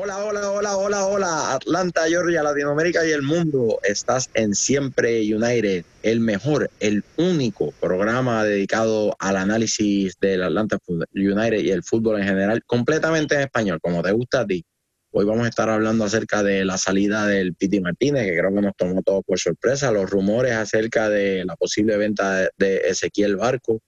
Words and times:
Hola, 0.00 0.24
hola, 0.24 0.52
hola, 0.52 0.76
hola, 0.76 1.06
hola, 1.06 1.54
Atlanta, 1.54 2.02
Georgia, 2.06 2.44
Latinoamérica 2.44 3.04
y 3.04 3.10
el 3.10 3.22
mundo. 3.22 3.80
Estás 3.82 4.30
en 4.34 4.54
Siempre 4.54 5.22
United, 5.22 5.84
el 6.04 6.20
mejor, 6.20 6.70
el 6.78 7.02
único 7.16 7.72
programa 7.80 8.44
dedicado 8.44 9.16
al 9.18 9.36
análisis 9.36 10.14
del 10.20 10.44
Atlanta 10.44 10.78
United 10.86 11.58
y 11.58 11.72
el 11.72 11.82
fútbol 11.82 12.20
en 12.20 12.28
general, 12.28 12.62
completamente 12.64 13.34
en 13.34 13.40
español, 13.40 13.80
como 13.82 14.00
te 14.00 14.12
gusta 14.12 14.42
a 14.42 14.46
ti. 14.46 14.64
Hoy 15.10 15.24
vamos 15.24 15.46
a 15.46 15.48
estar 15.48 15.68
hablando 15.68 16.04
acerca 16.04 16.44
de 16.44 16.64
la 16.64 16.78
salida 16.78 17.26
del 17.26 17.56
Piti 17.56 17.80
Martínez, 17.80 18.24
que 18.24 18.38
creo 18.38 18.54
que 18.54 18.62
nos 18.62 18.76
tomó 18.76 19.02
todo 19.02 19.22
por 19.22 19.40
sorpresa, 19.40 19.90
los 19.90 20.08
rumores 20.08 20.52
acerca 20.52 21.08
de 21.08 21.44
la 21.44 21.56
posible 21.56 21.96
venta 21.96 22.48
de 22.56 22.76
Ezequiel 22.88 23.34
Barco. 23.34 23.80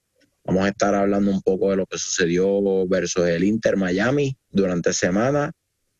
Vamos 0.43 0.65
a 0.65 0.69
estar 0.69 0.93
hablando 0.93 1.31
un 1.31 1.41
poco 1.41 1.69
de 1.69 1.77
lo 1.77 1.85
que 1.85 1.97
sucedió 1.97 2.85
versus 2.85 3.27
el 3.27 3.45
Inter 3.45 3.77
Miami 3.77 4.35
durante 4.49 4.91
semana 4.91 5.53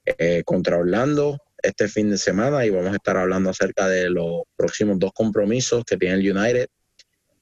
eh, 0.05 0.43
contra 0.45 0.77
Orlando 0.77 1.38
este 1.61 1.87
fin 1.87 2.10
de 2.10 2.18
semana 2.18 2.65
y 2.65 2.69
vamos 2.69 2.91
a 2.91 2.96
estar 2.96 3.18
hablando 3.18 3.50
acerca 3.50 3.87
de 3.87 4.10
los 4.10 4.43
próximos 4.55 4.97
dos 4.97 5.11
compromisos 5.14 5.83
que 5.86 5.97
tiene 5.97 6.15
el 6.15 6.37
United 6.37 6.68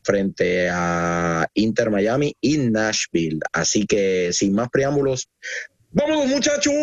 frente 0.04 0.70
a 0.70 1.48
Inter 1.54 1.90
Miami 1.90 2.36
y 2.42 2.58
Nashville. 2.58 3.40
Así 3.54 3.86
que 3.86 4.32
sin 4.34 4.54
más 4.54 4.70
preámbulos, 4.70 5.30
¡vámonos 5.92 6.28
muchachos! 6.28 6.74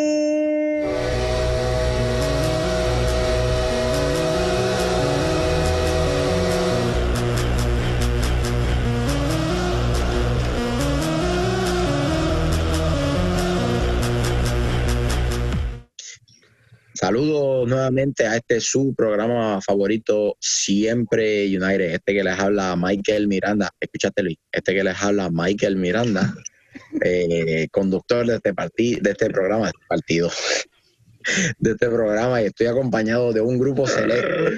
Saludos 16.97 17.69
nuevamente 17.69 18.27
a 18.27 18.37
este 18.37 18.59
su 18.59 18.95
programa 18.95 19.61
favorito, 19.61 20.35
Siempre 20.41 21.45
United. 21.45 21.93
Este 21.93 22.15
que 22.15 22.25
les 22.25 22.38
habla 22.38 22.75
Michael 22.75 23.29
Miranda. 23.29 23.71
Escúchate, 23.79 24.23
Luis. 24.23 24.38
Este 24.51 24.73
que 24.73 24.83
les 24.83 24.97
habla 25.03 25.29
Michael 25.30 25.77
Miranda, 25.77 26.35
eh, 27.05 27.69
conductor 27.71 28.27
de 28.27 28.37
este, 28.37 28.55
partido, 28.55 29.01
de 29.03 29.11
este 29.11 29.29
programa, 29.29 29.66
de 29.66 29.73
este 29.75 29.87
partido, 29.87 30.30
de 31.59 31.71
este 31.73 31.87
programa. 31.87 32.41
Y 32.41 32.47
estoy 32.47 32.69
acompañado 32.69 33.31
de 33.35 33.43
un 33.43 33.59
grupo 33.59 33.87
selecto. 33.87 34.51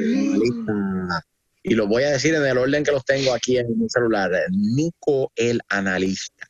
Y 1.64 1.74
lo 1.74 1.88
voy 1.88 2.04
a 2.04 2.10
decir 2.12 2.36
en 2.36 2.46
el 2.46 2.56
orden 2.56 2.84
que 2.84 2.92
los 2.92 3.04
tengo 3.04 3.34
aquí 3.34 3.58
en 3.58 3.66
mi 3.76 3.88
celular. 3.88 4.30
Nico, 4.52 5.32
el 5.34 5.60
analista. 5.68 6.46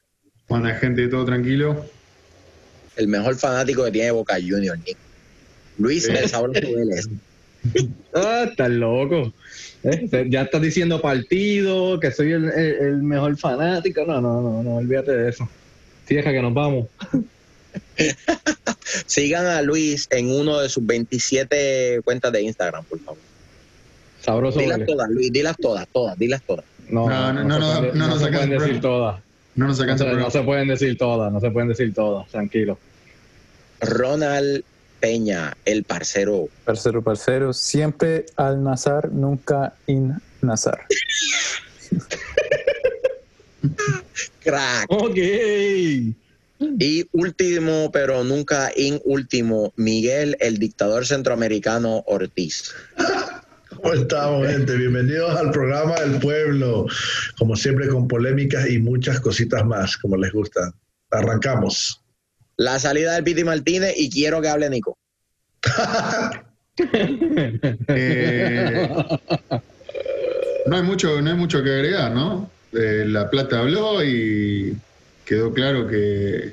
Buena 0.48 0.74
gente, 0.74 1.08
todo 1.08 1.24
tranquilo. 1.24 1.86
El 2.96 3.08
mejor 3.08 3.36
fanático 3.36 3.84
que 3.84 3.90
tiene 3.90 4.10
Boca 4.10 4.34
Junior, 4.34 4.76
Nico. 4.78 5.07
Luis, 5.78 6.08
el 6.08 6.28
sabroso 6.28 6.60
Vélez. 6.60 7.08
Ah, 8.14 8.46
estás 8.48 8.70
loco. 8.70 9.32
Eh, 9.84 10.26
ya 10.28 10.42
estás 10.42 10.60
diciendo 10.60 11.00
partido, 11.00 12.00
que 12.00 12.10
soy 12.10 12.32
el, 12.32 13.02
mejor 13.02 13.36
fanático. 13.36 14.04
No, 14.04 14.20
no, 14.20 14.40
no, 14.40 14.62
no, 14.62 14.76
olvídate 14.76 15.12
de 15.12 15.30
eso. 15.30 15.48
Deja 16.08 16.32
que 16.32 16.42
nos 16.42 16.54
vamos. 16.54 16.86
Sigan 19.06 19.46
a 19.46 19.62
Luis 19.62 20.08
en 20.10 20.30
uno 20.30 20.60
de 20.60 20.68
sus 20.68 20.84
27 20.84 22.00
cuentas 22.04 22.32
de 22.32 22.42
Instagram, 22.42 22.84
por 22.84 22.98
favor. 23.00 23.20
Sabroso. 24.20 24.58
Dilas 24.58 24.80
todas, 24.86 25.08
Luis, 25.10 25.32
dilas 25.32 25.56
todas, 25.60 25.86
todas, 25.88 26.18
dilas 26.18 26.42
todas. 26.42 26.64
No, 26.88 27.08
no, 27.08 27.32
no, 27.32 27.44
no, 27.44 27.58
no, 27.58 27.92
no, 27.92 28.08
no 28.08 28.18
se 28.18 28.28
pueden 28.28 28.50
decir 28.50 28.80
todas. 28.80 29.20
No 29.54 29.66
nos 29.66 29.78
no 29.80 30.30
se 30.30 30.42
pueden 30.42 30.68
decir 30.68 30.96
todas, 30.96 31.32
no 31.32 31.40
se 31.40 31.50
pueden 31.50 31.68
decir 31.68 31.92
todas, 31.92 32.28
tranquilo. 32.28 32.78
Ronald 33.80 34.64
Peña, 35.00 35.56
el 35.64 35.84
parcero. 35.84 36.48
Parcero, 36.64 37.02
parcero, 37.02 37.52
siempre 37.52 38.26
al 38.36 38.62
Nazar, 38.62 39.10
nunca 39.12 39.74
in 39.86 40.14
Nazar. 40.42 40.86
Crack. 44.42 44.86
Ok. 44.90 45.16
Y 46.60 47.08
último, 47.12 47.90
pero 47.92 48.24
nunca 48.24 48.72
in 48.74 49.00
último, 49.04 49.72
Miguel, 49.76 50.36
el 50.40 50.58
dictador 50.58 51.06
centroamericano 51.06 52.02
Ortiz. 52.06 52.74
¿Cómo 53.68 53.92
estamos, 53.94 54.48
gente? 54.48 54.76
Bienvenidos 54.76 55.36
al 55.36 55.52
programa 55.52 56.00
del 56.00 56.18
pueblo. 56.18 56.86
Como 57.38 57.54
siempre, 57.54 57.86
con 57.88 58.08
polémicas 58.08 58.68
y 58.68 58.78
muchas 58.80 59.20
cositas 59.20 59.64
más, 59.64 59.96
como 59.96 60.16
les 60.16 60.32
gusta. 60.32 60.72
Arrancamos 61.10 62.02
la 62.58 62.78
salida 62.78 63.14
del 63.14 63.24
Piti 63.24 63.44
Martínez 63.44 63.94
y 63.96 64.10
quiero 64.10 64.42
que 64.42 64.48
hable 64.48 64.68
Nico. 64.68 64.98
Eh, 67.88 68.88
no 70.66 70.76
hay 70.76 70.82
mucho, 70.84 71.20
no 71.20 71.30
hay 71.30 71.36
mucho 71.36 71.60
que 71.60 71.70
agregar, 71.70 72.12
¿no? 72.12 72.48
La 72.70 73.28
Plata 73.28 73.58
habló 73.58 74.04
y 74.04 74.76
quedó 75.24 75.52
claro 75.52 75.88
que 75.88 76.52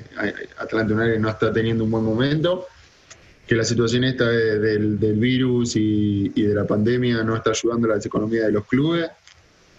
Atlanta 0.58 0.94
United 0.94 1.20
no 1.20 1.28
está 1.28 1.52
teniendo 1.52 1.84
un 1.84 1.92
buen 1.92 2.02
momento, 2.02 2.66
que 3.46 3.54
la 3.54 3.62
situación 3.62 4.02
esta 4.02 4.28
del, 4.28 4.96
virus 4.96 5.76
y, 5.76 6.30
de 6.30 6.54
la 6.56 6.66
pandemia 6.66 7.22
no 7.22 7.36
está 7.36 7.50
ayudando 7.50 7.86
a 7.86 7.96
la 7.96 8.02
economía 8.02 8.46
de 8.46 8.52
los 8.52 8.66
clubes. 8.66 9.08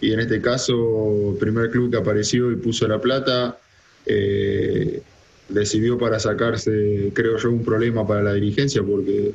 Y 0.00 0.14
en 0.14 0.20
este 0.20 0.40
caso, 0.40 1.36
primer 1.38 1.70
club 1.70 1.90
que 1.90 1.98
apareció 1.98 2.50
y 2.50 2.56
puso 2.56 2.88
la 2.88 2.98
plata 2.98 3.58
eh, 4.06 5.02
decidió 5.48 5.98
para 5.98 6.18
sacarse, 6.18 7.10
creo 7.14 7.38
yo, 7.38 7.50
un 7.50 7.64
problema 7.64 8.06
para 8.06 8.22
la 8.22 8.34
dirigencia, 8.34 8.82
porque 8.82 9.34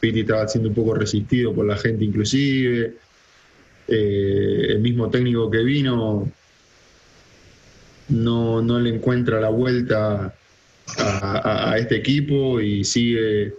Piti 0.00 0.20
estaba 0.20 0.48
siendo 0.48 0.70
un 0.70 0.74
poco 0.74 0.94
resistido 0.94 1.54
por 1.54 1.66
la 1.66 1.76
gente 1.76 2.04
inclusive. 2.04 2.94
Eh, 3.86 4.66
el 4.68 4.78
mismo 4.80 5.10
técnico 5.10 5.50
que 5.50 5.58
vino 5.64 6.30
no, 8.08 8.62
no 8.62 8.80
le 8.80 8.90
encuentra 8.90 9.40
la 9.40 9.48
vuelta 9.48 10.34
a, 10.96 11.76
este 11.78 11.96
equipo 11.96 12.60
y 12.60 12.84
sigue 12.84 13.54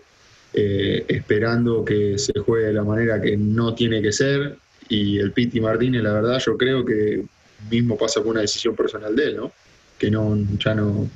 eh, 0.54 1.06
esperando 1.08 1.86
que 1.86 2.18
se 2.18 2.34
juegue 2.40 2.68
de 2.68 2.74
la 2.74 2.84
manera 2.84 3.22
que 3.22 3.38
no 3.38 3.76
tiene 3.76 4.02
que 4.02 4.12
ser. 4.12 4.58
Y 4.90 5.20
el 5.20 5.32
Piti 5.32 5.62
Martínez, 5.62 6.04
la 6.04 6.14
verdad, 6.14 6.40
yo 6.46 6.58
creo 6.58 6.84
que 6.84 7.24
mismo 7.70 7.98
pasa 7.98 8.22
por 8.22 8.32
una 8.32 8.42
decisión 8.42 8.76
personal 8.76 9.16
de 9.16 9.26
él, 9.26 9.38
¿no? 9.38 9.52
Que 9.98 10.10
no, 10.10 10.38
ya 10.58 10.74
no, 10.76 11.10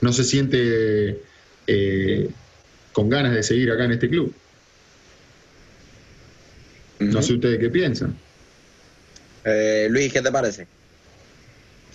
no 0.00 0.12
se 0.12 0.24
siente 0.24 1.20
eh, 1.66 2.28
con 2.92 3.08
ganas 3.08 3.34
de 3.34 3.42
seguir 3.42 3.70
acá 3.70 3.84
en 3.84 3.92
este 3.92 4.08
club. 4.08 4.34
No 7.00 7.22
sé 7.22 7.34
ustedes 7.34 7.58
qué 7.58 7.70
piensan. 7.70 8.16
Eh, 9.44 9.88
Luis, 9.90 10.12
¿qué 10.12 10.22
te 10.22 10.32
parece? 10.32 10.66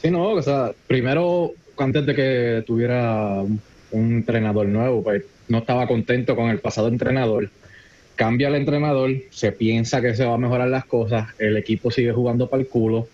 Sí, 0.02 0.12
no, 0.12 0.32
o 0.32 0.42
sea, 0.42 0.72
primero, 0.88 1.54
antes 1.78 2.06
de 2.06 2.16
que 2.16 2.64
tuviera 2.66 3.42
un, 3.42 3.62
entrenador 3.92 4.68
nuevo, 4.68 5.04
pues 5.04 5.24
no 5.48 5.60
estaba 5.60 5.88
contento 5.88 6.36
con 6.36 6.50
el 6.50 6.60
pasado 6.60 6.88
entrenador. 6.88 7.50
Cambia 8.16 8.50
el 8.50 8.56
entrenador, 8.56 9.12
se 9.32 9.52
piensa 9.52 10.02
que 10.02 10.14
se 10.14 10.26
va 10.26 10.36
a 10.36 10.38
mejorar 10.38 10.68
las 10.68 10.86
cosas, 10.86 11.30
el 11.40 11.58
equipo 11.58 11.90
sigue 11.90 12.12
jugando 12.12 12.50
para 12.50 12.62
el 12.62 12.68
culo. 12.68 13.08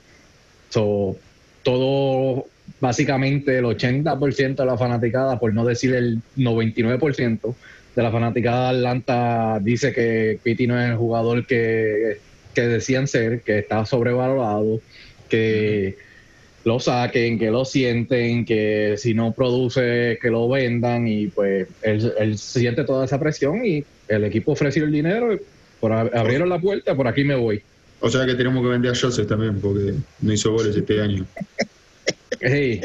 todo 1.63 2.45
básicamente 2.79 3.57
el 3.57 3.65
80% 3.65 4.55
de 4.55 4.65
la 4.65 4.77
fanaticada, 4.77 5.39
por 5.39 5.53
no 5.53 5.65
decir 5.65 5.95
el 5.95 6.19
99% 6.37 7.55
de 7.95 8.03
la 8.03 8.11
fanaticada 8.11 8.71
de 8.71 8.77
Atlanta 8.77 9.59
dice 9.61 9.93
que 9.93 10.39
Pitti 10.43 10.67
no 10.67 10.79
es 10.79 10.89
el 10.89 10.97
jugador 10.97 11.45
que, 11.45 12.17
decían 12.55 13.07
ser, 13.07 13.41
que 13.41 13.59
está 13.59 13.85
sobrevalorado, 13.85 14.81
que 15.29 15.97
lo 16.63 16.79
saquen, 16.79 17.37
que 17.39 17.51
lo 17.51 17.63
sienten, 17.63 18.45
que 18.45 18.95
si 18.97 19.13
no 19.13 19.33
produce, 19.33 20.17
que 20.21 20.29
lo 20.29 20.49
vendan 20.49 21.07
y 21.07 21.27
pues 21.27 21.67
él, 21.81 22.37
siente 22.37 22.83
toda 22.83 23.05
esa 23.05 23.19
presión 23.19 23.65
y 23.65 23.85
el 24.07 24.23
equipo 24.25 24.51
ofreció 24.51 24.83
el 24.83 24.91
dinero, 24.91 25.37
por, 25.79 25.91
abrieron 25.91 26.49
la 26.49 26.59
puerta, 26.59 26.95
por 26.95 27.07
aquí 27.07 27.23
me 27.23 27.35
voy. 27.35 27.61
O 28.01 28.09
sea 28.09 28.25
que 28.25 28.35
tenemos 28.35 28.61
que 28.61 28.69
vender 28.69 28.91
a 28.91 28.95
Joseph 28.95 29.27
también 29.27 29.59
porque 29.59 29.93
no 30.21 30.33
hizo 30.33 30.51
goles 30.51 30.75
este 30.75 31.01
año. 31.01 31.25
Sí, 32.41 32.81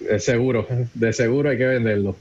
de 0.00 0.20
seguro, 0.20 0.66
de 0.94 1.12
seguro 1.12 1.50
hay 1.50 1.58
que 1.58 1.66
venderlo. 1.66 2.16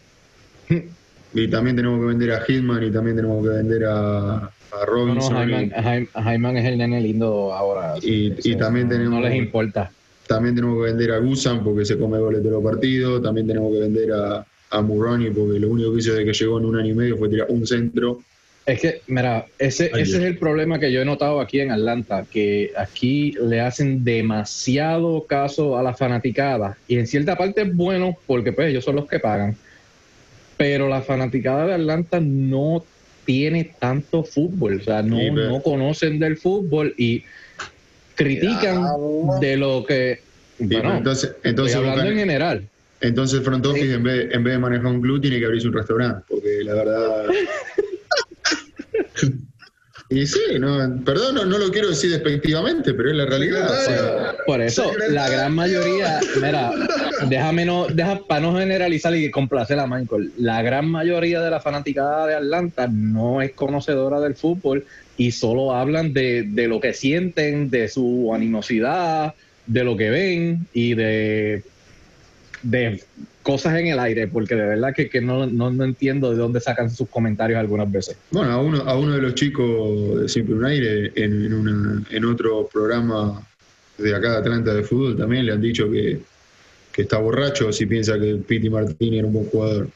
Y 1.33 1.47
también 1.49 1.75
tenemos 1.75 1.99
que 1.99 2.05
vender 2.05 2.31
a 2.31 2.43
Hillman 2.47 2.83
y 2.83 2.91
también 2.91 3.15
tenemos 3.15 3.43
que 3.43 3.49
vender 3.49 3.85
a, 3.85 4.35
a 4.37 4.85
Robinson. 4.85 5.33
No, 5.33 6.49
es 6.49 6.65
el 6.65 6.77
nene 6.77 7.01
lindo 7.01 7.53
ahora. 7.53 7.95
Y, 8.01 8.55
también 8.55 8.89
tenemos. 8.89 9.13
No 9.13 9.21
les 9.21 9.35
importa. 9.35 9.91
También 10.27 10.55
tenemos 10.55 10.77
que 10.77 10.91
vender 10.91 11.11
a 11.11 11.19
Gusan 11.19 11.63
porque 11.63 11.85
se 11.85 11.97
come 11.97 12.17
goles 12.19 12.43
de 12.43 12.49
los 12.49 12.63
partidos. 12.63 13.21
También 13.21 13.47
tenemos 13.47 13.71
que 13.71 13.79
vender 13.79 14.11
a, 14.11 14.45
a 14.71 14.81
porque 14.81 15.59
lo 15.59 15.69
único 15.69 15.93
que 15.93 15.99
hizo 15.99 16.11
desde 16.11 16.25
que 16.25 16.33
llegó 16.33 16.59
en 16.59 16.65
un 16.65 16.77
año 16.77 16.91
y 16.91 16.95
medio 16.95 17.17
fue 17.17 17.29
tirar 17.29 17.47
un 17.49 17.65
centro 17.65 18.21
es 18.67 18.81
que, 18.81 19.01
mira, 19.07 19.45
ese, 19.57 19.85
ese 19.85 20.17
es 20.17 20.23
el 20.23 20.37
problema 20.37 20.77
que 20.77 20.91
yo 20.91 21.01
he 21.01 21.05
notado 21.05 21.39
aquí 21.39 21.61
en 21.61 21.71
Atlanta, 21.71 22.25
que 22.29 22.73
aquí 22.75 23.33
le 23.41 23.61
hacen 23.61 24.03
demasiado 24.03 25.25
caso 25.25 25.77
a 25.77 25.83
la 25.83 25.93
fanaticada 25.93 26.77
y 26.85 26.97
en 26.97 27.07
cierta 27.07 27.37
parte 27.37 27.61
es 27.61 27.73
bueno 27.73 28.17
porque 28.27 28.51
pues 28.51 28.67
ellos 28.69 28.83
son 28.83 28.97
los 28.97 29.07
que 29.07 29.19
pagan, 29.19 29.55
pero 30.57 30.89
la 30.89 31.01
fanaticada 31.01 31.65
de 31.65 31.75
Atlanta 31.75 32.19
no 32.19 32.83
tiene 33.23 33.73
tanto 33.79 34.25
fútbol, 34.25 34.81
o 34.81 34.83
sea, 34.83 35.01
no, 35.01 35.17
Sí, 35.17 35.31
no 35.31 35.61
conocen 35.61 36.19
del 36.19 36.35
fútbol 36.35 36.93
y 36.97 37.23
critican 38.15 38.83
de 39.39 39.55
lo 39.55 39.85
que... 39.85 40.19
Sí, 40.57 40.65
Bueno, 40.65 40.81
pero 40.81 40.97
entonces, 40.97 41.35
entonces, 41.43 41.73
estoy 41.73 41.89
hablando 41.89 42.11
en 42.11 42.17
general. 42.17 42.67
entonces 42.99 43.39
el 43.39 43.45
front 43.45 43.65
office 43.65 43.93
en 43.93 44.03
vez, 44.03 44.27
en 44.33 44.43
vez 44.43 44.53
de 44.55 44.59
manejar 44.59 44.87
un 44.87 45.01
club 45.01 45.21
tiene 45.21 45.39
que 45.39 45.45
abrirse 45.45 45.69
un 45.69 45.73
restaurante, 45.73 46.25
porque 46.27 46.63
la 46.65 46.73
verdad... 46.73 47.27
Y 50.09 50.25
sí, 50.25 50.39
no, 50.57 51.03
perdón, 51.03 51.35
no, 51.35 51.45
no 51.45 51.57
lo 51.57 51.69
quiero 51.69 51.89
decir 51.89 52.11
despectivamente, 52.11 52.93
pero 52.93 53.09
es 53.09 53.15
la 53.17 53.25
realidad. 53.25 54.35
Por 54.45 54.61
eso, 54.61 54.85
Secretario. 54.85 55.15
la 55.15 55.29
gran 55.29 55.53
mayoría, 55.53 56.21
mira, 56.35 56.71
déjame 57.27 57.65
no, 57.65 57.87
deja, 57.87 58.21
para 58.25 58.39
no 58.39 58.57
generalizar 58.57 59.13
y 59.13 59.29
complacer 59.29 59.77
a 59.79 59.85
Michael, 59.85 60.31
la 60.37 60.61
gran 60.61 60.89
mayoría 60.89 61.41
de 61.41 61.51
la 61.51 61.59
fanaticada 61.59 62.25
de 62.25 62.35
Atlanta 62.35 62.87
no 62.87 63.41
es 63.41 63.51
conocedora 63.51 64.21
del 64.21 64.35
fútbol 64.35 64.85
y 65.17 65.31
solo 65.31 65.73
hablan 65.73 66.13
de, 66.13 66.43
de 66.43 66.69
lo 66.69 66.79
que 66.79 66.93
sienten, 66.93 67.69
de 67.69 67.89
su 67.89 68.31
animosidad, 68.33 69.33
de 69.65 69.83
lo 69.83 69.97
que 69.97 70.09
ven 70.09 70.67
y 70.73 70.93
de, 70.93 71.63
de 72.69 73.01
cosas 73.43 73.79
en 73.79 73.87
el 73.87 73.99
aire, 73.99 74.27
porque 74.27 74.55
de 74.55 74.65
verdad 74.67 74.93
que, 74.93 75.09
que 75.09 75.21
no, 75.21 75.45
no, 75.47 75.71
no 75.71 75.83
entiendo 75.85 76.31
de 76.31 76.37
dónde 76.37 76.59
sacan 76.59 76.89
sus 76.89 77.07
comentarios 77.09 77.57
algunas 77.59 77.89
veces. 77.89 78.17
Bueno, 78.31 78.51
a 78.51 78.61
uno, 78.61 78.79
a 78.81 78.97
uno 78.97 79.13
de 79.13 79.21
los 79.21 79.35
chicos 79.35 80.21
de 80.21 80.29
Siempre 80.29 80.53
un 80.55 80.65
Aire, 80.65 81.11
en, 81.15 81.45
en, 81.45 81.53
una- 81.53 82.03
en 82.11 82.25
otro 82.25 82.67
programa 82.71 83.41
de 83.97 84.13
acá 84.13 84.31
de 84.31 84.37
Atlanta 84.37 84.73
de 84.73 84.83
fútbol, 84.83 85.15
también 85.17 85.45
le 85.45 85.53
han 85.53 85.61
dicho 85.61 85.89
que, 85.89 86.19
que 86.91 87.01
está 87.03 87.19
borracho 87.19 87.71
si 87.71 87.85
piensa 87.85 88.19
que 88.19 88.35
Piti 88.35 88.69
Martínez 88.69 89.19
era 89.19 89.27
un 89.27 89.33
buen 89.33 89.45
jugador. 89.45 89.89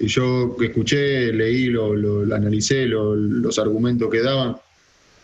Y 0.00 0.06
yo 0.08 0.56
escuché, 0.60 1.32
leí, 1.32 1.66
lo, 1.66 1.94
lo- 1.94 2.24
lo 2.24 2.34
analicé, 2.34 2.86
lo- 2.86 3.14
los 3.14 3.58
argumentos 3.60 4.10
que 4.10 4.22
daban, 4.22 4.56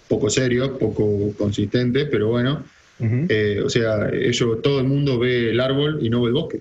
poco 0.08 0.30
serios, 0.30 0.70
poco 0.78 1.32
consistentes, 1.36 2.06
pero 2.10 2.28
bueno, 2.28 2.62
eh, 3.28 3.60
o 3.64 3.68
sea, 3.68 4.08
ellos, 4.12 4.62
todo 4.62 4.78
el 4.78 4.86
mundo 4.86 5.18
ve 5.18 5.50
el 5.50 5.58
árbol 5.58 5.98
y 6.00 6.08
no 6.08 6.22
ve 6.22 6.28
el 6.28 6.34
bosque. 6.34 6.60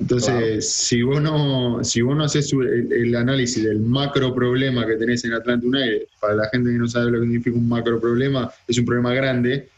Entonces, 0.00 0.68
si 0.72 1.02
vos 1.02 1.22
no, 1.22 1.82
si 1.84 2.02
vos 2.02 2.16
no 2.16 2.24
haces 2.24 2.52
el, 2.52 2.92
el 2.92 3.14
análisis 3.16 3.62
del 3.64 3.80
macro 3.80 4.34
problema 4.34 4.86
que 4.86 4.96
tenés 4.96 5.24
en 5.24 5.32
Atlanta 5.32 5.66
United, 5.66 6.02
para 6.20 6.34
la 6.34 6.48
gente 6.48 6.70
que 6.70 6.76
no 6.78 6.88
sabe 6.88 7.10
lo 7.10 7.20
que 7.20 7.26
significa 7.26 7.56
un 7.56 7.68
macro 7.68 8.00
problema, 8.00 8.50
es 8.66 8.76
un 8.78 8.84
problema 8.84 9.14
grande. 9.14 9.68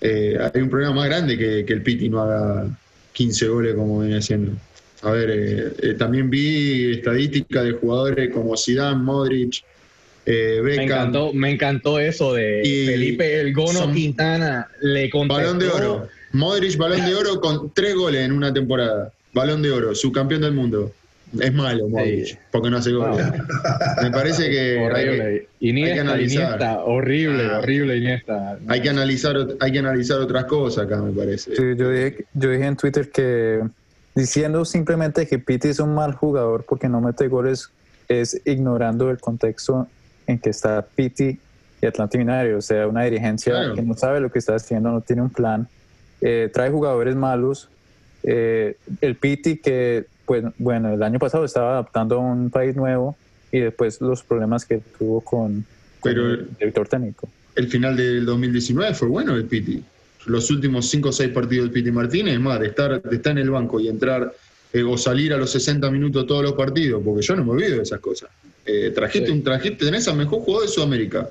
eh, 0.00 0.38
hay 0.54 0.60
un 0.62 0.70
problema 0.70 0.92
más 0.94 1.06
grande 1.06 1.36
que, 1.36 1.64
que 1.64 1.72
el 1.72 1.82
Piti 1.82 2.08
no 2.08 2.20
haga 2.22 2.68
15 3.12 3.48
goles 3.48 3.74
como 3.74 4.00
viene 4.00 4.18
haciendo. 4.18 4.52
A 5.02 5.10
ver, 5.10 5.30
eh, 5.30 5.72
eh, 5.82 5.94
también 5.94 6.30
vi 6.30 6.92
estadísticas 6.92 7.64
de 7.64 7.72
jugadores 7.72 8.30
como 8.32 8.56
Zidane, 8.56 9.02
Modric, 9.02 9.62
eh, 10.26 10.60
Me 10.62 10.70
Beckham, 10.70 10.84
encantó, 10.84 11.32
me 11.32 11.50
encantó 11.50 11.98
eso 11.98 12.34
de 12.34 12.62
Y 12.64 12.86
Felipe 12.86 13.40
El 13.40 13.52
Gono 13.52 13.72
son- 13.80 13.94
Quintana 13.94 14.68
le 14.80 15.08
contestó. 15.10 15.40
Balón 15.42 15.58
de 15.58 15.68
oro. 15.68 16.08
Modric, 16.32 16.76
balón 16.76 17.04
de 17.06 17.14
oro 17.14 17.40
con 17.40 17.72
tres 17.74 17.94
goles 17.94 18.22
en 18.24 18.32
una 18.32 18.52
temporada. 18.52 19.12
Balón 19.36 19.60
de 19.62 19.70
oro, 19.70 19.94
subcampeón 19.94 20.40
del 20.40 20.52
mundo. 20.54 20.90
Es 21.40 21.52
malo, 21.52 21.88
Modric, 21.88 22.24
Sí. 22.26 22.38
porque 22.52 22.70
no 22.70 22.76
hace 22.78 22.92
goles. 22.92 23.26
Me 24.02 24.10
parece 24.10 24.48
que 24.48 24.58
hay, 24.58 24.76
que 24.78 24.84
Horrible. 24.86 25.48
Iniesta, 25.60 25.88
hay 25.90 25.94
que 25.94 26.00
analizar. 26.00 26.42
Iniesta, 26.44 26.84
horrible, 26.84 27.44
Ah. 27.52 27.58
horrible 27.58 27.96
Iniesta. 27.96 28.58
hay 28.68 28.80
que 28.80 28.88
analizar, 28.90 29.36
hay 29.60 29.72
que 29.72 29.78
analizar 29.80 30.18
otras 30.20 30.44
cosas 30.46 30.86
acá, 30.86 31.02
me 31.02 31.12
parece. 31.12 31.54
Sí, 31.54 31.62
yo, 31.76 31.90
dije, 31.90 32.24
yo 32.32 32.50
dije 32.50 32.64
en 32.64 32.76
Twitter 32.76 33.10
que 33.10 33.60
diciendo 34.14 34.64
simplemente 34.64 35.26
que 35.26 35.38
Pitti 35.38 35.68
es 35.68 35.80
un 35.80 35.94
mal 35.94 36.14
jugador 36.14 36.64
porque 36.66 36.88
no 36.88 37.00
mete 37.00 37.28
goles 37.28 37.68
es 38.08 38.40
ignorando 38.46 39.10
el 39.10 39.18
contexto 39.18 39.88
en 40.26 40.38
que 40.38 40.50
está 40.50 40.80
Pitti 40.94 41.38
y 41.82 41.86
Atlanta 41.86 42.16
United, 42.16 42.56
o 42.56 42.62
sea, 42.62 42.86
una 42.86 43.02
dirigencia 43.02 43.52
Claro. 43.52 43.74
que 43.74 43.82
no 43.82 43.94
sabe 43.94 44.20
lo 44.20 44.30
que 44.30 44.38
está 44.38 44.54
haciendo, 44.54 44.90
no 44.90 45.00
tiene 45.02 45.20
un 45.22 45.30
plan, 45.30 45.68
eh, 46.22 46.48
trae 46.54 46.70
jugadores 46.70 47.14
malos. 47.16 47.68
Eh, 48.26 48.76
el 49.00 49.14
Pitti 49.14 49.56
que, 49.56 50.04
pues, 50.26 50.44
bueno, 50.58 50.92
el 50.92 51.02
año 51.02 51.18
pasado 51.18 51.44
estaba 51.44 51.70
adaptando 51.72 52.16
a 52.16 52.18
un 52.18 52.50
país 52.50 52.76
nuevo 52.76 53.16
y 53.50 53.60
después 53.60 54.00
los 54.00 54.22
problemas 54.22 54.66
que 54.66 54.82
tuvo 54.98 55.20
con, 55.22 55.64
el 56.04 56.48
director 56.58 56.86
técnico. 56.88 57.28
El 57.54 57.68
final 57.68 57.96
del 57.96 58.26
2019 58.26 58.92
fue 58.94 59.08
bueno 59.08 59.34
el 59.34 59.44
Piti. 59.46 59.82
Los 60.26 60.50
últimos 60.50 60.90
5 60.90 61.08
o 61.08 61.12
6 61.12 61.30
partidos 61.30 61.64
del 61.66 61.72
Piti 61.72 61.90
Martínez, 61.90 62.38
más, 62.38 62.60
de 62.60 62.66
estar, 62.66 63.00
de 63.00 63.16
estar 63.16 63.32
en 63.32 63.38
el 63.38 63.50
banco 63.50 63.80
y 63.80 63.88
entrar 63.88 64.32
eh, 64.72 64.82
o 64.82 64.98
salir 64.98 65.32
a 65.32 65.36
los 65.38 65.50
60 65.52 65.88
minutos 65.90 66.26
todos 66.26 66.42
los 66.42 66.52
partidos, 66.54 67.00
porque 67.04 67.22
yo 67.22 67.36
no 67.36 67.44
me 67.44 67.52
olvido 67.52 67.76
de 67.76 67.82
esas 67.84 68.00
cosas. 68.00 68.28
Eh, 68.66 68.90
trajiste 68.94 69.28
Sí. 69.28 69.32
un 69.32 69.42
trajiste, 69.44 69.84
tenés 69.86 70.08
al 70.08 70.16
mejor 70.16 70.40
jugador 70.40 70.66
de 70.66 70.72
Sudamérica, 70.74 71.30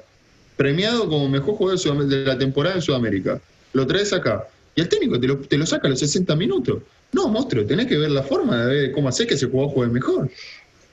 premiado 0.56 1.08
como 1.10 1.28
mejor 1.28 1.56
jugador 1.56 1.78
de, 1.80 1.90
Sudam- 1.90 2.08
de 2.08 2.24
la 2.26 2.38
temporada 2.38 2.76
en 2.76 2.82
Sudamérica. 2.82 3.40
Lo 3.74 3.86
traes 3.86 4.14
acá. 4.14 4.46
Y 4.75 4.81
el 4.81 4.89
técnico 4.89 5.19
te 5.19 5.27
lo, 5.27 5.38
te 5.39 5.57
lo 5.57 5.66
saca 5.66 5.88
a 5.88 5.92
los 5.92 6.00
60 6.00 6.36
minutos. 6.36 6.83
No, 7.13 7.30
monstruo, 7.30 7.66
tenés 7.66 7.88
que 7.88 7.98
ver 7.98 8.12
la 8.12 8.24
forma 8.24 8.66
de 8.66 8.75
ver 8.75 8.92
cómo 8.92 9.07
hacer 9.07 9.25
que 9.25 9.36
ese 9.36 9.48
jugador 9.48 9.74
juegue 9.74 9.94
mejor. 9.94 10.30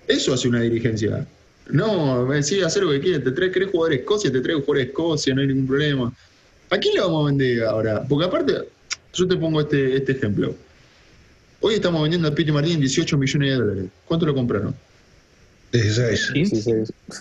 Eso 0.07 0.33
hace 0.33 0.49
una 0.49 0.61
dirigencia. 0.61 1.27
No, 1.69 2.25
decís 2.27 2.63
hacer 2.63 2.83
lo 2.85 2.91
que 2.93 3.01
quieras, 3.01 3.25
te 3.25 3.33
traes, 3.33 3.53
querés 3.53 3.71
jugar 3.71 3.93
a 3.93 3.95
Escocia, 3.97 4.31
te 4.31 4.41
traes 4.41 4.65
jugar 4.65 4.81
a 4.81 4.85
Escocia, 4.85 5.35
no 5.35 5.41
hay 5.41 5.49
ningún 5.49 5.67
problema. 5.67 6.13
¿A 6.71 6.79
quién 6.79 6.95
le 6.95 7.01
vamos 7.01 7.25
a 7.25 7.27
vender 7.27 7.65
ahora? 7.65 8.03
Porque 8.09 8.25
aparte, 8.27 8.53
yo 9.15 9.29
te 9.29 9.37
pongo 9.37 9.61
este, 9.61 9.97
este 9.97 10.13
ejemplo. 10.13 10.55
Hoy 11.61 11.75
estamos 11.75 12.03
vendiendo 12.03 12.29
a 12.29 12.35
Piti 12.35 12.51
Martín 12.53 12.81
18 12.81 13.17
millones 13.19 13.51
de 13.51 13.55
dólares. 13.57 13.85
¿Cuánto 14.07 14.27
lo 14.27 14.35
compraron? 14.35 14.75
16. 15.73 16.31
Sí, 16.35 16.47
sí. 16.47 16.73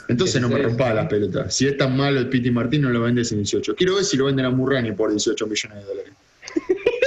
Entonces 0.10 0.42
no 0.42 0.50
me 0.50 0.56
Sí, 0.58 0.62
rompa 0.64 0.90
sí. 0.90 0.96
las 0.96 1.08
pelotas. 1.08 1.56
Si 1.56 1.68
es 1.68 1.78
tan 1.78 1.96
malo 1.96 2.20
el 2.20 2.28
Piti 2.28 2.52
Martín, 2.52 2.82
no 2.82 2.90
lo 2.90 3.02
vendes 3.02 3.32
en 3.32 3.38
18. 3.40 3.76
Quiero 3.76 3.96
ver 3.96 4.04
si 4.04 4.18
lo 4.18 4.26
venden 4.26 4.46
a 4.46 4.50
Murrani 4.50 4.92
por 4.92 5.10
18 5.10 5.48
millones 5.48 5.78
de 5.80 5.86
dólares. 5.86 6.14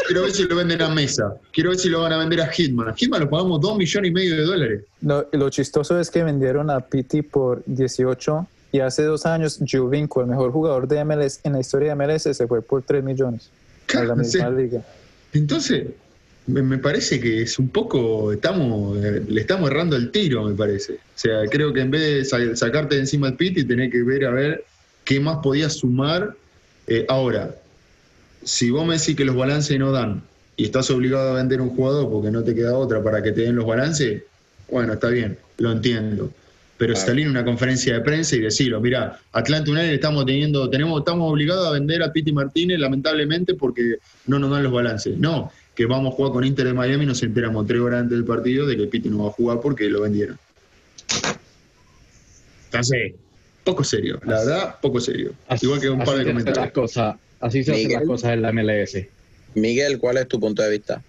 Quiero 0.06 0.22
ver 0.22 0.32
si 0.32 0.42
lo 0.44 0.56
venden 0.56 0.82
a 0.82 0.88
Mesa. 0.88 1.34
Quiero 1.52 1.70
ver 1.70 1.78
si 1.78 1.88
lo 1.88 2.00
van 2.02 2.12
a 2.12 2.18
vender 2.18 2.40
a 2.40 2.46
Hitman. 2.48 2.88
A 2.88 2.94
Hitman 2.94 3.20
lo 3.22 3.30
pagamos 3.30 3.60
2 3.60 3.76
millones 3.78 4.10
y 4.10 4.14
medio 4.14 4.36
de 4.36 4.42
dólares. 4.42 4.82
No, 5.00 5.24
lo 5.32 5.50
chistoso 5.50 5.98
es 5.98 6.10
que 6.10 6.22
vendieron 6.22 6.70
a 6.70 6.80
Pitti 6.80 7.22
por 7.22 7.62
18 7.66 8.46
y 8.72 8.80
hace 8.80 9.02
dos 9.04 9.24
años 9.24 9.60
Juvinko, 9.70 10.20
el 10.22 10.26
mejor 10.26 10.50
jugador 10.52 10.88
de 10.88 11.04
MLS 11.04 11.40
en 11.44 11.52
la 11.54 11.60
historia 11.60 11.94
de 11.94 12.06
MLS, 12.06 12.22
se 12.36 12.46
fue 12.46 12.60
por 12.60 12.82
3 12.82 13.02
millones 13.04 13.50
a 13.94 14.04
la 14.04 14.14
misma 14.16 14.50
liga. 14.50 14.82
Entonces, 15.32 15.86
me, 16.46 16.76
parece 16.78 17.18
que 17.20 17.42
es 17.42 17.58
un 17.58 17.68
poco, 17.68 18.32
estamos, 18.32 18.98
eh, 19.02 19.22
le 19.26 19.40
estamos 19.40 19.70
errando 19.70 19.96
el 19.96 20.10
tiro, 20.10 20.44
me 20.44 20.54
parece. 20.54 20.94
O 20.94 20.98
sea, 21.14 21.44
creo 21.50 21.72
que 21.72 21.80
en 21.80 21.90
vez 21.90 22.00
de 22.02 22.24
sa- 22.24 22.56
sacarte 22.56 22.96
de 22.96 23.02
encima 23.02 23.28
el 23.28 23.34
Piti, 23.34 23.64
tenés 23.64 23.90
que 23.90 24.02
ver 24.02 24.26
a 24.26 24.30
ver 24.30 24.64
qué 25.04 25.20
más 25.20 25.38
podías 25.42 25.73
sumar. 25.75 26.34
Eh, 26.87 27.06
ahora, 27.08 27.54
si 28.44 28.70
vos 28.70 28.86
me 28.86 28.98
decís 28.98 29.16
que 29.16 29.24
los 29.24 29.36
balances 29.36 29.78
no 29.78 29.92
dan 29.92 30.22
y 30.56 30.64
estás 30.64 30.90
obligado 30.90 31.30
a 31.30 31.34
vender 31.34 31.60
un 31.60 31.70
jugador 31.70 32.10
porque 32.10 32.30
no 32.30 32.42
te 32.44 32.54
queda 32.54 32.76
otra 32.76 33.02
para 33.02 33.22
que 33.22 33.32
te 33.32 33.42
den 33.42 33.56
los 33.56 33.66
balances, 33.66 34.22
bueno, 34.70 34.92
está 34.94 35.08
bien, 35.08 35.38
lo 35.58 35.72
entiendo. 35.72 36.30
Pero 36.76 36.92
Claro. 36.94 37.06
salir 37.06 37.24
en 37.26 37.30
una 37.30 37.44
conferencia 37.44 37.94
de 37.94 38.00
prensa 38.00 38.34
y 38.36 38.40
decirlo, 38.40 38.80
mira, 38.80 39.18
Atlanta 39.32 39.70
United 39.70 39.92
estamos 39.92 40.26
teniendo, 40.26 40.68
tenemos, 40.68 40.98
estamos 41.00 41.30
obligados 41.30 41.68
a 41.68 41.70
vender 41.70 42.02
a 42.02 42.12
Piti 42.12 42.32
Martínez, 42.32 42.78
lamentablemente, 42.80 43.54
porque 43.54 43.96
no 44.26 44.38
nos 44.40 44.50
dan 44.50 44.64
los 44.64 44.72
balances. 44.72 45.16
No, 45.16 45.52
que 45.74 45.86
vamos 45.86 46.12
a 46.12 46.16
jugar 46.16 46.32
con 46.32 46.44
Inter 46.44 46.66
de 46.66 46.74
Miami 46.74 47.04
y 47.04 47.06
nos 47.06 47.22
enteramos 47.22 47.66
tres 47.66 47.80
horas 47.80 48.00
antes 48.02 48.16
del 48.18 48.24
partido 48.26 48.66
de 48.66 48.76
que 48.76 48.86
Piti 48.88 49.08
no 49.08 49.22
va 49.24 49.28
a 49.28 49.32
jugar 49.32 49.60
porque 49.60 49.88
lo 49.88 50.00
vendieron. 50.02 50.36
Entonces, 52.66 53.12
poco 53.62 53.84
serio, 53.84 54.20
la 54.24 54.38
verdad, 54.40 54.76
poco 54.82 55.00
serio. 55.00 55.32
Así- 55.48 55.66
Igual 55.66 55.80
que 55.80 55.90
un 55.90 56.04
par 56.04 56.16
de 56.18 56.24
comentarios. 56.26 56.72
cosas, 56.72 57.16
así 57.46 57.62
se 57.64 57.72
hacen 57.72 57.84
Miguel. 57.84 57.98
las 58.00 58.08
cosas 58.08 58.32
en 58.32 58.42
la 58.42 58.52
MLS. 58.52 58.96
Miguel, 59.54 59.98
¿cuál 59.98 60.16
es 60.18 60.26
tu 60.28 60.40
punto 60.40 60.62
de 60.62 60.70
vista? 60.70 61.02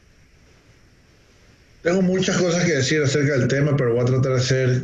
Tengo 1.81 2.01
muchas 2.01 2.37
cosas 2.37 2.63
que 2.65 2.73
decir 2.73 3.01
acerca 3.01 3.37
del 3.37 3.47
tema, 3.47 3.75
pero 3.77 3.93
voy 3.93 4.01
a 4.01 4.05
tratar 4.05 4.33
de 4.33 4.41
ser 4.41 4.81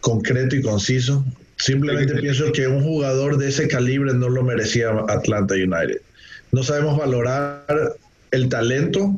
concreto 0.00 0.56
y 0.56 0.62
conciso. 0.62 1.24
Simplemente 1.56 2.14
pienso 2.16 2.52
que 2.52 2.66
un 2.66 2.82
jugador 2.82 3.38
de 3.38 3.48
ese 3.48 3.68
calibre 3.68 4.12
no 4.14 4.28
lo 4.28 4.42
merecía 4.42 4.90
Atlanta 5.08 5.54
United. 5.54 6.00
No 6.50 6.62
sabemos 6.62 6.98
valorar 6.98 7.64
el 8.32 8.48
talento 8.48 9.14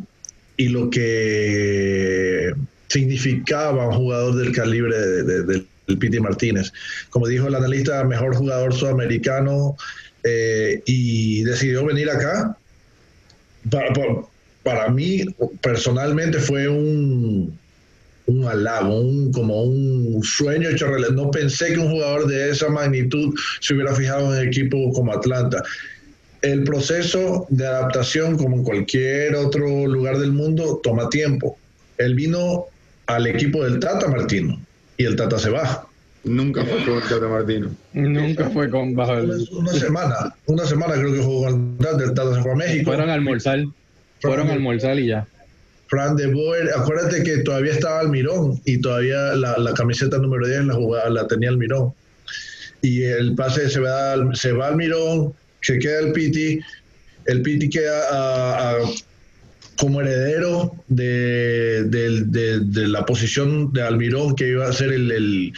y 0.56 0.68
lo 0.68 0.90
que 0.90 2.52
significaba 2.88 3.88
un 3.88 3.94
jugador 3.94 4.36
del 4.36 4.52
calibre 4.52 4.96
de, 4.98 5.22
de- 5.24 5.42
de- 5.42 5.64
del 5.86 5.98
Piti 5.98 6.18
Martínez. 6.20 6.72
Como 7.10 7.26
dijo 7.28 7.48
el 7.48 7.54
analista, 7.54 8.02
mejor 8.04 8.34
jugador 8.36 8.72
sudamericano 8.72 9.76
eh, 10.24 10.82
y 10.86 11.44
decidió 11.44 11.84
venir 11.84 12.10
acá. 12.10 12.56
Para, 13.70 13.92
para- 14.62 14.88
mí, 14.88 15.24
personalmente, 15.60 16.38
fue 16.38 16.68
un, 16.68 17.58
un 18.26 18.44
halago, 18.48 19.00
un, 19.00 19.32
como 19.32 19.62
un 19.64 20.22
sueño 20.22 20.68
hecho 20.70 20.86
realidad. 20.86 21.10
No 21.10 21.30
pensé 21.30 21.72
que 21.74 21.78
un 21.78 21.90
jugador 21.90 22.26
de 22.26 22.50
esa 22.50 22.68
magnitud 22.68 23.34
se 23.60 23.74
hubiera 23.74 23.94
fijado 23.94 24.32
en 24.34 24.40
un 24.42 24.48
equipo 24.48 24.92
como 24.92 25.12
Atlanta. 25.12 25.62
El 26.42 26.64
proceso 26.64 27.46
de 27.48 27.66
adaptación, 27.66 28.36
como 28.36 28.56
en 28.56 28.64
cualquier 28.64 29.34
otro 29.34 29.86
lugar 29.86 30.18
del 30.18 30.32
mundo, 30.32 30.80
toma 30.82 31.08
tiempo. 31.08 31.58
Él 31.96 32.14
vino 32.14 32.66
al 33.06 33.26
equipo 33.26 33.64
del 33.64 33.78
Tata 33.80 34.08
Martino 34.08 34.60
y 34.98 35.04
el 35.04 35.16
Tata 35.16 35.38
se 35.38 35.48
va. 35.50 35.86
Nunca 36.24 36.64
fue 36.64 36.84
con 36.84 37.00
Tata 37.02 37.28
Martino. 37.28 37.70
Nunca 37.92 38.48
fue 38.50 38.70
con 38.70 38.94
bajo 38.94 39.12
Una, 39.12 39.34
el... 39.34 39.48
una 39.52 39.72
semana, 39.72 40.14
una 40.46 40.64
semana 40.66 40.94
creo 40.94 41.12
que 41.12 41.20
jugó 41.20 41.44
con 41.50 41.76
el 41.78 41.84
Tata, 41.84 42.04
el 42.04 42.14
Tata 42.14 42.34
se 42.34 42.42
fue 42.42 42.52
a 42.52 42.56
México. 42.56 42.84
Fueron 42.90 43.10
a 43.10 43.14
almorzar. 43.14 43.64
Fueron 44.20 44.48
a 44.48 44.52
almorzar 44.54 44.98
y 44.98 45.08
ya. 45.08 45.26
Fran 45.88 46.16
de 46.16 46.26
Boer, 46.28 46.70
acuérdate 46.74 47.22
que 47.22 47.38
todavía 47.38 47.72
estaba 47.72 48.00
Almirón 48.00 48.58
y 48.64 48.78
todavía 48.80 49.34
la, 49.34 49.58
la 49.58 49.74
camiseta 49.74 50.16
número 50.18 50.46
10 50.48 50.64
la, 50.64 50.74
jugaba, 50.74 51.10
la 51.10 51.26
tenía 51.28 51.50
Almirón. 51.50 51.92
Y 52.80 53.02
el 53.02 53.34
pase 53.34 53.68
se 53.68 53.80
va, 53.80 54.12
al- 54.14 54.34
se 54.34 54.52
va 54.52 54.68
Almirón, 54.68 55.34
se 55.60 55.78
queda 55.78 56.00
el 56.00 56.12
Piti, 56.12 56.58
el 57.26 57.42
Piti 57.42 57.68
queda 57.68 58.00
a- 58.10 58.70
a- 58.70 58.76
como 59.76 60.00
heredero 60.00 60.72
de, 60.88 61.84
de- 61.84 62.60
de 62.60 62.88
la 62.88 63.04
posición 63.04 63.72
de 63.72 63.82
Almirón 63.82 64.34
que 64.36 64.48
iba 64.48 64.66
a 64.68 64.72
ser 64.72 64.92
el, 64.92 65.10
el- 65.10 65.52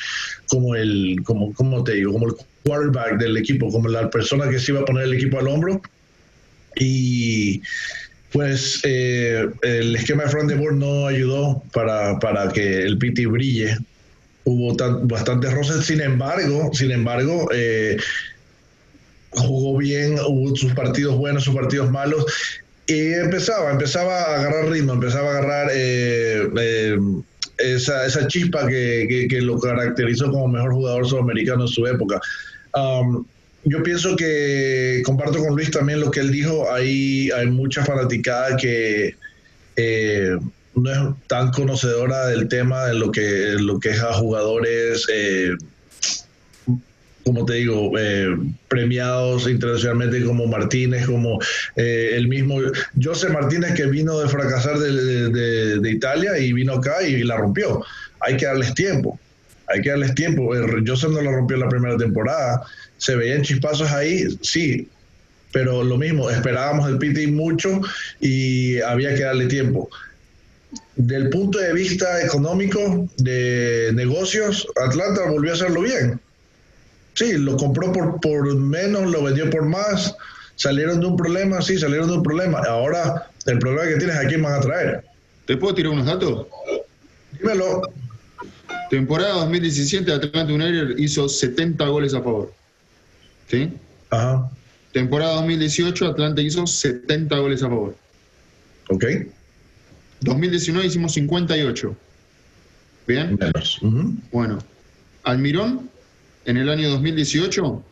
como 0.49 0.75
el 0.75 1.17
como, 1.25 1.53
¿cómo 1.55 1.83
te 1.85 1.95
digo? 1.95 2.13
como 2.13 2.27
el 2.29 2.35
quarterback 2.65 3.19
del 3.19 3.37
equipo, 3.37 3.71
como 3.71 3.89
la 3.89 4.09
persona 4.11 4.49
que 4.49 4.59
se 4.59 4.73
iba 4.73 4.81
a 4.81 4.85
poner 4.85 5.05
el 5.05 5.15
equipo 5.15 5.39
al 5.39 5.49
hombro. 5.49 5.81
Y 6.79 7.63
pues 8.33 8.81
eh, 8.85 9.47
el 9.63 9.97
esquema 9.97 10.25
de 10.25 10.31
Fran 10.31 10.47
de 10.47 10.57
Boer 10.57 10.75
no 10.75 11.07
ayudó 11.07 11.63
para, 11.73 12.19
para 12.19 12.49
que 12.53 12.83
el 12.83 12.99
Piti 12.99 13.25
brille. 13.27 13.77
Hubo 14.45 14.77
tan- 14.77 15.09
bastantes 15.09 15.53
roces, 15.53 15.85
sin 15.87 16.01
embargo, 16.01 16.71
sin 16.73 16.93
embargo, 16.93 17.49
eh, 17.53 17.97
jugó 19.31 19.77
bien, 19.79 20.17
hubo 20.27 20.55
sus 20.55 20.73
partidos 20.73 21.17
buenos, 21.17 21.45
sus 21.45 21.55
partidos 21.55 21.91
malos. 21.91 22.25
Y 22.87 23.13
empezaba, 23.15 23.71
empezaba 23.73 24.23
a 24.23 24.35
agarrar 24.37 24.69
ritmo, 24.71 24.93
empezaba 24.93 25.29
a 25.29 25.39
agarrar 25.39 25.71
eh, 25.75 26.49
eh, 26.59 26.97
esa, 27.59 28.07
esa 28.07 28.29
chispa 28.29 28.67
que, 28.69 29.27
que- 29.29 29.41
lo 29.41 29.59
caracterizó 29.59 30.31
como 30.31 30.47
mejor 30.49 30.73
jugador 30.73 31.07
sudamericano 31.09 31.63
en 31.63 31.69
su 31.69 31.87
época. 31.87 32.21
Um, 32.75 33.25
yo 33.65 33.83
pienso 33.83 34.15
que 34.15 35.03
comparto 35.05 35.39
con 35.41 35.57
Luis 35.57 35.71
también 35.73 35.99
lo 36.01 36.11
que 36.13 36.21
él 36.21 36.31
dijo. 36.31 36.71
Hay, 36.73 37.31
hay 37.33 37.47
mucha 37.47 37.85
fanaticada 37.85 38.57
que 38.57 39.17
eh, 39.75 40.37
no 40.77 40.93
es 40.93 40.99
tan 41.27 41.51
conocedora 41.51 42.27
del 42.29 42.47
tema 42.49 42.87
de 42.87 42.95
lo 42.95 43.11
que, 43.11 43.57
lo 43.59 43.81
que 43.81 43.91
es 43.91 44.01
a 44.01 44.13
jugadores, 44.13 45.05
eh, 45.13 45.51
como 47.27 47.45
te 47.45 47.55
digo, 47.55 47.91
eh, 47.99 48.37
premiados 48.69 49.51
internacionalmente 49.51 50.23
como 50.25 50.47
Martínez, 50.47 51.07
como 51.07 51.41
eh, 51.75 52.11
el 52.15 52.29
mismo 52.29 52.61
José 53.03 53.31
Martínez 53.31 53.75
que 53.75 53.87
vino 53.87 54.21
de 54.21 54.29
fracasar 54.29 54.79
de, 54.79 55.81
de- 55.81 55.91
Italia 55.91 56.39
y 56.39 56.53
vino 56.53 56.75
acá 56.75 57.03
y 57.03 57.25
la 57.25 57.37
rompió. 57.37 57.85
Hay 58.21 58.37
que 58.37 58.47
darles 58.47 58.73
tiempo. 58.75 59.19
Hay 59.67 59.81
que 59.83 59.91
darles 59.91 60.15
tiempo. 60.15 60.55
Eh, 60.55 60.85
José 60.87 61.09
no 61.09 61.21
la 61.21 61.33
rompió 61.33 61.57
la 61.57 61.69
primera 61.69 61.97
temporada. 61.97 62.63
Se 62.97 63.17
veían 63.17 63.43
chispazos 63.43 63.91
ahí, 63.91 64.25
sí, 64.43 64.89
pero 65.53 65.83
lo 65.83 65.97
mismo, 65.99 66.31
esperábamos 66.31 66.87
del 66.87 66.99
Piti 66.99 67.27
mucho 67.27 67.81
y 68.21 68.79
había 68.83 69.17
que 69.17 69.25
darle 69.25 69.47
tiempo. 69.47 69.91
Del 70.95 71.29
punto 71.31 71.59
de 71.59 71.73
vista 71.73 72.23
económico, 72.23 73.09
de 73.17 73.91
negocios, 73.95 74.67
Atlanta 74.81 75.23
volvió 75.29 75.51
a 75.51 75.55
hacerlo 75.55 75.81
bien. 75.81 76.21
Sí, 77.17 77.33
lo 77.39 77.57
compró 77.57 77.91
por, 77.93 78.21
por 78.21 78.55
menos, 78.55 79.11
lo 79.11 79.23
vendió 79.23 79.49
por 79.49 79.65
más, 79.65 80.15
salieron 80.55 81.01
de 81.01 81.07
un 81.07 81.17
problema, 81.17 81.63
sí, 81.63 81.79
salieron 81.79 82.09
de 82.09 82.19
un 82.19 82.23
problema. 82.23 82.61
Ahora, 82.69 83.31
el 83.47 83.59
problema 83.59 83.89
que 83.89 83.97
tienes, 83.97 84.17
¿a 84.17 84.27
quién 84.27 84.43
van 84.43 84.53
a 84.53 84.61
traer? 84.61 85.05
¿Te 85.47 85.57
puedo 85.57 85.75
tirar 85.75 85.93
unos 85.93 86.05
datos? 86.05 86.47
Dímelo. 87.33 87.83
Temporada 88.91 89.33
2017, 89.33 90.13
Atlanta 90.13 90.53
United 90.53 90.99
hizo 90.99 91.27
70 91.27 91.87
goles 91.87 92.13
a 92.13 92.23
favor. 92.23 92.53
¿Sí? 93.49 93.73
Ajá, 94.11 94.51
Temporada 94.93 95.37
2018, 95.37 96.07
Atlanta 96.07 96.43
hizo 96.43 96.67
70 96.67 97.35
goles 97.39 97.63
a 97.63 97.69
favor. 97.69 97.97
ok. 98.91 99.05
2019 100.21 100.87
hicimos 100.87 101.13
58. 101.15 101.97
¿Bien? 103.07 103.39
Menos. 103.39 103.79
Bueno, 104.33 104.59
Almirón 105.23 105.91
en 106.47 106.57
el 106.57 106.69
año 106.69 106.89
2018 106.91 107.85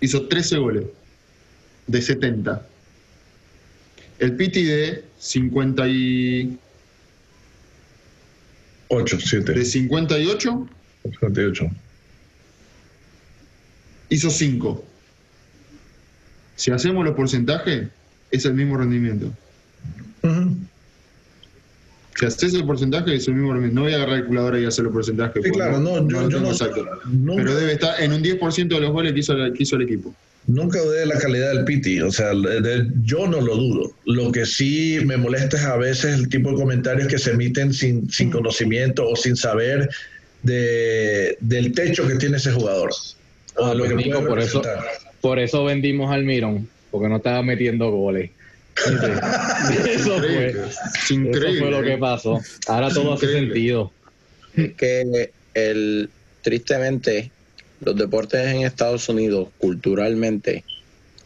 hizo 0.00 0.28
13 0.28 0.56
goles 0.58 0.84
de 1.86 2.00
70. 2.00 2.66
El 4.18 4.36
Piti 4.36 4.64
de 4.64 5.04
50 5.18 5.88
y, 5.88 6.58
8, 8.88 9.16
de 9.16 9.22
7, 9.22 9.64
58 9.64 10.68
58. 11.02 11.70
hizo 14.10 14.30
5. 14.30 14.84
Si 16.56 16.70
hacemos 16.70 17.04
los 17.04 17.14
porcentajes, 17.16 17.88
es 18.30 18.44
el 18.44 18.54
mismo 18.54 18.76
rendimiento. 18.76 19.32
Ujú. 20.22 20.56
Si 22.20 22.26
haces 22.26 22.54
el 22.54 22.64
porcentaje, 22.66 23.14
es 23.14 23.26
el 23.28 23.34
mismo 23.34 23.52
rendimiento. 23.52 23.76
No 23.80 23.82
voy 23.84 23.92
a 23.92 23.96
agarrar 23.96 24.14
la 24.16 24.20
calculadora 24.20 24.60
y 24.60 24.64
hacer 24.66 24.84
los 24.84 24.92
porcentajes. 24.92 25.42
Sí, 25.42 25.50
claro, 25.50 25.78
no, 25.78 26.06
yo, 26.08 26.22
lo 26.28 26.40
no, 26.40 26.50
exacto. 26.50 26.86
nunca, 27.10 27.42
Pero 27.42 27.54
debe 27.56 27.72
estar 27.72 28.00
en 28.02 28.12
un 28.12 28.22
10% 28.22 28.74
de 28.74 28.80
los 28.80 28.92
goles 28.92 29.12
que 29.14 29.20
hizo, 29.20 29.34
la- 29.34 29.52
que 29.52 29.62
hizo 29.62 29.76
el 29.76 29.82
equipo. 29.82 30.14
nunca 30.46 30.80
dudé 30.80 31.00
de 31.00 31.06
la 31.06 31.18
calidad 31.18 31.52
del 31.54 31.64
Piti, 31.64 32.00
o 32.00 32.10
sea, 32.10 32.30
de- 32.34 32.60
de- 32.60 32.86
yo 33.04 33.26
no 33.28 33.40
lo 33.40 33.56
dudo. 33.56 33.92
Lo 34.06 34.32
que 34.32 34.44
sí 34.46 34.98
me 35.04 35.16
molesta 35.16 35.56
es 35.56 35.64
a 35.64 35.76
veces 35.76 36.18
el 36.18 36.28
tipo 36.28 36.50
de 36.50 36.56
comentarios 36.56 37.06
que 37.08 37.18
se 37.18 37.30
emiten 37.32 37.72
sin, 37.72 38.10
sin 38.10 38.30
conocimiento 38.30 39.08
o 39.08 39.14
sin 39.16 39.36
saber 39.36 39.88
de, 40.42 41.36
del 41.40 41.72
techo 41.72 42.06
que 42.08 42.16
tiene 42.16 42.38
ese 42.38 42.52
jugador. 42.52 42.90
O 43.56 43.66
Ah, 43.66 43.74
lo 43.74 43.84
que 43.84 43.94
pues, 43.94 44.06
Nico, 44.06 44.24
por 44.26 44.38
eso, 44.40 44.62
por 45.20 45.38
eso 45.38 45.64
vendimos 45.64 46.10
al 46.10 46.24
Mirón, 46.24 46.68
porque 46.90 47.08
no 47.08 47.16
estaba 47.16 47.42
metiendo 47.42 47.90
goles. 47.90 48.30
eso 49.88 50.18
fue, 50.18 50.48
Es 50.50 51.10
increíble. 51.10 51.50
eso 51.50 51.58
fue 51.60 51.70
lo 51.70 51.82
que 51.82 51.98
pasó. 51.98 52.40
Ahora 52.66 52.88
todo 52.88 53.14
hace 53.14 53.32
sentido. 53.32 53.92
que 54.54 55.30
el 55.54 56.08
tristemente 56.42 57.30
los 57.80 57.96
deportes 57.96 58.46
en 58.46 58.62
Estados 58.62 59.08
Unidos 59.08 59.48
culturalmente 59.58 60.64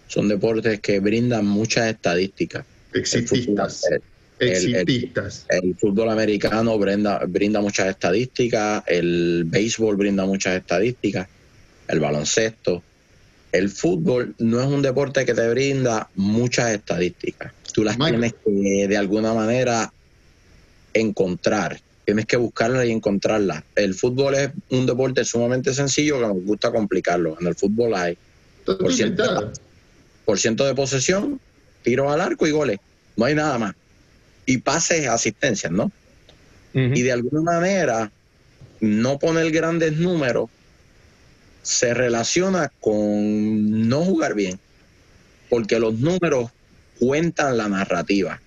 son 0.09 0.29
deportes 0.29 0.81
que 0.81 1.01
brindan 1.01 1.47
muchas 1.47 1.89
estadísticas. 1.89 2.65
El 2.93 3.01
Exitistas. 3.01 3.83
el- 3.91 4.03
el- 4.39 4.49
Exitistas. 4.49 5.47
el 5.49 5.75
fútbol 5.77 6.11
americano 6.11 6.79
brinda, 6.79 7.21
brinda 7.27 7.61
muchas 7.61 7.89
estadísticas, 7.89 8.83
el 8.87 9.45
béisbol 9.47 9.97
brinda 9.97 10.25
muchas 10.27 10.57
estadísticas, 10.57 11.29
el 11.89 12.01
baloncesto. 12.01 12.83
El 13.55 13.71
fútbol 13.71 14.35
no 14.39 14.61
es 14.61 14.67
un 14.67 14.83
deporte 14.83 15.25
que 15.25 15.33
te 15.33 15.49
brinda 15.49 16.09
muchas 16.17 16.73
estadísticas. 16.73 17.53
Tú 17.73 17.85
las 17.85 17.97
Michael. 17.97 18.33
tienes 18.33 18.35
que 18.45 18.89
de 18.89 18.97
alguna 18.97 19.33
manera 19.33 19.93
encontrar. 20.93 21.81
Tienes 22.05 22.27
que 22.27 22.37
buscarlas 22.37 22.85
y 22.87 22.91
encontrarlas. 22.91 23.63
El 23.77 23.95
fútbol 23.95 24.35
es 24.35 24.51
un 24.71 24.87
deporte 24.87 25.25
sumamente 25.25 25.73
sencillo 25.73 26.19
que 26.19 26.27
nos 26.27 26.45
gusta 26.45 26.73
complicarlo. 26.73 27.37
En 27.41 27.47
el 27.47 27.55
fútbol 27.55 27.95
hay 27.95 28.19
por 28.65 28.93
ciento. 28.93 29.23
inventada. 29.23 29.53
por 30.25 30.41
ciento 30.41 30.67
de 30.67 30.75
posesión, 30.75 31.39
tiros 31.85 32.13
al 32.13 32.23
arco 32.23 32.49
y 32.49 32.51
goles. 32.51 32.79
No 33.17 33.25
hay 33.25 33.37
nada 33.37 33.57
más. 33.57 33.77
Y 34.47 34.59
pases, 34.59 35.07
asistencias, 35.07 35.71
¿no? 35.71 35.93
Y 36.73 37.03
de 37.03 37.13
alguna 37.13 37.41
manera 37.41 38.11
no 38.81 39.21
poner 39.21 39.53
grandes 39.53 39.97
números 39.97 40.51
se 41.65 41.95
relaciona 41.95 42.71
con 42.81 43.89
no 43.89 44.05
jugar 44.05 44.35
bien, 44.35 44.61
porque 45.49 45.81
los 45.81 45.95
números 45.99 46.51
cuentan 47.01 47.57
la 47.57 47.69
narrativa. 47.69 48.41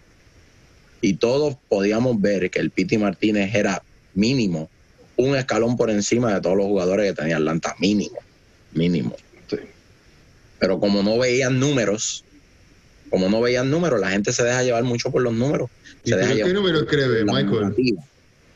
Y 1.01 1.15
todos 1.15 1.57
podíamos 1.67 2.21
ver 2.21 2.50
que 2.50 2.59
el 2.59 2.71
Piti 2.71 2.97
Martínez 2.97 3.53
era 3.53 3.81
mínimo, 4.13 4.69
un 5.15 5.36
escalón 5.36 5.75
por 5.77 5.89
encima 5.89 6.33
de 6.33 6.41
todos 6.41 6.55
los 6.55 6.67
jugadores 6.67 7.07
que 7.07 7.21
tenía 7.21 7.38
Atlanta, 7.38 7.75
mínimo, 7.79 8.17
mínimo. 8.71 9.15
Pero 10.59 10.79
como 10.79 11.03
no 11.03 11.17
veían 11.17 11.59
números, 11.59 12.24
como 13.09 13.29
no 13.29 13.41
veían 13.41 13.69
números, 13.69 14.00
la 14.00 14.12
gente 14.12 14.31
se 14.31 14.43
deja 14.43 14.63
llevar 14.63 14.83
mucho 14.83 15.12
por 15.12 15.21
los 15.21 15.33
números. 15.33 15.69
¿Y 16.03 16.12
Se 16.12 16.17
deja 16.17 16.33
qué 16.33 16.86
cree, 16.86 17.24
Michael? 17.24 17.62
narrativa, 17.62 18.03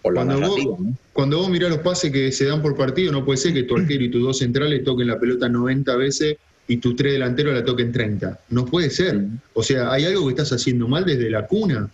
por 0.02 0.14
la 0.16 0.24
vos, 0.24 0.40
narrativa, 0.40 0.78
¿no? 0.80 0.96
Cuando 1.14 1.38
vos 1.40 1.50
mirás 1.50 1.70
los 1.70 1.80
pases 1.80 2.12
que 2.12 2.32
se 2.32 2.46
dan 2.46 2.62
por 2.62 2.76
partido, 2.76 3.12
no 3.12 3.26
puede 3.26 3.38
ser 3.38 3.54
que 3.54 3.64
tu 3.64 3.76
arquero 3.78 4.04
y 4.04 4.10
tus 4.10 4.22
dos 4.22 4.38
centrales 4.38 4.84
toquen 4.84 5.08
la 5.08 5.20
pelota 5.20 5.50
90 5.50 5.96
veces 5.98 6.38
y 6.68 6.78
tus 6.78 6.96
tres 6.96 7.14
delanteros 7.14 7.54
la 7.54 7.66
toquen 7.66 7.92
30. 7.92 8.40
No 8.50 8.66
puede 8.66 8.90
ser. 8.90 9.20
O 9.54 9.62
sea, 9.62 9.92
hay 9.92 10.06
algo 10.06 10.26
que 10.28 10.32
estás 10.32 10.54
haciendo 10.54 10.88
mal 10.88 11.04
desde 11.04 11.30
la 11.30 11.46
cuna, 11.48 11.90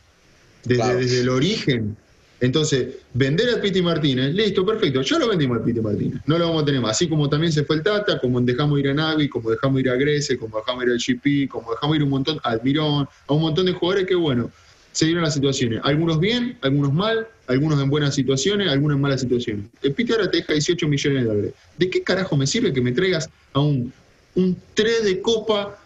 desde, 0.63 0.81
Claro. 0.81 0.99
desde 0.99 1.21
el 1.21 1.29
origen. 1.29 1.97
Entonces, 2.39 2.89
vender 3.15 3.49
al 3.49 3.61
Piti 3.61 3.81
Martínez, 3.81 4.35
listo, 4.35 4.63
perfecto, 4.63 5.01
ya 5.01 5.17
lo 5.17 5.27
vendimos 5.27 5.57
al 5.57 5.63
Piti 5.63 5.79
Martínez, 5.81 6.21
no 6.27 6.37
lo 6.37 6.45
vamos 6.49 6.61
a 6.61 6.65
tener 6.65 6.81
más. 6.81 6.91
Así 6.91 7.09
como 7.09 7.27
también 7.27 7.51
se 7.51 7.63
fue 7.63 7.77
el 7.77 7.81
Tata, 7.81 8.19
como 8.19 8.39
dejamos 8.41 8.79
ir 8.79 8.89
a 8.89 8.93
Navi, 8.93 9.27
como 9.27 9.49
dejamos 9.49 9.79
ir 9.79 9.89
a 9.89 9.95
Grece, 9.95 10.37
como 10.37 10.59
dejamos 10.59 10.83
ir 10.83 10.91
al 10.91 10.99
GP, 10.99 11.49
como 11.49 11.71
dejamos 11.71 11.95
ir 11.95 12.03
un 12.03 12.09
montón, 12.09 12.39
a 12.43 12.51
Almirón, 12.51 13.07
a 13.27 13.33
un 13.33 13.41
montón 13.41 13.65
de 13.65 13.73
jugadores 13.73 14.05
que, 14.07 14.13
bueno, 14.13 14.51
se 14.97 15.05
dieron 15.05 15.23
las 15.23 15.35
situaciones. 15.35 15.79
Algunos 15.83 16.19
bien, 16.19 16.57
algunos 16.61 16.91
mal, 16.91 17.27
algunos 17.45 17.79
en 17.79 17.87
buenas 17.87 18.15
situaciones, 18.15 18.67
algunos 18.67 18.95
en 18.95 19.01
malas 19.01 19.21
situaciones. 19.21 19.65
El 19.83 19.93
Piti 19.93 20.11
ahora 20.11 20.31
te 20.31 20.37
deja 20.37 20.53
18 20.53 20.87
millones 20.87 21.21
de 21.21 21.27
dólares. 21.27 21.53
¿De 21.77 21.87
qué 21.87 22.01
carajo 22.01 22.35
me 22.35 22.47
sirve 22.47 22.73
que 22.73 22.81
me 22.81 22.91
traigas 22.91 23.29
a 23.53 23.59
un, 23.59 23.93
un 24.33 24.57
3 24.73 25.03
de 25.03 25.21
copa, 25.21 25.77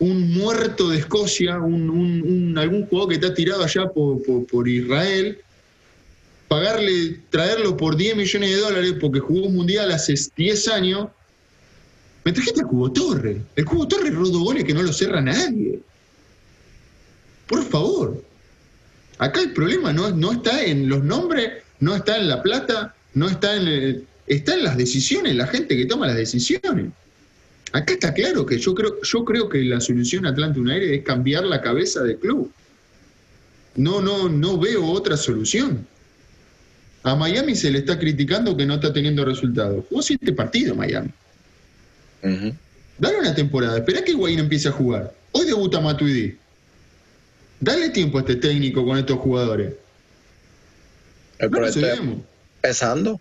un 0.00 0.32
muerto 0.32 0.88
de 0.88 0.98
Escocia, 0.98 1.60
un, 1.60 2.56
algún 2.58 2.86
jugador 2.86 3.10
que 3.10 3.14
está 3.14 3.32
tirado 3.32 3.62
allá 3.62 3.86
por, 3.86 4.20
por- 4.48 4.66
Israel? 4.68 5.38
Pagarle, 6.48 7.20
traerlo 7.30 7.76
por 7.76 7.96
10 7.96 8.16
millones 8.16 8.50
de 8.50 8.56
dólares 8.56 8.94
porque 9.00 9.20
jugó 9.20 9.46
un 9.46 9.54
mundial 9.54 9.92
hace 9.92 10.14
10 10.36 10.68
años. 10.70 11.06
Me 12.24 12.32
trajiste 12.32 12.62
a 12.62 12.64
Cubo 12.64 12.90
Torre. 12.90 13.42
El 13.54 13.64
Cubo 13.64 13.86
Torre 13.86 14.10
rodó 14.10 14.40
goles 14.40 14.64
que 14.64 14.74
no 14.74 14.82
lo 14.82 14.92
cerra 14.92 15.20
nadie. 15.20 15.78
Por 17.46 17.62
favor. 17.62 18.25
Acá 19.18 19.40
el 19.40 19.52
problema 19.52 19.92
no, 19.92 20.10
no 20.10 20.32
está 20.32 20.62
en 20.62 20.88
los 20.88 21.02
nombres, 21.02 21.62
no 21.80 21.94
está 21.96 22.18
en 22.18 22.28
la 22.28 22.42
plata, 22.42 22.94
no 23.14 23.28
está 23.28 23.56
en 23.56 23.66
el- 23.68 24.04
está 24.26 24.54
en 24.54 24.64
las 24.64 24.76
decisiones, 24.76 25.34
la 25.36 25.46
gente 25.46 25.76
que 25.76 25.86
toma 25.86 26.06
las 26.06 26.16
decisiones. 26.16 26.86
Acá 27.72 27.92
está 27.94 28.12
claro 28.14 28.44
que 28.46 28.58
yo 28.58 28.74
creo, 28.74 29.00
yo 29.02 29.24
creo 29.24 29.48
que 29.48 29.62
la 29.64 29.80
solución 29.80 30.26
Atlanta 30.26 30.58
United 30.60 30.92
es 30.92 31.02
cambiar 31.04 31.44
la 31.44 31.60
cabeza 31.60 32.02
del 32.02 32.16
club. 32.18 32.50
No, 33.74 34.00
no, 34.00 34.28
no 34.28 34.58
veo 34.58 34.84
otra 34.86 35.16
solución. 35.16 35.86
A 37.02 37.14
Miami 37.14 37.54
se 37.54 37.70
le 37.70 37.78
está 37.80 37.98
criticando 37.98 38.56
que 38.56 38.66
no 38.66 38.74
está 38.74 38.92
teniendo 38.92 39.24
resultados. 39.24 39.84
Jugó 39.88 40.02
siete 40.02 40.32
partidos 40.32 40.76
Miami. 40.76 41.10
Ujú. 42.22 42.54
Dale 42.98 43.18
una 43.18 43.34
temporada, 43.34 43.76
espera 43.78 44.02
que 44.02 44.12
Higuaín 44.12 44.38
empiece 44.40 44.68
a 44.68 44.72
jugar. 44.72 45.14
Hoy 45.32 45.46
debuta 45.46 45.80
Matuidi. 45.80 46.36
Dale 47.60 47.90
tiempo 47.90 48.18
a 48.18 48.20
este 48.20 48.36
técnico 48.36 48.84
con 48.84 48.98
estos 48.98 49.18
jugadores. 49.18 49.74
El 51.38 51.50
No 51.50 51.60
resolvemos. 51.60 52.18
empezando. 52.62 53.20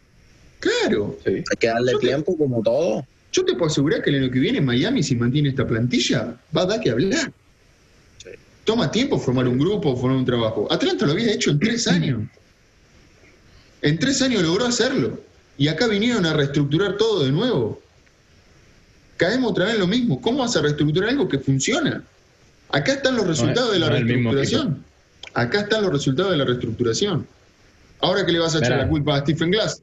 Claro. 0.60 1.18
Sí. 1.26 1.32
Hay 1.36 1.58
que 1.60 1.68
darle 1.68 1.92
Yo 1.94 2.00
te- 2.00 2.08
tiempo 2.08 2.38
como 2.38 2.62
todo. 2.62 3.06
Yo 3.32 3.44
te 3.44 3.54
puedo 3.54 3.66
asegurar 3.68 4.02
que 4.02 4.10
el 4.10 4.24
año 4.24 4.32
que 4.32 4.40
viene 4.40 4.62
Miami, 4.62 5.04
si 5.04 5.16
mantiene 5.16 5.50
esta 5.50 5.68
plantilla, 5.68 6.38
va 6.56 6.62
a 6.62 6.66
dar 6.66 6.80
que 6.80 6.90
hablar. 6.92 7.32
Sí. 8.24 8.30
Toma 8.64 8.90
tiempo 8.92 9.20
formar 9.20 9.48
un 9.48 9.58
grupo, 9.60 9.96
formar 9.98 10.18
un 10.18 10.26
trabajo. 10.26 10.68
Atlanta 10.72 11.06
lo 11.06 11.12
había 11.12 11.32
hecho 11.34 11.52
en 11.52 11.60
tres 11.60 11.88
años. 11.88 12.22
En 13.82 14.00
tres 14.00 14.22
años 14.22 14.42
logró 14.42 14.66
hacerlo. 14.66 15.20
Y 15.58 15.68
acá 15.68 15.88
vinieron 15.88 16.26
a 16.26 16.34
reestructurar 16.34 16.98
todo 16.98 17.24
de 17.26 17.32
nuevo. 17.32 17.82
Caemos 19.18 19.52
otra 19.52 19.66
vez 19.66 19.76
en 19.76 19.80
lo 19.82 19.88
mismo. 19.88 20.22
¿Cómo 20.22 20.40
vas 20.40 20.56
a 20.56 20.62
reestructurar 20.62 21.10
algo 21.10 21.28
que 21.28 21.40
funciona? 21.40 22.04
Acá 22.70 22.94
están 22.94 23.16
los 23.16 23.28
resultados 23.28 23.74
de 23.74 23.80
la 23.80 23.88
no 23.88 23.94
reestructuración. 23.94 24.84
Acá 25.34 25.62
están 25.62 25.84
los 25.84 25.92
resultados 25.92 26.32
de 26.32 26.38
la 26.38 26.46
reestructuración. 26.46 27.28
Ahora 28.00 28.26
que 28.26 28.32
le 28.32 28.40
vas 28.40 28.56
a 28.56 28.60
echar 28.60 28.78
la 28.78 28.88
culpa 28.88 29.16
a 29.16 29.20
Stephen 29.22 29.52
Glass. 29.52 29.82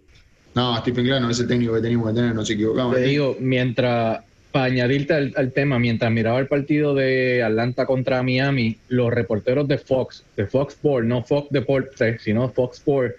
No, 0.54 0.76
Stephen 0.78 1.04
Glass 1.04 1.20
no 1.20 1.30
es 1.30 1.40
el 1.40 1.48
técnico 1.48 1.74
que 1.74 1.80
teníamos 1.80 2.08
que 2.08 2.14
tener, 2.14 2.34
nos 2.34 2.48
equivocamos. 2.50 2.94
Te 2.94 3.02
digo, 3.02 3.36
mientras, 3.40 4.20
para 4.50 4.66
añadirte 4.66 5.14
al, 5.14 5.32
al 5.36 5.52
tema, 5.52 5.78
mientras 5.78 6.10
miraba 6.12 6.38
el 6.38 6.46
partido 6.46 6.94
de 6.94 7.42
Atlanta 7.42 7.86
contra 7.86 8.22
Miami, 8.22 8.76
los 8.88 9.10
reporteros 9.10 9.66
de 9.66 9.78
Fox, 9.78 10.24
de 10.36 10.46
Fox 10.46 10.74
Sport, 10.74 11.06
no 11.06 11.22
Fox 11.22 11.48
Deportes, 11.50 12.22
sino 12.22 12.50
Fox 12.50 12.78
Sport, 12.78 13.14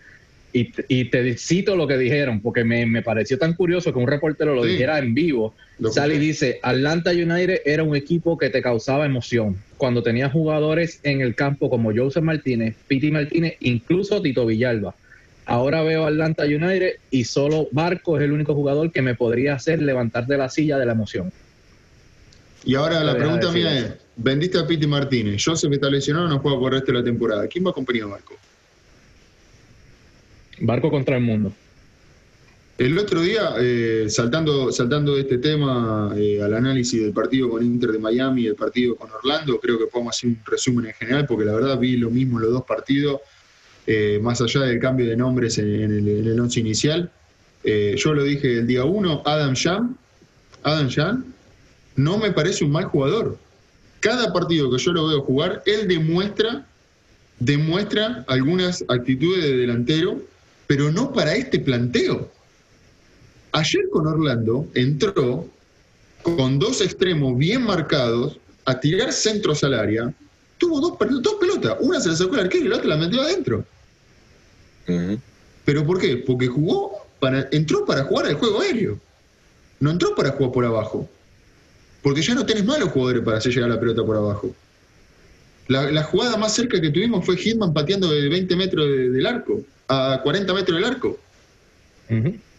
y, 0.53 0.65
te- 0.71 0.85
y 0.87 1.05
te 1.05 1.35
cito 1.37 1.75
lo 1.75 1.87
que 1.87 1.97
dijeron, 1.97 2.39
porque 2.41 2.63
me, 2.63 2.85
me 2.85 3.01
pareció 3.01 3.37
tan 3.37 3.53
curioso 3.55 3.91
que 3.91 3.99
un 3.99 4.07
reportero 4.07 4.53
lo 4.55 4.63
Sí. 4.63 4.69
dijera 4.71 4.99
en 4.99 5.13
vivo. 5.13 5.55
Lo 5.79 5.91
Sale 5.91 6.15
y 6.15 6.19
dice, 6.19 6.59
Atlanta 6.61 7.11
United 7.11 7.61
era 7.65 7.83
un 7.83 7.95
equipo 7.95 8.37
que 8.37 8.49
te 8.49 8.61
causaba 8.61 9.05
emoción. 9.05 9.57
Cuando 9.77 10.03
tenía 10.03 10.29
jugadores 10.29 10.99
en 11.03 11.21
el 11.21 11.35
campo 11.35 11.69
como 11.69 11.91
Joseph 11.93 12.23
Martínez, 12.23 12.75
Piti 12.87 13.11
Martínez, 13.11 13.55
incluso 13.59 14.21
Tito 14.21 14.45
Villalba. 14.45 14.95
Ahora 15.45 15.81
veo 15.83 16.05
Atlanta 16.05 16.43
United 16.45 16.93
y 17.11 17.25
solo 17.25 17.67
Barco 17.71 18.17
es 18.17 18.23
el 18.23 18.31
único 18.31 18.53
jugador 18.53 18.91
que 18.91 19.01
me 19.01 19.15
podría 19.15 19.55
hacer 19.55 19.81
levantar 19.81 20.25
de 20.27 20.37
la 20.37 20.49
silla 20.49 20.77
de 20.77 20.85
la 20.85 20.93
emoción. 20.93 21.31
Y 22.63 22.75
ahora 22.75 23.03
la 23.03 23.17
pregunta 23.17 23.51
mía 23.51 23.77
es, 23.77 23.93
vendiste 24.15 24.57
a 24.57 24.65
Piti 24.65 24.87
Martínez, 24.87 25.43
Joseph 25.43 25.73
está 25.73 25.89
lesionado, 25.89 26.29
no 26.29 26.39
juega 26.39 26.57
por 26.59 26.73
el 26.73 26.79
resto 26.79 26.93
de 26.93 26.99
la 26.99 27.03
temporada. 27.03 27.45
¿Quién 27.47 27.65
va 27.65 27.69
a 27.69 27.71
acompañar 27.71 28.03
a 28.03 28.07
Marco? 28.07 28.35
Barco 30.63 30.89
contra 30.89 31.17
el 31.17 31.23
mundo. 31.23 31.51
El 32.77 32.97
otro 32.97 33.21
día, 33.21 33.53
eh, 33.59 34.05
saltando, 34.09 34.71
saltando 34.71 35.15
de 35.15 35.21
este 35.21 35.37
tema 35.37 36.13
eh, 36.17 36.41
al 36.41 36.53
análisis 36.53 37.01
del 37.01 37.11
partido 37.11 37.49
con 37.49 37.63
Inter 37.63 37.91
de 37.91 37.99
Miami 37.99 38.43
y 38.43 38.47
el 38.47 38.55
partido 38.55 38.95
con 38.95 39.11
Orlando, 39.11 39.59
creo 39.59 39.77
que 39.77 39.85
podemos 39.85 40.15
hacer 40.15 40.29
un 40.29 40.39
resumen 40.45 40.85
en 40.87 40.93
general, 40.93 41.27
porque 41.27 41.45
la 41.45 41.53
verdad 41.53 41.77
vi 41.77 41.97
lo 41.97 42.09
mismo 42.09 42.39
en 42.39 42.45
los 42.45 42.53
dos 42.53 42.63
partidos, 42.63 43.19
eh, 43.85 44.19
más 44.23 44.41
allá 44.41 44.61
del 44.61 44.79
cambio 44.79 45.05
de 45.05 45.17
nombres 45.17 45.57
en, 45.57 45.67
el, 45.67 46.07
en 46.07 46.27
el 46.27 46.39
once 46.39 46.59
inicial. 46.59 47.11
Yo 47.63 48.13
lo 48.13 48.23
dije 48.23 48.59
el 48.59 48.67
día 48.67 48.83
uno, 48.83 49.21
Adam 49.25 49.53
Sham, 49.53 49.95
Adam 50.63 50.87
Sham 50.87 51.25
no 51.95 52.17
me 52.17 52.31
parece 52.31 52.65
un 52.65 52.71
mal 52.71 52.85
jugador. 52.85 53.37
Cada 53.99 54.33
partido 54.33 54.69
que 54.69 54.77
yo 54.77 54.91
lo 54.91 55.07
veo 55.07 55.21
jugar, 55.21 55.61
él 55.65 55.87
demuestra, 55.87 56.65
demuestra 57.39 58.25
algunas 58.27 58.83
actitudes 58.89 59.43
de 59.43 59.55
delantero, 59.55 60.21
pero 60.75 60.91
no 60.91 61.13
para 61.13 61.35
este 61.35 61.59
planteo. 61.59 62.31
Ayer 63.51 63.83
con 63.91 64.07
Orlando 64.07 64.67
entró 64.73 65.47
con 66.23 66.57
dos 66.57 66.81
extremos 66.81 67.37
bien 67.37 67.61
marcados 67.61 68.39
a 68.65 68.79
tirar 68.79 69.13
centros 69.13 69.63
al 69.63 69.75
área. 69.75 70.11
Tuvo 70.57 70.81
dos, 70.81 70.93
pel- 70.93 71.21
dos 71.21 71.35
pelotas. 71.35 71.77
Una 71.79 71.99
se 71.99 72.09
la 72.09 72.15
sacó 72.15 72.33
el 72.33 72.39
arquero 72.41 72.65
y 72.65 72.69
la 72.69 72.77
otra 72.77 72.87
la 72.89 72.97
metió 72.97 73.21
adentro. 73.21 73.63
¿Pero 75.63 75.85
por 75.85 75.99
qué? 76.01 76.17
Porque 76.17 76.47
jugó 76.47 77.05
para, 77.19 77.47
entró 77.51 77.85
para 77.85 78.05
jugar 78.05 78.25
al 78.25 78.33
juego 78.33 78.61
aéreo. 78.61 78.99
No 79.79 79.91
entró 79.91 80.15
para 80.15 80.31
jugar 80.31 80.51
por 80.53 80.65
abajo. 80.65 81.07
Porque 82.01 82.23
ya 82.23 82.33
no 82.33 82.47
tenés 82.47 82.65
malos 82.65 82.89
jugadores 82.89 83.21
para 83.23 83.37
hacer 83.37 83.53
llegar 83.53 83.69
la 83.69 83.79
pelota 83.79 84.03
por 84.03 84.15
abajo. 84.17 84.55
La, 85.67 85.91
la 85.91 86.01
jugada 86.01 86.35
más 86.35 86.55
cerca 86.55 86.81
que 86.81 86.89
tuvimos 86.89 87.23
fue 87.23 87.37
Hitman 87.37 87.75
pateando 87.75 88.09
de 88.09 88.27
20 88.27 88.55
metros 88.55 88.87
de- 88.87 89.09
del 89.11 89.25
arco, 89.27 89.61
a 89.87 90.19
40 90.23 90.53
metros 90.53 90.77
del 90.77 90.85
arco. 90.85 91.19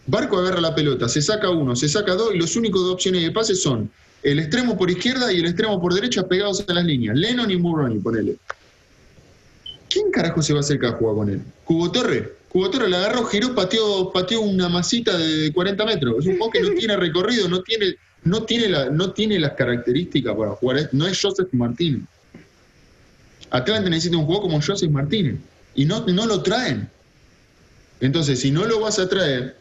Barco 0.07 0.37
agarra 0.37 0.61
la 0.61 0.75
pelota, 0.75 1.09
se 1.09 1.21
saca 1.21 1.49
uno, 1.49 1.75
se 1.75 1.89
saca 1.89 2.13
dos 2.13 2.33
y 2.33 2.37
los 2.37 2.55
únicos 2.55 2.81
dos 2.81 2.93
opciones 2.93 3.23
de 3.23 3.31
pase 3.31 3.55
son 3.55 3.89
el 4.25 4.39
extremo 4.39 4.77
por 4.77 4.89
izquierda 4.89 5.31
y 5.31 5.39
el 5.39 5.45
extremo 5.45 5.79
por 5.79 5.93
derecha 5.93 6.27
pegados 6.27 6.63
a 6.67 6.73
las 6.73 6.83
líneas. 6.83 7.15
Lennon 7.15 7.51
y 7.51 7.57
Murray, 7.57 7.99
ponele. 7.99 8.37
¿Quién 9.89 10.11
carajo 10.11 10.41
se 10.41 10.53
va 10.53 10.59
a 10.59 10.61
acercar 10.61 10.95
a 10.95 10.97
jugar 10.97 11.15
con 11.15 11.29
él? 11.29 11.41
Cubo 11.63 11.91
Torre. 11.91 12.33
Cubo 12.49 12.69
Torre 12.69 12.89
la 12.89 12.97
agarró, 12.97 13.25
giró, 13.25 13.53
pateó, 13.53 14.11
pateó 14.11 14.41
una 14.41 14.67
masita 14.67 15.15
de 15.17 15.53
40 15.53 15.85
metros. 15.85 16.15
Es 16.19 16.25
un 16.25 16.37
juego 16.37 16.51
que 16.51 16.61
no 16.61 16.71
tiene 16.71 16.97
recorrido, 16.97 17.47
no 17.47 17.61
tiene, 17.61 17.95
no 18.23 18.43
tiene, 18.43 18.69
la, 18.69 18.89
no 18.89 19.11
tiene 19.11 19.39
las 19.39 19.53
características 19.53 20.35
para 20.35 20.51
jugar. 20.51 20.89
No 20.91 21.05
es 21.05 21.21
Joseph 21.21 21.49
Martínez. 21.51 22.01
Atlanta 23.51 23.89
necesita 23.89 24.17
un 24.17 24.25
juego 24.25 24.41
como 24.41 24.59
Joseph 24.59 24.89
Martínez. 24.89 25.35
Y 25.75 25.85
no, 25.85 26.05
no 26.07 26.25
lo 26.25 26.41
traen. 26.41 26.89
Entonces, 27.99 28.39
si 28.39 28.51
no 28.51 28.65
lo 28.65 28.81
vas 28.81 28.99
a 28.99 29.07
traer, 29.07 29.55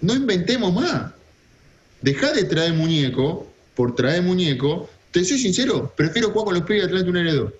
no 0.00 0.14
inventemos 0.14 0.72
más. 0.72 1.12
Deja 2.00 2.32
de 2.32 2.44
traer 2.44 2.74
muñeco 2.74 3.46
por 3.74 3.94
traer 3.94 4.22
muñeco. 4.22 4.88
Te 5.10 5.24
soy 5.24 5.38
sincero, 5.38 5.92
prefiero 5.96 6.30
jugar 6.30 6.46
con 6.46 6.54
los 6.54 6.62
pibes 6.64 6.82
de 6.82 6.88
Atlanta 6.88 7.10
United 7.10 7.36
2. 7.36 7.52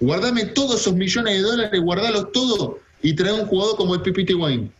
Guardame 0.00 0.44
todos 0.46 0.80
esos 0.80 0.94
millones 0.94 1.34
de 1.34 1.40
dólares, 1.40 1.80
guardalos 1.80 2.32
todos 2.32 2.76
y 3.02 3.14
trae 3.14 3.32
un 3.32 3.46
jugador 3.46 3.76
como 3.76 3.94
el 3.94 4.02
Pipiti 4.02 4.34
Wayne. 4.34 4.70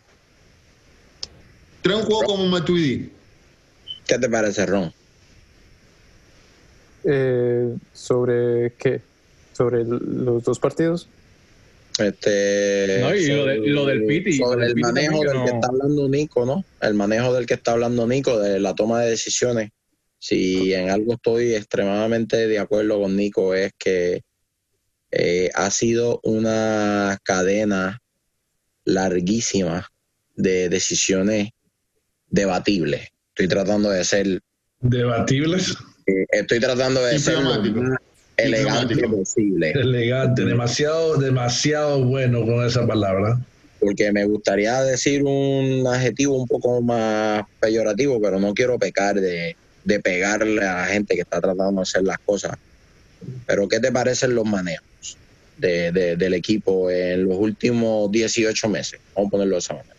Trae 1.81 1.95
un 1.95 2.03
jugador 2.03 2.27
como 2.27 2.45
Matuidi. 2.45 3.11
¿Qué 4.05 4.17
te 4.17 4.29
parece, 4.29 4.65
Ron? 4.65 4.93
Eh, 7.03 7.75
¿Sobre 7.93 8.73
qué? 8.77 9.01
¿Sobre 9.53 9.83
los 9.85 10.43
dos 10.43 10.59
partidos? 10.59 11.07
Este, 11.99 12.99
No, 13.01 13.15
y 13.15 13.27
lo 13.27 13.45
de- 13.45 13.57
lo 13.67 13.85
del 13.85 14.05
Piti, 14.05 14.33
Sobre 14.33 14.67
del 14.67 14.75
el 14.77 14.81
manejo 14.81 15.23
del 15.23 15.43
que 15.43 15.49
está 15.51 15.67
hablando 15.67 16.07
Nico, 16.09 16.45
¿no? 16.45 16.63
El 16.81 16.93
manejo 16.93 17.33
del 17.33 17.45
que 17.45 17.55
está 17.55 17.71
hablando 17.71 18.07
Nico, 18.07 18.39
de 18.39 18.59
la 18.59 18.75
toma 18.75 19.01
de 19.01 19.09
decisiones. 19.11 19.69
Si 20.19 20.73
en 20.73 20.89
algo 20.89 21.13
estoy 21.13 21.53
extremadamente 21.55 22.47
de 22.47 22.59
acuerdo 22.59 22.99
con 23.01 23.15
Nico, 23.15 23.53
es 23.53 23.71
que 23.77 24.21
eh, 25.11 25.49
ha 25.55 25.71
sido 25.71 26.19
una 26.23 27.17
cadena 27.23 28.01
larguísima 28.83 29.87
de 30.35 30.69
decisiones 30.69 31.49
debatibles. 32.29 33.07
Estoy 33.29 33.47
tratando 33.47 33.89
de 33.89 34.03
ser, 34.03 34.41
Debatibles, 34.79 35.75
eh, 36.05 36.25
estoy 36.31 36.59
tratando 36.59 37.03
de 37.03 37.17
ser 37.19 37.37
elegante 38.37 39.07
posible. 39.07 39.71
elegante, 39.71 40.45
demasiado, 40.45 41.17
demasiado 41.17 42.03
bueno 42.03 42.45
con 42.45 42.65
esa 42.65 42.85
palabra. 42.85 43.39
porque 43.79 44.11
me 44.11 44.25
gustaría 44.25 44.81
decir 44.81 45.23
un 45.23 45.85
adjetivo 45.87 46.35
un 46.35 46.47
poco 46.47 46.81
más 46.81 47.43
peyorativo, 47.59 48.19
pero 48.19 48.39
no 48.39 48.53
quiero 48.53 48.79
pecar 48.79 49.15
de, 49.15 49.55
de 49.83 49.99
pegarle 49.99 50.61
a 50.61 50.77
la 50.77 50.85
gente 50.85 51.15
que 51.15 51.21
está 51.21 51.39
tratando 51.39 51.71
de 51.73 51.81
hacer 51.81 52.03
las 52.03 52.17
cosas. 52.19 52.57
Pero 53.45 53.67
¿qué 53.67 53.79
te 53.79 53.91
parecen 53.91 54.33
los 54.33 54.45
manejos? 54.45 54.87
de, 55.57 56.15
del 56.17 56.33
equipo 56.33 56.89
en 56.89 57.25
los 57.25 57.37
últimos 57.37 58.11
18 58.11 58.69
meses. 58.69 58.99
Vamos 59.15 59.29
a 59.29 59.31
ponerlo 59.31 59.55
de 59.55 59.59
esa 59.59 59.73
manera. 59.73 59.95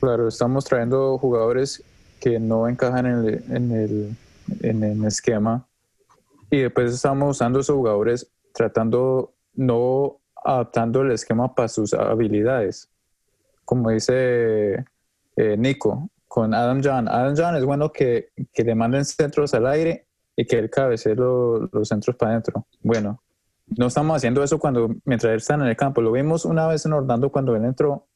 Claro, 0.00 0.28
estamos 0.28 0.64
trayendo 0.64 1.18
jugadores 1.18 1.82
que 2.20 2.38
no 2.38 2.68
encajan 2.68 3.06
en 3.06 3.24
el, 3.24 3.44
en 3.50 3.72
el, 3.72 4.16
en 4.62 4.82
el 4.82 5.04
esquema 5.06 5.66
y 6.50 6.62
después 6.62 6.92
estamos 6.92 7.36
usando 7.36 7.60
esos 7.60 7.76
jugadores 7.76 8.30
tratando, 8.52 9.34
no 9.54 10.20
adaptando 10.42 11.02
el 11.02 11.12
esquema 11.12 11.54
para 11.54 11.68
sus 11.68 11.94
habilidades. 11.94 12.90
Como 13.64 13.90
dice 13.90 14.84
eh, 15.36 15.56
Nico, 15.56 16.10
con 16.26 16.54
Adam 16.54 16.80
John. 16.82 17.08
Adam 17.08 17.34
John 17.36 17.56
es 17.56 17.64
bueno 17.64 17.92
que, 17.92 18.30
que 18.52 18.64
le 18.64 18.74
manden 18.74 19.04
centros 19.04 19.54
al 19.54 19.66
aire 19.66 20.06
y 20.36 20.46
que 20.46 20.58
él 20.58 20.70
cabecee 20.70 21.14
los 21.14 21.88
centros 21.88 22.16
para 22.16 22.32
adentro. 22.32 22.66
Bueno, 22.82 23.22
no 23.76 23.86
estamos 23.86 24.16
haciendo 24.16 24.42
eso 24.42 24.58
cuando 24.58 24.94
mientras 25.04 25.32
él 25.32 25.38
está 25.38 25.54
en 25.54 25.62
el 25.62 25.76
campo. 25.76 26.00
Lo 26.00 26.12
vimos 26.12 26.44
una 26.44 26.66
vez 26.66 26.86
en 26.86 26.92
Orlando 26.92 27.30
cuando 27.30 27.54
él 27.56 27.64
entró, 27.64 28.06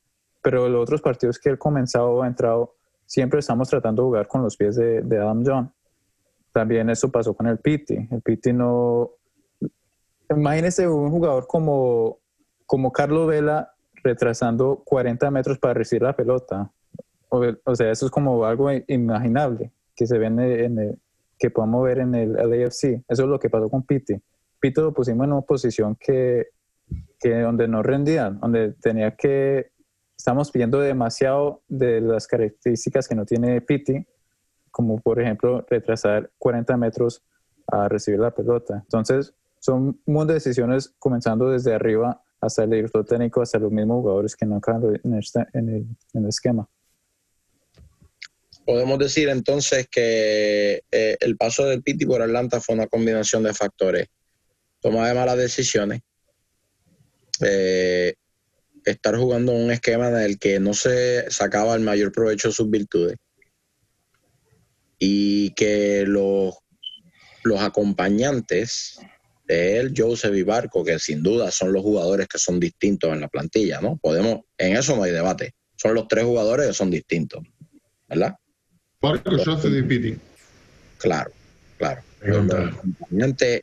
pero 0.42 0.68
los 0.68 0.82
otros 0.82 1.02
partidos 1.02 1.38
que 1.38 1.50
él 1.50 1.58
comenzado 1.58 2.22
ha 2.22 2.26
entrado, 2.26 2.76
siempre 3.04 3.40
estamos 3.40 3.68
tratando 3.68 4.02
de 4.02 4.06
jugar 4.06 4.28
con 4.28 4.42
los 4.42 4.56
pies 4.56 4.76
de, 4.76 5.02
de 5.02 5.18
Adam 5.18 5.42
John. 5.44 5.73
También 6.54 6.88
eso 6.88 7.10
pasó 7.10 7.34
con 7.34 7.48
el 7.48 7.58
Piti. 7.58 8.08
El 8.12 8.22
Piti 8.22 8.52
no... 8.52 9.10
Imagínese 10.30 10.86
un 10.86 11.10
jugador 11.10 11.48
como, 11.48 12.20
como 12.64 12.92
Carlos 12.92 13.26
Vela 13.26 13.74
retrasando 14.04 14.80
40 14.84 15.32
metros 15.32 15.58
para 15.58 15.74
recibir 15.74 16.02
la 16.02 16.14
pelota. 16.14 16.70
O, 17.28 17.74
sea, 17.74 17.90
eso 17.90 18.06
es 18.06 18.12
como 18.12 18.44
algo 18.44 18.70
imaginable 18.86 19.72
que 19.96 20.06
se 20.06 20.16
ve 20.16 20.26
en, 20.26 20.38
el, 20.38 20.98
que 21.36 21.50
podemos 21.50 21.82
ver 21.82 21.98
en 21.98 22.14
el 22.14 22.34
LAFC. 22.34 23.02
Eso 23.08 23.22
es 23.24 23.28
lo 23.28 23.40
que 23.40 23.50
pasó 23.50 23.68
con 23.68 23.82
Piti. 23.82 24.14
Piti 24.60 24.80
lo 24.80 24.94
pusimos 24.94 25.26
en 25.26 25.32
una 25.32 25.42
posición 25.42 25.96
que, 25.98 26.50
que 27.18 27.40
donde 27.40 27.66
no 27.66 27.82
rendía, 27.82 28.30
donde 28.30 28.74
tenía 28.74 29.16
que 29.16 29.72
estamos 30.16 30.52
pidiendo 30.52 30.78
demasiado 30.78 31.62
de 31.66 32.00
las 32.00 32.28
características 32.28 33.08
que 33.08 33.16
no 33.16 33.26
tiene 33.26 33.60
Piti, 33.60 34.06
como 34.74 35.00
por 35.00 35.20
ejemplo 35.20 35.64
retrasar 35.70 36.32
40 36.36 36.76
metros 36.76 37.22
a 37.68 37.88
recibir 37.88 38.18
la 38.18 38.34
pelota. 38.34 38.80
Entonces, 38.82 39.32
son 39.60 40.00
muchas 40.04 40.34
decisiones 40.34 40.92
comenzando 40.98 41.48
desde 41.48 41.72
arriba 41.72 42.20
hasta 42.40 42.64
el 42.64 42.70
director 42.70 43.04
técnico, 43.06 43.40
hasta 43.40 43.60
los 43.60 43.70
mismos 43.70 44.02
jugadores 44.02 44.34
que 44.34 44.44
no 44.44 44.56
acaban 44.56 45.00
en, 45.04 45.20
en, 45.52 45.96
el, 46.12 46.28
esquema. 46.28 46.68
Podemos 48.66 48.98
decir 48.98 49.28
entonces 49.28 49.86
que 49.88 50.82
eh, 50.90 51.16
el 51.20 51.36
paso 51.36 51.66
del 51.66 51.80
Piti 51.84 52.04
por 52.04 52.20
Atlanta 52.20 52.60
fue 52.60 52.74
una 52.74 52.88
combinación 52.88 53.44
de 53.44 53.54
factores. 53.54 54.08
Toma 54.80 55.14
malas 55.14 55.38
decisiones, 55.38 56.00
eh, 57.40 58.14
estar 58.84 59.16
jugando 59.16 59.52
un 59.52 59.70
esquema 59.70 60.08
en 60.08 60.16
el 60.16 60.36
que 60.40 60.58
no 60.58 60.74
se 60.74 61.30
sacaba 61.30 61.76
el 61.76 61.82
mayor 61.82 62.10
provecho 62.10 62.48
de 62.48 62.54
sus 62.54 62.68
virtudes 62.68 63.18
y 64.98 65.50
que 65.50 66.04
los, 66.06 66.54
los 67.42 67.60
acompañantes 67.60 68.98
de 69.46 69.78
él, 69.78 69.94
Joseph 69.96 70.34
y 70.34 70.42
Barco, 70.42 70.84
que 70.84 70.98
sin 70.98 71.22
duda 71.22 71.50
son 71.50 71.72
los 71.72 71.82
jugadores 71.82 72.28
que 72.28 72.38
son 72.38 72.58
distintos 72.58 73.12
en 73.12 73.20
la 73.20 73.28
plantilla, 73.28 73.80
¿no? 73.80 73.98
Podemos, 73.98 74.40
en 74.58 74.76
eso 74.76 74.96
no 74.96 75.02
hay 75.02 75.12
debate. 75.12 75.54
Son 75.76 75.94
los 75.94 76.08
tres 76.08 76.24
jugadores 76.24 76.68
que 76.68 76.72
son 76.72 76.90
distintos, 76.90 77.42
¿verdad? 78.08 78.34
Barco, 79.00 79.32
Joseph 79.44 79.72
y 79.74 79.82
Piti. 79.82 80.18
Claro, 80.98 81.30
claro. 81.76 82.00
Los 82.22 82.50
acompañantes, 82.50 83.62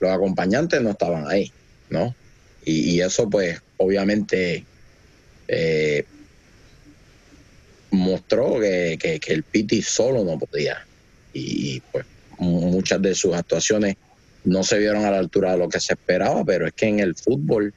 los 0.00 0.10
acompañantes 0.10 0.82
no 0.82 0.90
estaban 0.90 1.26
ahí, 1.28 1.50
¿no? 1.88 2.14
Y, 2.68 3.00
eso, 3.00 3.30
pues, 3.30 3.62
obviamente 3.76 4.64
eh, 5.46 6.04
mostró 7.90 8.60
que, 8.60 9.20
el 9.26 9.42
Piti 9.42 9.82
solo 9.82 10.24
no 10.24 10.38
podía. 10.38 10.86
Y, 11.32 11.80
pues 11.92 12.06
muchas 12.38 13.00
de 13.00 13.14
sus 13.14 13.34
actuaciones 13.34 13.96
no 14.44 14.62
se 14.62 14.78
vieron 14.78 15.04
a 15.04 15.10
la 15.10 15.18
altura 15.18 15.52
de 15.52 15.58
lo 15.58 15.68
que 15.68 15.80
se 15.80 15.94
esperaba, 15.94 16.44
pero 16.44 16.66
es 16.66 16.72
que 16.72 16.86
en 16.86 17.00
el 17.00 17.14
fútbol 17.14 17.72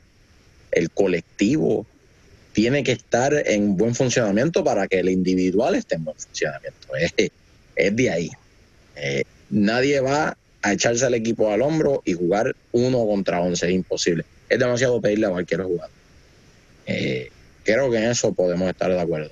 el 0.71 0.91
colectivo 0.91 1.85
tiene 2.53 2.83
que 2.83 2.91
estar 2.91 3.33
en 3.47 3.77
buen 3.77 3.95
funcionamiento 3.95 4.63
para 4.63 4.87
que 4.87 4.99
el 4.99 5.09
individual 5.09 5.75
esté 5.75 5.95
en 5.95 6.03
buen 6.03 6.17
funcionamiento. 6.17 6.87
Es, 6.95 7.95
de 7.95 8.09
ahí. 8.09 8.29
Eh, 8.97 9.23
nadie 9.49 10.01
va 10.01 10.37
a 10.61 10.73
echarse 10.73 11.05
al 11.05 11.13
equipo 11.13 11.51
al 11.51 11.61
hombro 11.61 12.01
y 12.05 12.13
jugar 12.13 12.55
uno 12.73 13.05
contra 13.05 13.41
once, 13.41 13.65
es 13.65 13.71
imposible 13.73 14.25
es 14.49 14.57
demasiado 14.57 14.99
pedirle 14.99 15.27
a 15.27 15.29
cualquier 15.29 15.61
jugador. 15.63 15.91
Eh, 16.87 17.29
creo 17.63 17.89
que 17.91 17.97
en 17.97 18.05
eso 18.05 18.33
podemos 18.33 18.67
estar 18.67 18.91
de 18.91 18.99
acuerdo. 18.99 19.29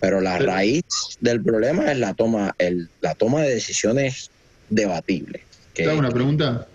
Pero 0.00 0.20
la 0.20 0.38
raíz 0.38 0.84
del 1.20 1.42
problema 1.42 1.92
es 1.92 1.98
la 1.98 2.14
toma, 2.14 2.54
el, 2.58 2.88
la 3.00 3.14
toma 3.14 3.42
de 3.42 3.54
decisiones 3.54 4.30
debatibles. 4.70 5.42
Que, 5.74 5.86
una 5.88 6.10
pregunta? 6.10 6.66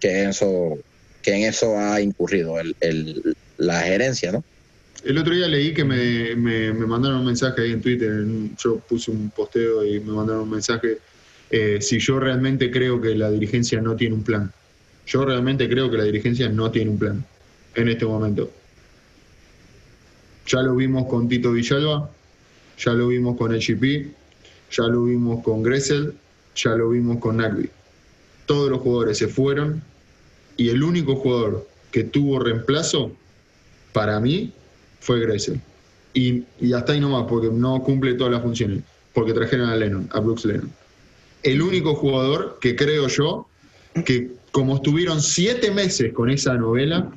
Que 0.00 0.22
en 0.22 0.30
eso, 0.30 0.78
que 1.22 1.34
en 1.34 1.42
eso 1.44 1.78
ha 1.78 2.00
incurrido 2.00 2.58
el, 2.58 3.36
la 3.58 3.80
gerencia, 3.82 4.32
¿no? 4.32 4.44
El 5.04 5.18
otro 5.18 5.34
día 5.34 5.48
leí 5.48 5.74
que 5.74 5.84
me, 5.84 6.36
me, 6.36 6.72
mandaron 6.72 7.20
un 7.20 7.26
mensaje 7.26 7.62
ahí 7.62 7.72
en 7.72 7.80
Twitter, 7.80 8.24
yo 8.62 8.78
puse 8.78 9.10
un 9.10 9.30
posteo 9.30 9.84
y 9.84 9.98
me 9.98 10.12
mandaron 10.12 10.42
un 10.42 10.50
mensaje, 10.50 10.98
eh, 11.50 11.78
si 11.80 11.98
yo 11.98 12.20
realmente 12.20 12.70
creo 12.70 13.00
que 13.00 13.14
la 13.16 13.30
dirigencia 13.30 13.80
no 13.80 13.96
tiene 13.96 14.14
un 14.14 14.22
plan. 14.22 14.52
Yo 15.06 15.24
realmente 15.24 15.68
creo 15.68 15.90
que 15.90 15.96
la 15.96 16.04
dirigencia 16.04 16.48
no 16.48 16.70
tiene 16.70 16.90
un 16.90 16.98
plan 16.98 17.24
en 17.74 17.88
este 17.88 18.06
momento. 18.06 18.52
Ya 20.46 20.62
lo 20.62 20.76
vimos 20.76 21.06
con 21.08 21.28
Tito 21.28 21.52
Villalba, 21.52 22.08
ya 22.78 22.92
lo 22.92 23.08
vimos 23.08 23.36
con 23.36 23.52
HGP, 23.52 24.12
ya 24.70 24.84
lo 24.84 25.04
vimos 25.04 25.42
con 25.42 25.62
Gressel, 25.62 26.14
ya 26.54 26.70
lo 26.70 26.90
vimos 26.90 27.18
con 27.18 27.38
Nagby. 27.38 27.68
Todos 28.46 28.70
los 28.70 28.80
jugadores 28.80 29.18
se 29.18 29.28
fueron 29.28 29.82
y 30.56 30.68
el 30.70 30.82
único 30.82 31.16
jugador 31.16 31.66
que 31.90 32.04
tuvo 32.04 32.38
reemplazo 32.38 33.12
para 33.92 34.18
mí 34.20 34.52
fue 35.00 35.20
Gressel. 35.20 35.60
Y, 36.14 36.44
y 36.60 36.72
hasta 36.72 36.92
ahí 36.92 37.00
nomás, 37.00 37.26
porque 37.28 37.48
no 37.48 37.82
cumple 37.82 38.14
todas 38.14 38.32
las 38.32 38.42
funciones, 38.42 38.82
porque 39.12 39.32
trajeron 39.32 39.68
a 39.70 39.76
Lennon, 39.76 40.08
a 40.12 40.20
Brooks 40.20 40.44
Lennon. 40.44 40.70
El 41.42 41.62
único 41.62 41.94
jugador 41.94 42.58
que 42.60 42.76
creo 42.76 43.08
yo 43.08 43.46
que 44.04 44.30
como 44.52 44.76
estuvieron 44.76 45.20
siete 45.20 45.70
meses 45.70 46.12
con 46.12 46.30
esa 46.30 46.54
novela, 46.54 47.10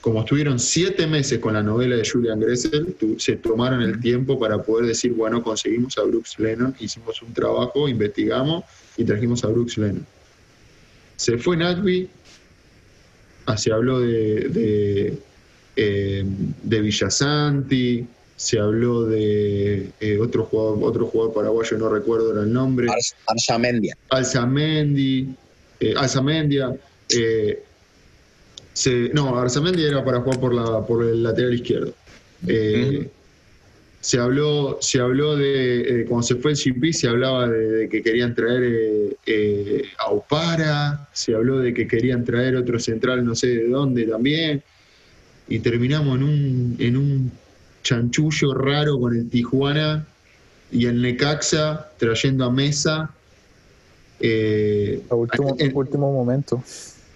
como 0.00 0.20
estuvieron 0.20 0.58
siete 0.58 1.06
meses 1.06 1.38
con 1.38 1.54
la 1.54 1.62
novela 1.62 1.96
de 1.96 2.08
Julian 2.08 2.40
Gressel, 2.40 2.96
se 3.18 3.36
tomaron 3.36 3.82
el 3.82 4.00
tiempo 4.00 4.38
para 4.38 4.62
poder 4.62 4.86
decir, 4.86 5.12
bueno, 5.12 5.42
conseguimos 5.42 5.98
a 5.98 6.02
Brooks 6.02 6.38
Lennon, 6.38 6.74
hicimos 6.78 7.20
un 7.22 7.32
trabajo, 7.32 7.88
investigamos 7.88 8.64
y 8.96 9.04
trajimos 9.04 9.44
a 9.44 9.48
Brooks 9.48 9.76
Lennon. 9.78 10.06
Se 11.16 11.36
fue 11.38 11.56
Nagby, 11.56 12.08
ah, 13.46 13.56
se 13.56 13.72
habló 13.72 14.00
de, 14.00 14.48
de, 14.48 15.18
eh, 15.76 16.24
de 16.62 16.80
Villasanti, 16.80 18.06
se 18.36 18.60
habló 18.60 19.04
de 19.04 19.90
eh, 19.98 20.18
otro 20.20 20.44
jugador 20.44 20.78
otro 20.82 21.06
jugador 21.06 21.34
paraguayo, 21.34 21.76
no 21.76 21.88
recuerdo 21.88 22.40
el 22.40 22.52
nombre. 22.52 22.86
Alzamendia. 23.26 23.96
Alzamendi 24.10 25.34
eh, 25.80 25.94
Alzamendia. 25.96 26.74
Eh, 27.08 27.62
no, 29.12 29.38
Arzamendia 29.38 29.88
era 29.88 30.04
para 30.04 30.20
jugar 30.20 30.40
por, 30.40 30.54
la, 30.54 30.86
por 30.86 31.04
el 31.04 31.22
lateral 31.22 31.54
izquierdo. 31.54 31.92
Eh, 32.46 33.08
se 34.00 34.18
habló, 34.18 34.78
se 34.80 35.00
habló 35.00 35.36
de, 35.36 36.02
eh, 36.02 36.04
cuando 36.06 36.26
se 36.26 36.36
fue 36.36 36.52
el 36.52 36.56
GP, 36.56 36.92
se 36.92 37.08
hablaba 37.08 37.48
de, 37.48 37.88
que 37.88 38.02
querían 38.02 38.34
traer 38.34 39.16
a 39.98 40.10
Opara, 40.10 41.08
se 41.12 41.34
habló 41.34 41.58
de 41.58 41.74
que 41.74 41.88
querían 41.88 42.24
traer 42.24 42.56
otro 42.56 42.78
central, 42.78 43.24
no 43.24 43.34
sé 43.34 43.48
de 43.48 43.68
dónde 43.68 44.04
también, 44.04 44.62
y 45.48 45.58
terminamos 45.58 46.16
en 46.16 46.22
un, 46.22 46.76
en 46.78 46.96
un 46.96 47.32
chanchullo 47.82 48.54
raro 48.54 48.98
con 49.00 49.16
el 49.16 49.28
Tijuana 49.28 50.06
y 50.70 50.86
el 50.86 51.00
Necaxa 51.00 51.90
trayendo 51.98 52.44
a 52.44 52.50
Mesa 52.50 53.10
eh, 54.20 55.00
a 55.10 55.14
último, 55.14 55.56
último 55.74 56.12
momento. 56.12 56.62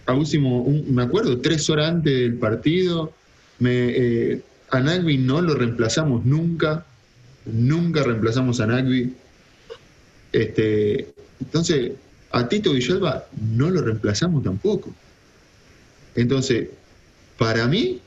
A 0.07 0.15
último, 0.15 0.67
me 0.89 1.03
acuerdo, 1.03 1.39
tres 1.39 1.69
horas 1.71 1.91
antes 1.91 2.13
del 2.13 2.35
partido, 2.35 3.13
me, 3.59 3.71
eh, 3.73 4.43
a 4.71 4.81
Nagby 4.81 5.19
no 5.19 5.41
lo 5.41 5.55
reemplazamos 5.55 6.25
nunca, 6.25 6.85
nunca 7.45 8.03
reemplazamos 8.03 8.61
a 8.61 8.67
Nagby. 8.67 9.15
Este, 10.33 11.15
entonces, 11.41 11.93
a 12.31 12.49
Tito 12.49 12.73
Villalba 12.73 13.27
no 13.55 13.71
lo 13.71 13.83
reemplazamos 13.83 14.43
tampoco. 14.43 14.93
Entonces, 16.15 16.69
para 17.39 17.67
mí, 17.67 18.01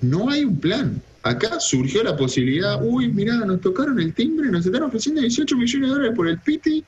no 0.00 0.30
hay 0.30 0.44
un 0.44 0.58
plan. 0.58 1.02
Acá 1.22 1.60
surgió 1.60 2.02
la 2.02 2.16
posibilidad, 2.16 2.80
uy, 2.82 3.08
mirá, 3.08 3.36
nos 3.36 3.60
tocaron 3.60 4.00
el 4.00 4.12
timbre, 4.12 4.50
nos 4.50 4.66
están 4.66 4.82
ofreciendo 4.82 5.20
18 5.20 5.56
millones 5.56 5.88
de 5.88 5.94
dólares 5.94 6.16
por 6.16 6.28
el 6.28 6.38
Piti 6.40 6.84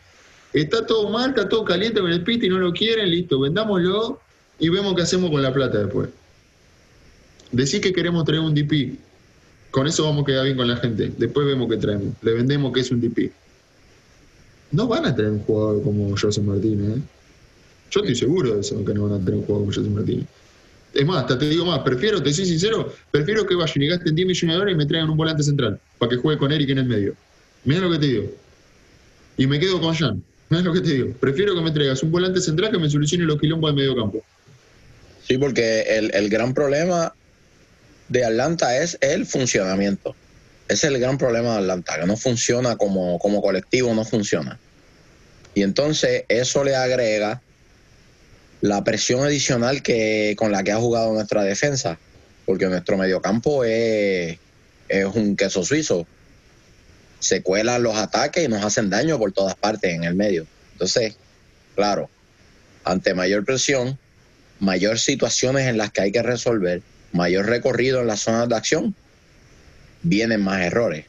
Está 0.55 0.87
todo 0.87 1.11
mal, 1.11 1.31
está 1.31 1.49
todo 1.49 1.65
caliente 1.65 2.01
con 2.01 2.13
el 2.13 2.23
Piti, 2.23 2.49
no 2.49 2.59
lo 2.59 2.73
quieren, 2.73 3.11
listo, 3.11 3.41
vendámoslo 3.41 4.21
y 4.59 4.69
vemos 4.69 4.95
qué 4.95 5.03
hacemos 5.03 5.31
con 5.31 5.43
la 5.43 5.53
plata 5.53 5.79
después. 5.79 6.09
Decí 7.53 7.81
que 7.81 7.93
queremos 7.93 8.25
traer 8.25 8.41
un 8.41 8.55
DP. 8.55 8.99
Con 9.71 9.87
eso 9.87 10.05
vamos 10.05 10.23
a 10.23 10.27
quedar 10.27 10.45
bien 10.45 10.57
con 10.57 10.69
la 10.69 10.77
gente. 10.77 11.13
Después 11.17 11.47
vemos 11.47 11.69
qué 11.69 11.77
traemos. 11.77 12.15
Le 12.23 12.35
vendemos 12.35 12.73
que 12.73 12.81
es 12.81 12.91
un 12.91 13.01
DP. 13.01 13.33
No 14.73 14.89
van 14.89 15.07
a 15.07 15.15
tener 15.15 15.31
un 15.31 15.41
jugador 15.41 15.83
como 15.83 16.17
José 16.17 16.41
Martínez. 16.41 16.99
¿eh? 16.99 17.01
Yo 17.91 18.01
estoy 18.01 18.15
seguro 18.15 18.55
de 18.55 18.61
eso, 18.61 18.85
que 18.85 18.93
no 18.93 19.09
van 19.09 19.21
a 19.21 19.25
tener 19.25 19.41
un 19.41 19.47
jugador 19.47 19.67
como 19.67 19.73
José 19.73 19.89
Martínez. 19.89 20.27
Es 20.95 21.05
más, 21.07 21.19
hasta 21.19 21.39
te 21.39 21.49
digo 21.49 21.65
más, 21.65 21.81
prefiero, 21.81 22.23
te 22.23 22.33
soy 22.33 22.47
sincero, 22.47 22.93
prefiero 23.11 23.45
que 23.47 23.57
vayan 23.57 23.83
y 23.83 23.89
gasten 23.89 24.15
10 24.15 24.29
millones 24.29 24.55
de 24.55 24.59
dólares 24.59 24.75
y 24.75 24.79
me 24.79 24.87
traigan 24.87 25.11
un 25.11 25.17
volante 25.17 25.43
central 25.43 25.81
para 25.99 26.11
que 26.11 26.17
juegue 26.17 26.39
con 26.39 26.53
Eric 26.53 26.71
en 26.71 26.79
el 26.79 26.87
medio. 26.87 27.15
Mira 27.65 27.81
lo 27.81 27.91
que 27.91 27.99
te 27.99 28.07
digo. 28.07 28.33
Y 29.37 29.47
me 29.47 29.59
quedo 29.59 29.81
con 29.81 29.95
Jan. 29.95 30.23
Mira 30.51 30.63
lo 30.63 30.73
que 30.73 30.81
te 30.81 30.93
digo. 30.93 31.13
Prefiero 31.19 31.55
que 31.55 31.61
me 31.61 31.73
traigas 31.73 32.03
un 32.03 32.13
volante 32.13 32.41
central 32.41 32.71
que 32.71 32.79
me 32.79 32.89
solucione 32.89 33.25
los 33.25 33.41
quilombos 33.41 33.71
del 33.71 33.77
medio 33.77 33.97
campo. 33.97 34.25
Sí, 35.27 35.39
porque 35.39 35.83
el, 35.97 36.15
el 36.15 36.29
gran 36.29 36.55
problema 36.55 37.15
de 38.09 38.25
Atlanta 38.25 38.77
es 38.77 38.99
el 39.01 39.27
funcionamiento. 39.27 40.15
Ese 40.69 40.87
es 40.87 40.93
el 40.95 41.01
gran 41.01 41.19
problema 41.19 41.53
de 41.53 41.59
Atlanta, 41.61 41.99
que 42.01 42.07
no 42.07 42.17
funciona 42.17 42.77
como, 42.77 43.19
como 43.19 43.43
colectivo, 43.43 43.95
no 43.95 44.05
funciona. 44.05 44.59
Y 45.55 45.63
entonces 45.63 46.25
eso 46.29 46.65
le 46.65 46.75
agrega 46.75 47.43
la 48.61 48.83
presión 48.83 49.23
adicional 49.25 49.83
que 49.83 50.35
con 50.39 50.51
la 50.51 50.63
que 50.63 50.73
ha 50.73 50.77
jugado 50.77 51.13
nuestra 51.13 51.43
defensa, 51.43 51.99
porque 52.47 52.67
nuestro 52.67 52.97
mediocampo 52.97 53.65
es, 53.65 54.39
es 54.89 55.05
un 55.05 55.37
queso 55.37 55.65
suizo. 55.65 56.07
Se 57.19 57.43
cuelan 57.43 57.83
los 57.83 57.97
ataques 57.97 58.45
y 58.45 58.49
nos 58.49 58.65
hacen 58.65 58.91
daño 58.91 59.19
por 59.19 59.33
todas 59.33 59.55
partes 59.55 59.93
en 59.93 60.05
el 60.05 60.15
medio. 60.15 60.47
Entonces, 60.73 61.15
claro, 61.75 62.11
ante 62.85 63.15
mayor 63.15 63.45
presión, 63.45 63.99
mayor 64.65 64.99
situaciones 64.99 65.67
en 65.69 65.79
las 65.79 65.91
que 65.93 66.03
hay 66.03 66.13
que 66.13 66.23
resolver, 66.23 66.83
mayor 67.13 67.47
recorrido 67.47 68.01
en 68.01 68.07
las 68.07 68.21
zonas 68.21 68.49
de 68.49 68.57
acción, 68.57 68.95
vienen 70.03 70.43
más 70.43 70.63
errores. 70.63 71.07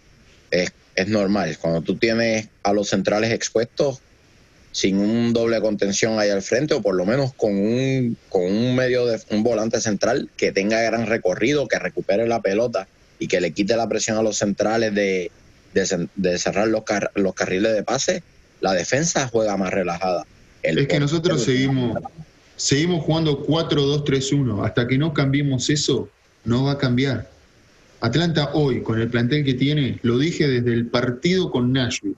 Es, 0.51 0.71
es 0.95 1.07
normal. 1.07 1.57
Cuando 1.59 1.81
tú 1.81 1.97
tienes 1.97 2.49
a 2.63 2.73
los 2.73 2.89
centrales 2.89 3.31
expuestos, 3.31 4.01
sin 4.71 4.97
un 4.97 5.31
doble 5.31 5.61
contención 5.61 6.19
ahí 6.19 6.29
al 6.29 6.41
frente 6.41 6.73
o 6.73 6.81
por 6.81 6.95
lo 6.95 7.05
menos 7.05 7.33
con 7.33 7.55
un, 7.55 8.17
con 8.27 8.43
un 8.43 8.75
medio 8.75 9.05
de 9.05 9.21
un 9.29 9.41
volante 9.41 9.79
central 9.79 10.29
que 10.35 10.51
tenga 10.51 10.81
gran 10.81 11.07
recorrido, 11.07 11.69
que 11.69 11.79
recupere 11.79 12.27
la 12.27 12.41
pelota 12.41 12.87
y 13.17 13.29
que 13.29 13.39
le 13.39 13.51
quite 13.51 13.77
la 13.77 13.87
presión 13.87 14.17
a 14.17 14.21
los 14.21 14.37
centrales 14.37 14.93
de, 14.93 15.31
de, 15.73 16.09
de 16.15 16.37
cerrar 16.37 16.67
los, 16.67 16.83
car 16.83 17.11
los 17.15 17.33
carriles 17.33 17.73
de 17.73 17.83
pase, 17.83 18.21
la 18.59 18.73
defensa 18.73 19.29
juega 19.29 19.55
más 19.55 19.71
relajada. 19.71 20.25
El 20.61 20.79
es 20.79 20.87
que 20.87 20.99
nosotros 20.99 21.43
seguimos, 21.43 21.97
seguimos 22.55 23.03
jugando 23.03 23.45
4-2-3-1. 23.45 24.65
Hasta 24.65 24.87
que 24.87 24.97
no 24.97 25.13
cambiemos 25.13 25.69
eso, 25.69 26.09
no 26.43 26.65
va 26.65 26.73
a 26.73 26.77
cambiar. 26.77 27.29
Atlanta 28.01 28.51
hoy, 28.53 28.81
con 28.81 28.99
el 28.99 29.09
plantel 29.09 29.43
que 29.43 29.53
tiene, 29.53 29.99
lo 30.03 30.17
dije 30.17 30.47
desde 30.47 30.73
el 30.73 30.87
partido 30.87 31.49
con 31.49 31.71
Nashville 31.71 32.15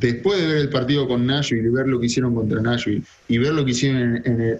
después 0.00 0.40
de 0.40 0.46
ver 0.46 0.56
el 0.58 0.68
partido 0.68 1.08
con 1.08 1.26
Nashville 1.26 1.66
y 1.66 1.70
ver 1.70 1.86
lo 1.86 2.00
que 2.00 2.06
hicieron 2.06 2.34
contra 2.34 2.60
Nashville 2.60 3.02
y 3.28 3.38
ver 3.38 3.54
lo 3.54 3.64
que 3.64 3.72
hicieron 3.72 4.22
en, 4.24 4.40
el... 4.40 4.58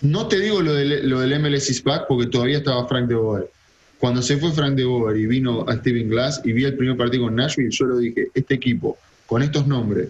No 0.00 0.28
te 0.28 0.38
digo 0.38 0.62
lo 0.62 0.74
del, 0.74 1.08
lo 1.08 1.20
del 1.20 1.38
MLS 1.40 1.70
is 1.70 1.82
porque 2.08 2.26
todavía 2.26 2.58
estaba 2.58 2.86
Frank 2.86 3.08
de 3.08 3.14
Boer. 3.14 3.50
Cuando 3.98 4.22
se 4.22 4.36
fue 4.36 4.52
Frank 4.52 4.76
de 4.76 4.84
Boer 4.84 5.16
y 5.16 5.26
vino 5.26 5.64
a 5.68 5.74
Steven 5.76 6.08
Glass 6.08 6.40
y 6.44 6.52
vi 6.52 6.64
el 6.64 6.76
primer 6.76 6.96
partido 6.96 7.24
con 7.24 7.34
Nashville, 7.34 7.70
yo 7.70 7.84
lo 7.86 7.98
dije, 7.98 8.28
este 8.32 8.54
equipo, 8.54 8.96
con 9.26 9.42
estos 9.42 9.66
nombres, 9.66 10.08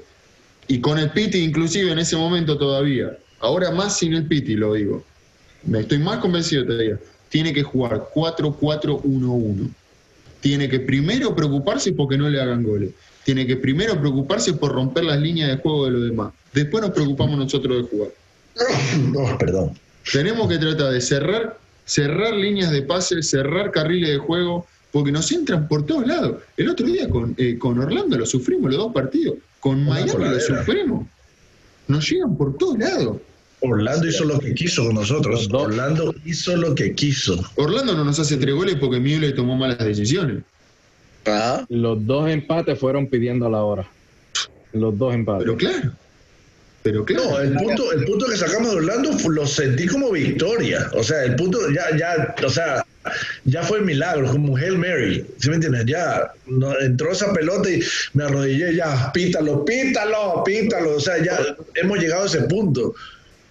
y 0.67 0.81
con 0.81 0.99
el 0.99 1.11
Piti 1.11 1.39
inclusive 1.39 1.91
en 1.91 1.99
ese 1.99 2.17
momento 2.17 2.59
todavía, 2.59 3.17
ahora 3.41 3.71
más 3.71 3.99
sin 3.99 4.15
el 4.15 4.27
Piti 4.27 4.55
lo 4.55 4.75
digo, 4.75 5.05
me 5.65 5.81
estoy 5.81 5.99
más 5.99 6.19
convencido 6.19 6.65
todavía, 6.65 6.99
tiene 7.29 7.53
que 7.53 7.63
jugar 7.63 8.09
4-4-1-1. 8.15 9.71
Tiene 10.41 10.69
que 10.69 10.79
primero 10.79 11.35
preocuparse 11.35 11.93
porque 11.93 12.17
no 12.17 12.29
le 12.29 12.41
hagan 12.41 12.63
goles 12.63 12.93
tiene 13.29 13.47
que 13.47 13.57
primero 13.57 14.01
preocuparse 14.01 14.55
por 14.55 14.73
romper 14.73 15.05
las 15.05 15.21
líneas 15.21 15.51
de 15.51 15.59
juego 15.59 15.85
de 15.85 15.91
los 15.91 16.03
demás. 16.09 16.33
Después 16.55 16.83
nos 16.83 16.93
preocupamos 16.93 17.39
nosotros 17.39 17.83
de 17.83 17.83
jugar. 17.91 18.11
No, 19.13 19.37
perdón. 19.37 19.79
Tenemos 20.11 20.49
que 20.49 20.57
tratar 20.57 20.95
de 20.95 21.01
cerrar, 21.03 21.59
cerrar 21.85 22.33
líneas 22.33 22.71
de 22.71 22.81
pase, 22.81 23.23
cerrar 23.23 23.71
carriles 23.71 24.13
de 24.13 24.17
juego, 24.17 24.67
porque 24.93 25.13
nos 25.13 25.31
entran 25.31 25.69
por 25.69 25.85
todos 25.85 26.07
lados. 26.07 26.39
El 26.57 26.71
otro 26.71 26.87
día 26.87 27.07
con, 27.11 27.35
eh, 27.37 27.59
con 27.59 27.79
Orlando 27.79 28.17
lo 28.17 28.25
sufrimos 28.25 28.71
los 28.71 28.79
dos 28.85 28.95
partidos, 28.95 29.37
con 29.61 29.85
Miami 29.85 30.25
lo 30.25 30.41
sufrimos. 30.41 31.07
Nos 31.87 32.11
llegan 32.11 32.35
por 32.35 32.57
todos 32.57 32.79
lados. 32.79 33.19
Orlando 33.61 34.07
hizo 34.07 34.25
lo 34.25 34.39
que 34.39 34.55
quiso 34.55 34.85
con 34.85 34.95
nosotros. 34.95 35.49
Orlando 35.53 36.15
hizo 36.25 36.57
lo 36.57 36.75
que 36.75 36.95
quiso. 36.95 37.45
Orlando 37.57 37.95
no 37.95 38.05
nos 38.05 38.19
hace 38.19 38.37
tres 38.37 38.55
goles 38.55 38.77
porque 38.77 39.01
Mule 39.01 39.33
tomó 39.33 39.57
malas 39.57 39.79
decisiones. 39.79 40.43
Los 41.69 42.07
dos 42.07 42.31
empates 42.31 42.79
fueron 42.79 43.07
pidiendo 43.07 43.49
la 43.51 43.63
hora. 43.63 43.87
Los 44.73 44.97
dos 44.99 45.15
empates. 45.15 45.45
Pero 45.45 45.57
claro. 45.57 45.93
Pero 46.83 47.05
claro. 47.05 47.31
No, 47.31 47.39
el 47.41 47.55
punto, 47.55 47.93
el 47.93 48.05
punto 48.05 48.27
que 48.27 48.37
sacamos 48.37 48.71
de 48.71 48.77
Orlando 48.77 49.11
lo 49.29 49.47
sentí 49.47 49.87
como 49.87 50.13
victoria. 50.13 50.89
O 50.95 51.03
sea, 51.03 51.25
el 51.25 51.35
punto 51.35 51.59
ya, 51.71 51.97
ya, 51.97 52.35
o 52.45 52.49
sea, 52.49 52.87
ya 53.45 53.63
fue 53.63 53.79
el 53.79 53.85
milagro, 53.85 54.31
como 54.31 54.57
Hail 54.57 54.79
Mary. 54.79 55.27
¿Sí 55.39 55.49
me 55.49 55.57
entiendes? 55.57 55.85
Ya 55.87 56.33
no, 56.47 56.79
entró 56.79 57.13
esa 57.13 57.33
pelota 57.33 57.69
y 57.69 57.83
me 58.15 58.25
arrodillé, 58.25 58.77
ya, 58.77 59.11
pítalo, 59.13 59.65
pítalo, 59.65 60.43
pítalo. 60.45 60.97
O 60.97 61.01
sea, 61.01 61.23
ya 61.23 61.39
hemos 61.75 61.99
llegado 61.99 62.23
a 62.23 62.27
ese 62.27 62.43
punto 62.43 62.95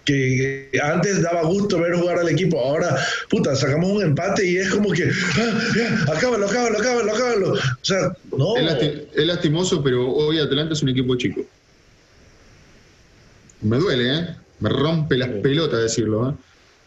que 0.08 0.70
antes 0.82 1.20
daba 1.20 1.42
gusto 1.42 1.78
ver 1.78 1.94
jugar 1.94 2.18
al 2.18 2.30
equipo, 2.30 2.58
ahora, 2.58 2.96
puta, 3.28 3.54
sacamos 3.54 3.90
un 3.90 4.02
empate 4.02 4.48
y 4.48 4.56
es 4.56 4.70
como 4.70 4.90
que, 4.90 5.04
ah, 5.04 5.60
ya, 5.76 6.12
acábalo, 6.14 6.46
acábalo, 6.46 6.78
acábalo, 6.78 7.12
acábalo. 7.12 7.52
O 7.52 7.58
sea, 7.82 8.16
no. 8.34 8.56
Es, 8.56 9.26
lastimoso, 9.26 9.82
pero 9.82 10.10
hoy 10.10 10.38
Atlanta 10.38 10.72
es 10.72 10.82
un 10.82 10.88
equipo 10.88 11.14
chico. 11.16 11.42
Me 13.60 13.76
duele, 13.76 14.14
¿eh? 14.14 14.28
Me 14.60 14.70
rompe 14.70 15.18
las 15.18 15.28
pelotas 15.28 15.82
decirlo, 15.82 16.30
¿eh? 16.30 16.34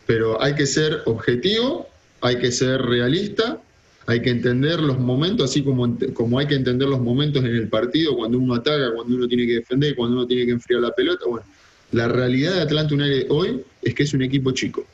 Pero 0.07 0.41
hay 0.41 0.55
que 0.55 0.65
ser 0.65 1.03
objetivo, 1.05 1.87
hay 2.21 2.39
que 2.39 2.51
ser 2.51 2.81
realista, 2.81 3.61
hay 4.07 4.23
que 4.23 4.31
entender 4.31 4.79
los 4.79 4.97
momentos, 4.97 5.51
así 5.51 5.61
como, 5.61 5.95
como 6.15 6.39
hay 6.39 6.47
que 6.47 6.55
entender 6.55 6.87
los 6.87 7.01
momentos 7.01 7.43
en 7.45 7.55
el 7.55 7.67
partido, 7.67 8.17
cuando 8.17 8.39
uno 8.39 8.55
ataca, 8.55 8.91
cuando 8.95 9.15
uno 9.15 9.27
tiene 9.27 9.45
que 9.45 9.53
defender, 9.57 9.95
cuando 9.95 10.17
uno 10.17 10.25
tiene 10.25 10.47
que 10.47 10.53
enfriar 10.53 10.81
la 10.81 10.91
pelota, 10.95 11.25
bueno 11.27 11.45
la 11.91 12.07
realidad 12.07 12.53
de 12.53 12.61
Atlanta 12.61 12.93
United 12.95 13.27
hoy 13.29 13.63
es 13.81 13.93
que 13.93 14.03
es 14.03 14.13
un 14.13 14.21
equipo 14.21 14.51
chico. 14.51 14.85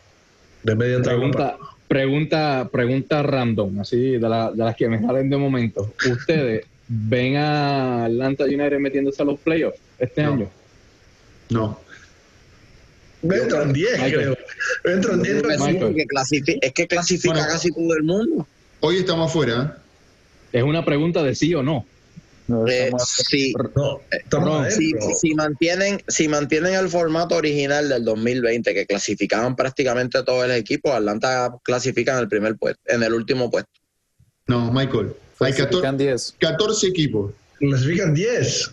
De 0.63 0.75
media 0.75 1.01
pregunta, 1.01 1.57
pregunta, 1.87 2.69
pregunta 2.71 3.23
random, 3.23 3.79
así 3.79 4.13
de, 4.13 4.19
las 4.19 4.75
que 4.75 4.89
me 4.89 4.99
salen 4.99 5.29
de 5.29 5.37
momento. 5.37 5.93
¿Ustedes 6.09 6.65
ven 6.87 7.37
a 7.37 8.05
Atlanta 8.05 8.45
United 8.45 8.79
metiéndose 8.79 9.21
a 9.21 9.25
los 9.25 9.39
playoffs 9.39 9.79
este 9.99 10.21
año? 10.21 10.49
No. 11.49 11.79
Entran 13.23 13.73
10, 13.73 13.89
creo. 14.13 14.37
Entran 14.83 15.21
10. 15.21 15.43
Es 16.61 16.73
que 16.73 16.87
clasifica 16.87 17.47
casi 17.47 17.71
todo 17.71 17.95
el 17.95 18.03
mundo. 18.03 18.47
Hoy 18.79 18.97
estamos 18.97 19.29
afuera. 19.29 19.81
Es 20.51 20.63
una 20.63 20.85
pregunta 20.85 21.23
de 21.23 21.35
sí 21.35 21.53
o 21.53 21.63
no. 21.63 21.85
Eh, 22.67 22.91
si, 25.15 25.33
mantienen, 25.35 26.01
si 26.07 26.29
mantienen 26.29 26.75
el 26.75 26.87
formato 26.87 27.35
original 27.35 27.89
del 27.89 28.05
2020, 28.05 28.73
que 28.73 28.85
clasificaban 28.85 29.55
prácticamente 29.55 30.23
todos 30.23 30.45
el 30.45 30.51
equipo, 30.51 30.93
Atlanta 30.93 31.53
clasifica 31.63 32.13
en 32.13 32.19
el 32.19 32.29
primer 32.29 32.55
puesto, 32.55 32.81
en 32.85 33.03
el 33.03 33.13
último 33.13 33.51
puesto. 33.51 33.69
No, 34.47 34.71
Michael. 34.71 35.13
Hay 35.39 35.53
14, 35.53 36.35
14 36.39 36.87
equipos. 36.87 37.33
Clasifican 37.59 38.13
10. 38.13 38.71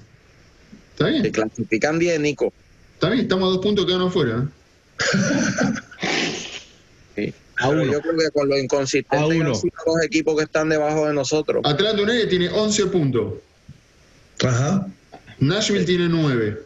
¿Está 0.92 1.06
bien? 1.08 1.30
clasifican 1.32 1.98
10, 1.98 2.20
Nico. 2.20 2.52
Está 2.94 3.10
bien, 3.10 3.22
estamos 3.22 3.48
a 3.48 3.52
dos 3.54 3.62
puntos 3.62 3.84
quedando 3.86 4.08
fuera. 4.08 4.48
sí. 7.16 7.34
Yo 7.60 8.00
creo 8.00 8.16
que 8.18 8.30
con 8.32 8.48
lo 8.48 8.56
inconsistente 8.58 9.38
los 9.38 9.62
equipos 10.04 10.36
que 10.36 10.44
están 10.44 10.68
debajo 10.68 11.06
de 11.06 11.14
nosotros. 11.14 11.62
Atlanta 11.64 12.02
United 12.02 12.28
tiene 12.28 12.48
11 12.48 12.86
puntos. 12.86 13.34
Ajá. 14.42 14.86
Nashville 15.38 15.84
tiene 15.84 16.08
nueve. 16.08 16.62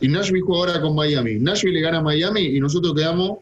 Y 0.00 0.08
Nashville 0.08 0.42
juega 0.42 0.72
ahora 0.72 0.80
con 0.80 0.94
Miami. 0.94 1.36
Nashville 1.36 1.74
le 1.74 1.80
gana 1.80 1.98
a 1.98 2.02
Miami 2.02 2.42
y 2.42 2.60
nosotros 2.60 2.94
quedamos. 2.94 3.38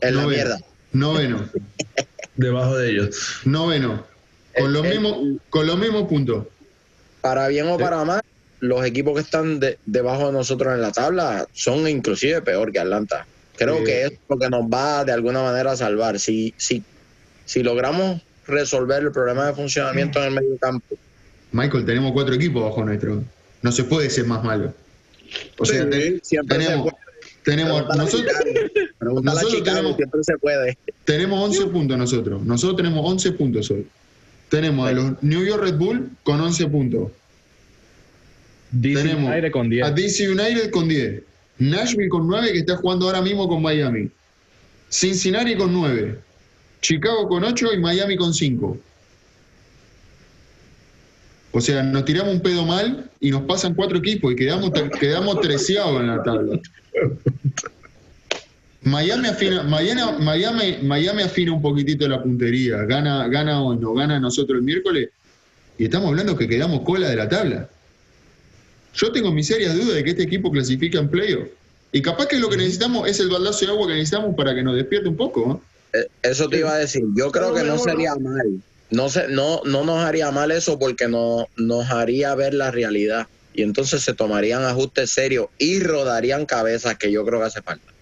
En 0.00 0.16
la 0.16 0.26
mierda. 0.26 0.58
Noveno. 0.92 1.48
Debajo 2.36 2.76
de 2.76 2.90
ellos. 2.90 3.40
Noveno. 3.44 4.06
Con 4.56 4.72
los 4.72 4.84
mismos 4.84 5.40
con 5.50 5.66
los 5.66 5.78
mismos 5.78 6.08
puntos. 6.08 6.46
Para 7.20 7.48
bien 7.48 7.68
o 7.68 7.78
para 7.78 8.04
mal, 8.04 8.22
los 8.60 8.84
equipos 8.84 9.14
que 9.14 9.20
están 9.20 9.60
debajo 9.86 10.26
de 10.26 10.32
nosotros 10.32 10.72
en 10.74 10.80
la 10.80 10.92
tabla 10.92 11.46
son 11.52 11.86
inclusive 11.88 12.40
peor 12.42 12.72
que 12.72 12.78
Atlanta. 12.78 13.26
Creo 13.56 13.82
que 13.82 14.04
es 14.04 14.12
lo 14.28 14.38
que 14.38 14.48
nos 14.48 14.62
va 14.62 15.04
de 15.04 15.12
alguna 15.12 15.42
manera 15.42 15.72
a 15.72 15.76
salvar. 15.76 16.20
Si, 16.20 16.54
si, 16.56 16.84
si 17.44 17.64
logramos 17.64 18.22
resolver 18.46 19.02
el 19.02 19.10
problema 19.10 19.46
de 19.46 19.52
funcionamiento 19.52 20.20
en 20.20 20.26
el 20.26 20.34
medio 20.34 20.56
campo 20.58 20.96
Michael, 21.52 21.84
tenemos 21.84 22.12
cuatro 22.12 22.34
equipos 22.34 22.62
bajo 22.62 22.84
nuestro. 22.84 23.22
No 23.62 23.72
se 23.72 23.84
puede 23.84 24.10
ser 24.10 24.26
más 24.26 24.44
malo. 24.44 24.72
O 25.58 25.64
sea, 25.64 25.88
tenemos, 26.48 26.92
tenemos 27.44 27.82
nosotros, 27.96 28.32
Pregúntale 28.98 29.30
a 29.40 29.42
Nosotros 29.42 29.52
Chicago, 29.52 29.76
tenemos- 29.76 29.96
siempre 29.96 30.24
se 30.24 30.38
puede. 30.38 30.78
Tenemos 31.04 31.44
11 31.44 31.66
puntos 31.66 31.98
nosotros. 31.98 32.42
Nosotros 32.42 32.76
tenemos 32.76 33.00
11 33.04 33.32
puntos 33.32 33.70
hoy. 33.70 33.86
Tenemos 34.48 34.88
a 34.88 34.92
los 34.92 35.22
New 35.22 35.44
York 35.44 35.62
Red 35.62 35.74
Bull 35.76 36.10
con 36.22 36.40
11 36.40 36.66
puntos. 36.68 37.10
DC 38.70 39.02
Tenemos 39.02 39.30
United 39.30 39.50
con 39.50 39.70
10. 39.70 39.86
a 39.86 39.90
DC 39.90 40.28
United 40.28 40.70
con 40.70 40.88
10. 40.88 41.22
Nashville 41.58 42.08
con 42.08 42.26
9 42.26 42.52
que 42.52 42.58
está 42.60 42.76
jugando 42.76 43.06
ahora 43.06 43.20
mismo 43.22 43.48
con 43.48 43.60
Miami. 43.62 44.10
Cincinnati 44.90 45.56
con 45.56 45.72
9. 45.72 46.18
Chicago 46.80 47.28
con 47.28 47.44
8 47.44 47.72
y 47.74 47.78
Miami 47.78 48.16
con 48.16 48.32
5. 48.32 48.78
O 51.52 51.60
sea, 51.60 51.82
nos 51.82 52.04
tiramos 52.04 52.34
un 52.34 52.40
pedo 52.40 52.64
mal 52.64 53.10
y 53.20 53.30
nos 53.30 53.42
pasan 53.42 53.74
cuatro 53.74 53.98
equipos 53.98 54.32
y 54.32 54.36
quedamos, 54.36 54.70
quedamos 55.00 55.40
treceados 55.40 56.00
en 56.00 56.06
la 56.08 56.22
tabla. 56.22 56.60
Miami 58.82 59.28
afina, 59.28 59.62
Miami, 59.64 60.02
Miami, 60.20 60.78
Miami 60.82 61.22
afina 61.22 61.52
un 61.52 61.62
poquitito 61.62 62.06
la 62.06 62.22
puntería, 62.22 62.78
gana, 62.84 63.28
gana 63.28 63.62
hoy, 63.62 63.76
nos 63.78 63.94
gana 63.94 64.20
nosotros 64.20 64.58
el 64.58 64.64
miércoles 64.64 65.10
y 65.78 65.84
estamos 65.84 66.08
hablando 66.08 66.36
que 66.36 66.48
quedamos 66.48 66.80
cola 66.80 67.08
de 67.08 67.16
la 67.16 67.28
tabla. 67.28 67.68
Yo 68.94 69.12
tengo 69.12 69.32
mis 69.32 69.46
serias 69.46 69.76
dudas 69.76 69.94
de 69.94 70.04
que 70.04 70.10
este 70.10 70.24
equipo 70.24 70.50
clasifique 70.50 70.98
en 70.98 71.08
playoff. 71.08 71.48
Y 71.92 72.02
capaz 72.02 72.26
que 72.26 72.38
lo 72.38 72.48
que 72.48 72.56
necesitamos 72.56 73.08
es 73.08 73.20
el 73.20 73.28
baldazo 73.28 73.64
de 73.64 73.72
agua 73.72 73.86
que 73.86 73.94
necesitamos 73.94 74.34
para 74.34 74.54
que 74.54 74.62
nos 74.62 74.74
despierte 74.74 75.08
un 75.08 75.16
poco. 75.16 75.46
¿no? 75.46 75.62
Eh, 75.98 76.06
Eso 76.22 76.48
te 76.48 76.58
iba 76.58 76.72
a 76.72 76.78
decir. 76.78 77.04
Yo 77.14 77.30
creo 77.30 77.54
que 77.54 77.62
no 77.62 77.78
sería 77.78 78.16
mal. 78.16 78.60
No, 78.90 79.08
se, 79.08 79.28
no, 79.28 79.60
no 79.64 79.84
nos 79.84 79.98
haría 80.04 80.30
mal 80.30 80.50
eso 80.50 80.78
porque 80.78 81.08
no, 81.08 81.48
nos 81.56 81.90
haría 81.90 82.34
ver 82.34 82.54
la 82.54 82.70
realidad. 82.70 83.26
Y 83.52 83.62
entonces 83.62 84.02
se 84.02 84.14
tomarían 84.14 84.64
ajustes 84.64 85.10
serios 85.10 85.48
y 85.58 85.80
rodarían 85.80 86.46
cabezas 86.46 86.96
que 86.96 87.10
yo 87.10 87.24
creo 87.24 87.40
que 87.40 87.46
hace 87.46 87.62
falta. 87.62 87.92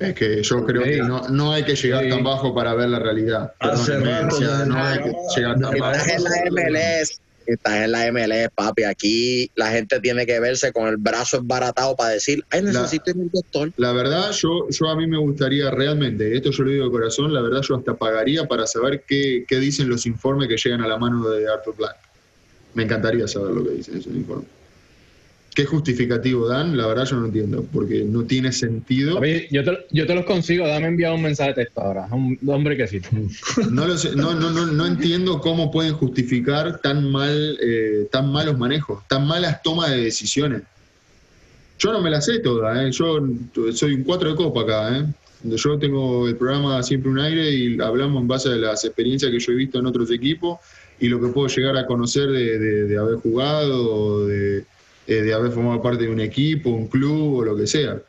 Es 0.00 0.14
que 0.14 0.42
yo 0.42 0.64
creo 0.66 0.82
que 0.82 0.96
no, 0.98 1.28
no 1.28 1.52
hay 1.52 1.62
que 1.62 1.76
llegar 1.76 2.02
Sí. 2.02 2.10
tan 2.10 2.24
bajo 2.24 2.52
para 2.52 2.74
ver 2.74 2.88
la 2.88 2.98
realidad. 2.98 3.52
Hace 3.60 3.98
rato, 4.00 4.40
no 4.66 4.82
hay 4.84 4.98
que 4.98 5.12
llegar 5.36 5.60
tan 5.60 5.78
bajo. 5.78 5.94
En 6.08 6.24
la 6.24 6.30
MLS, 6.50 7.20
estás 7.46 7.84
en 7.84 7.92
la 7.92 8.10
MLS, 8.10 8.50
papi. 8.54 8.84
Aquí 8.84 9.50
la 9.54 9.70
gente 9.70 10.00
tiene 10.00 10.26
que 10.26 10.40
verse 10.40 10.72
con 10.72 10.88
el 10.88 10.96
brazo 10.96 11.38
esbaratado 11.38 11.96
para 11.96 12.10
decir, 12.10 12.44
ay, 12.50 12.62
necesito 12.62 13.10
ir 13.10 13.16
al 13.16 13.30
doctor. 13.30 13.72
La 13.76 13.92
verdad, 13.92 14.30
yo, 14.32 14.68
yo 14.70 14.88
a 14.88 14.96
mí 14.96 15.06
me 15.06 15.18
gustaría 15.18 15.70
realmente, 15.70 16.36
esto 16.36 16.50
yo 16.50 16.64
lo 16.64 16.70
digo 16.70 16.84
de 16.86 16.90
corazón, 16.90 17.32
la 17.32 17.42
verdad 17.42 17.62
yo 17.62 17.76
hasta 17.76 17.94
pagaría 17.94 18.46
para 18.46 18.66
saber 18.66 19.04
qué, 19.06 19.44
qué 19.46 19.58
dicen 19.58 19.88
los 19.88 20.06
informes 20.06 20.48
que 20.48 20.56
llegan 20.56 20.80
a 20.80 20.88
la 20.88 20.98
mano 20.98 21.28
de 21.28 21.48
Arthur 21.48 21.76
Blank. 21.76 21.96
Me 22.74 22.84
encantaría 22.84 23.28
saber 23.28 23.52
lo 23.54 23.64
que 23.64 23.70
dicen 23.70 23.98
esos 23.98 24.14
informes. 24.14 24.48
¿Qué 25.54 25.64
justificativo 25.66 26.48
dan? 26.48 26.76
La 26.76 26.86
verdad 26.88 27.04
yo 27.04 27.16
no 27.20 27.26
entiendo, 27.26 27.64
porque 27.72 28.02
no 28.04 28.24
tiene 28.24 28.50
sentido. 28.50 29.14
Papi, 29.14 29.46
Yo 29.52 29.62
te, 29.62 29.86
yo 29.92 30.04
te 30.04 30.14
los 30.14 30.24
consigo, 30.24 30.66
dame 30.66 30.88
enviar 30.88 31.12
un 31.14 31.22
mensaje 31.22 31.50
de 31.50 31.54
texto 31.64 31.80
ahora. 31.80 32.08
Un 32.10 32.36
hombre 32.48 32.76
que 32.76 32.88
sí. 32.88 33.00
No, 33.70 33.86
lo 33.86 33.96
sé, 33.96 34.16
no, 34.16 34.34
no, 34.34 34.50
no, 34.50 34.66
no 34.66 34.84
entiendo 34.86 35.40
cómo 35.40 35.70
pueden 35.70 35.92
justificar 35.94 36.80
tan 36.80 37.08
mal, 37.08 37.56
eh, 37.62 38.08
tan 38.10 38.32
malos 38.32 38.58
manejos, 38.58 39.06
tan 39.06 39.26
malas 39.28 39.62
tomas 39.62 39.90
de 39.90 39.98
decisiones. 39.98 40.62
Yo 41.78 41.92
no 41.92 42.00
me 42.00 42.10
las 42.10 42.24
sé 42.24 42.38
todas, 42.40 42.76
¿eh? 42.78 42.90
yo 42.90 43.18
soy 43.72 43.94
un 43.94 44.02
cuatro 44.04 44.30
de 44.30 44.36
copa 44.36 44.62
acá. 44.62 44.98
¿eh? 44.98 45.04
Yo 45.44 45.78
tengo 45.78 46.26
el 46.26 46.36
programa 46.36 46.82
Siempre 46.82 47.10
un 47.10 47.18
aire 47.20 47.50
y 47.50 47.80
hablamos 47.80 48.20
en 48.22 48.26
base 48.28 48.48
a 48.48 48.56
las 48.56 48.84
experiencias 48.84 49.30
que 49.30 49.38
yo 49.38 49.52
he 49.52 49.56
visto 49.56 49.78
en 49.78 49.86
otros 49.86 50.10
equipos 50.10 50.58
y 50.98 51.08
lo 51.08 51.20
que 51.20 51.28
puedo 51.28 51.46
llegar 51.48 51.76
a 51.76 51.86
conocer 51.86 52.28
de, 52.30 52.58
de- 52.58 52.84
de 52.84 52.98
haber 52.98 53.16
jugado, 53.16 54.26
de, 54.26 54.64
eh, 55.06 55.14
de 55.22 55.34
haber 55.34 55.52
formado 55.52 55.82
parte 55.82 56.04
de 56.04 56.10
un 56.10 56.20
equipo, 56.20 56.70
un 56.70 56.86
club 56.88 57.36
o 57.38 57.44
lo 57.44 57.56
que 57.56 57.66
sea. 57.66 58.00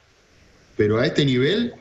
Pero 0.77 0.99
a 0.99 1.05
este 1.05 1.25
nivel, 1.25 1.73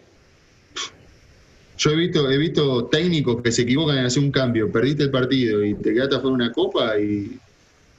yo 1.78 1.90
he 1.90 1.96
visto, 1.96 2.30
he 2.30 2.38
visto 2.38 2.84
técnicos 2.86 3.42
que 3.42 3.50
se 3.52 3.62
equivocan 3.62 3.98
en 3.98 4.06
hacer 4.06 4.22
un 4.22 4.30
cambio, 4.30 4.70
perdiste 4.70 5.02
el 5.04 5.10
partido 5.10 5.64
y 5.64 5.74
te 5.74 5.92
quedaste 5.92 6.14
fuera 6.20 6.28
de 6.28 6.34
una 6.44 6.52
copa 6.52 6.98
y 6.98 7.38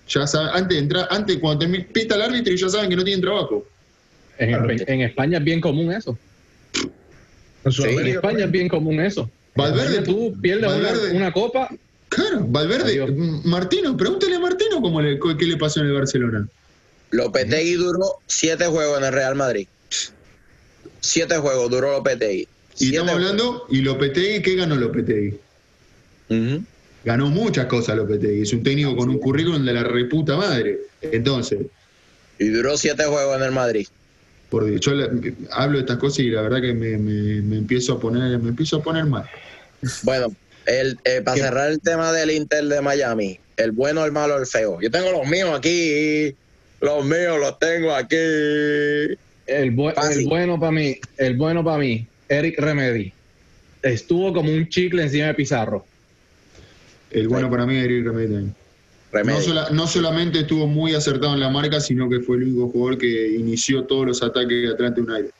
ya 0.07 0.25
saben, 0.27 0.49
antes 0.53 0.77
de 0.77 0.83
entrar, 0.83 1.07
antes 1.09 1.37
cuando 1.39 1.59
termina, 1.59 1.85
pita 1.91 2.15
el 2.15 2.21
árbitro 2.21 2.53
y 2.53 2.57
ya 2.57 2.69
saben 2.69 2.89
que 2.89 2.95
no 2.95 3.03
tienen 3.03 3.21
trabajo. 3.21 3.65
En, 4.37 4.53
en 4.87 5.01
España 5.01 5.37
es 5.39 5.43
bien 5.43 5.59
común 5.61 5.91
eso. 5.91 6.17
En 7.63 8.07
España 8.07 8.45
es 8.45 8.51
bien 8.51 8.67
común 8.67 8.99
eso. 8.99 9.29
Valverde, 9.55 10.01
tú 10.03 10.35
pierdes 10.41 10.65
una- 10.65 10.75
Valverde. 10.75 11.15
una, 11.15 11.31
copa, 11.31 11.69
Claro, 12.09 12.45
Valverde, 12.47 12.91
Adiós. 12.91 13.09
Martino, 13.45 13.97
pregúntale 13.97 14.35
a 14.35 14.39
Martino 14.39 14.79
cómo 14.81 15.01
le, 15.01 15.19
qué 15.37 15.45
le 15.45 15.57
pasó 15.57 15.81
en 15.81 15.87
el 15.87 15.93
Barcelona. 15.93 16.47
Lopetegui 17.15 17.73
duró 17.75 18.15
siete 18.27 18.65
juegos 18.65 18.97
en 18.99 19.05
el 19.05 19.13
Real 19.13 19.35
Madrid. 19.35 19.67
Siete 20.99 21.37
juegos 21.37 21.69
duró 21.69 21.91
Lopetegui. 21.91 22.41
Y 22.41 22.47
Siete 22.77 22.97
estamos 22.97 23.13
hablando, 23.13 23.65
y 23.69 23.81
Lopetegui, 23.81 24.41
¿qué 24.41 24.55
ganó 24.55 24.75
Lopetegui? 24.75 25.37
Ganó 27.05 27.27
muchas 27.29 27.67
cosas 27.67 27.95
Lopetegui, 27.95 28.41
es 28.41 28.51
un 28.51 28.63
técnico 28.63 28.95
con 28.97 29.09
un 29.09 29.19
currículum 29.19 29.63
de 29.63 29.73
la 29.73 29.83
reputa 29.83 30.35
madre. 30.35 30.79
Entonces, 31.01 31.59
Y 32.37 32.49
duró 32.49 32.75
siete 32.77 33.05
juegos 33.05 33.37
en 33.37 33.43
el 33.43 33.51
Madrid. 33.51 33.87
por 34.49 34.65
Dios, 34.65 34.81
yo 34.81 34.93
le- 34.93 35.09
hablo 35.51 35.77
de 35.77 35.81
estas 35.81 35.97
cosas 35.97 36.19
y 36.19 36.29
la 36.29 36.41
verdad 36.41 36.61
que 36.61 36.73
me, 36.73 36.97
me- 36.97 37.41
me 37.41 37.57
empiezo 37.57 37.93
a 37.93 37.99
poner, 37.99 38.37
me 38.39 38.49
empiezo 38.49 38.77
a 38.77 38.83
poner 38.83 39.05
mal. 39.05 39.25
Bueno, 40.03 40.27
el, 40.65 40.97
eh, 41.03 41.21
para 41.21 41.35
¿Qué? 41.35 41.41
cerrar 41.41 41.71
el 41.71 41.79
tema 41.79 42.11
del 42.11 42.31
Inter 42.31 42.65
de 42.65 42.81
Miami, 42.81 43.39
el 43.57 43.71
bueno, 43.71 44.03
el 44.05 44.11
malo, 44.11 44.37
el 44.37 44.45
feo. 44.45 44.79
Yo 44.81 44.89
tengo 44.91 45.11
los 45.11 45.27
míos 45.27 45.49
aquí. 45.53 46.35
Los 46.85 47.03
míos 47.03 47.39
los 47.39 47.57
tengo 47.57 47.91
aquí. 47.93 48.15
el, 48.15 49.75
bu- 49.75 49.93
Fácil. 49.93 50.21
el 50.21 50.27
bueno 50.27 50.59
para 50.59 50.71
mí, 50.71 50.95
el 51.17 51.35
bueno 51.35 51.63
para 51.63 51.79
mí, 51.79 52.05
Eric 52.29 52.59
Remedy. 52.59 53.11
Estuvo 53.81 54.31
como 54.33 54.51
un 54.51 54.67
chicle 54.69 55.01
encima 55.03 55.27
de 55.27 55.33
Pizarro. 55.33 55.83
El 57.11 57.27
bueno 57.27 57.49
para 57.49 57.65
mí 57.65 57.75
Eric 57.77 58.05
Remedy 58.05 58.27
también. 59.11 59.35
No, 59.35 59.41
sola- 59.41 59.69
no 59.71 59.87
solamente 59.87 60.39
estuvo 60.41 60.67
muy 60.67 60.93
acertado 60.93 61.33
en 61.33 61.39
la 61.39 61.49
marca, 61.49 61.79
sino 61.79 62.07
que 62.09 62.19
fue 62.19 62.37
el 62.37 62.43
único 62.43 62.69
jugador 62.69 62.97
que 62.99 63.29
inició 63.35 63.83
todos 63.85 64.05
los 64.05 64.21
ataques 64.21 64.49
de 64.63 64.67
Atlanta 64.69 65.01
United, 65.01 65.31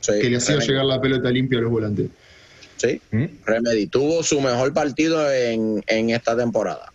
Sí, 0.00 0.12
que 0.20 0.30
le 0.30 0.36
hacía 0.38 0.54
Remedy. 0.54 0.68
llegar 0.70 0.84
la 0.86 1.00
pelota 1.00 1.30
limpia 1.30 1.58
a 1.58 1.62
los 1.62 1.70
volantes. 1.70 2.08
Sí, 2.78 3.00
¿Mm? 3.12 3.24
Remedy 3.44 3.86
tuvo 3.88 4.22
su 4.22 4.40
mejor 4.40 4.72
partido 4.72 5.30
en, 5.32 5.82
en 5.86 6.10
esta 6.10 6.36
temporada. 6.36 6.90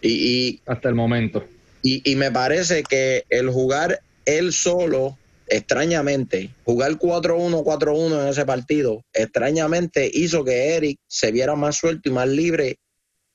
Y, 0.00 0.08
y, 0.08 0.60
Hasta 0.66 0.88
el 0.88 0.94
momento. 0.94 1.44
Y, 1.84 2.10
y 2.10 2.16
me 2.16 2.32
parece 2.32 2.82
que 2.82 3.24
el 3.28 3.50
jugar 3.50 4.00
él 4.24 4.52
solo, 4.52 5.18
extrañamente, 5.46 6.50
jugar 6.64 6.92
4-1, 6.92 7.62
4-1 7.62 8.22
en 8.22 8.28
ese 8.28 8.46
partido, 8.46 9.04
extrañamente 9.12 10.10
hizo 10.12 10.44
que 10.44 10.74
Eric 10.76 10.98
se 11.06 11.30
viera 11.30 11.54
más 11.54 11.76
suelto 11.76 12.08
y 12.08 12.12
más 12.12 12.26
libre 12.26 12.78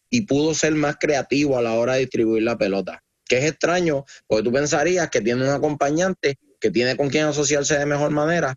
y 0.10 0.22
pudo 0.22 0.54
ser 0.56 0.74
más 0.74 0.98
creativo 1.00 1.58
a 1.58 1.62
la 1.62 1.76
hora 1.76 1.94
de 1.94 2.00
distribuir 2.00 2.44
la 2.44 2.58
pelota. 2.58 3.04
Que 3.28 3.38
es 3.38 3.46
extraño, 3.46 4.06
porque 4.26 4.44
tú 4.44 4.52
pensarías 4.52 5.10
que 5.10 5.22
tiene 5.22 5.44
un 5.44 5.52
acompañante, 5.52 6.38
que 6.60 6.72
tiene 6.72 6.98
con 6.98 7.10
quien 7.10 7.26
asociarse 7.26 7.78
de 7.78 7.86
mejor 7.86 8.10
manera. 8.10 8.56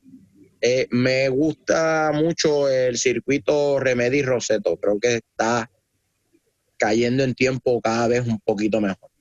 Eh, 0.63 0.87
me 0.91 1.29
gusta 1.29 2.13
mucho 2.15 2.71
el 2.71 2.97
circuito 2.97 3.79
Remedy 3.79 4.23
Roseto. 4.23 4.79
Creo 4.79 4.99
que 4.99 5.17
está 5.17 5.71
cayendo 6.79 7.23
en 7.23 7.35
tiempo 7.35 7.81
cada 7.83 8.09
vez 8.09 8.27
un 8.27 8.41
poquito 8.41 8.81
mejor. 8.81 9.12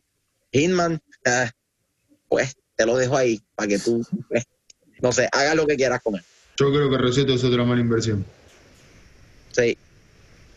Hitman, 0.51 1.01
ah, 1.25 1.51
pues 2.27 2.55
te 2.75 2.85
lo 2.85 2.97
dejo 2.97 3.17
ahí 3.17 3.41
para 3.55 3.67
que 3.67 3.79
tú, 3.79 4.05
eh, 4.31 4.43
no 5.01 5.11
sé, 5.11 5.27
haga 5.31 5.55
lo 5.55 5.65
que 5.65 5.75
quieras 5.75 6.01
con 6.01 6.15
él. 6.15 6.23
Yo 6.57 6.71
creo 6.71 6.89
que 6.89 6.97
Roseto 6.97 7.33
es 7.33 7.43
otra 7.43 7.63
mala 7.63 7.81
inversión. 7.81 8.25
Sí. 9.51 9.77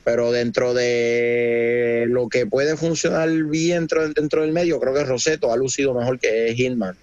Pero 0.04 0.32
dentro 0.32 0.74
de 0.74 2.04
lo 2.08 2.28
que 2.28 2.44
puede 2.46 2.76
funcionar 2.76 3.30
bien 3.30 3.78
dentro, 3.80 4.06
dentro 4.10 4.42
del 4.42 4.52
medio, 4.52 4.78
creo 4.78 4.92
que 4.92 5.04
Roseto 5.04 5.50
ha 5.50 5.56
lucido 5.56 5.94
mejor 5.94 6.18
que 6.18 6.54
Hitman. 6.54 6.94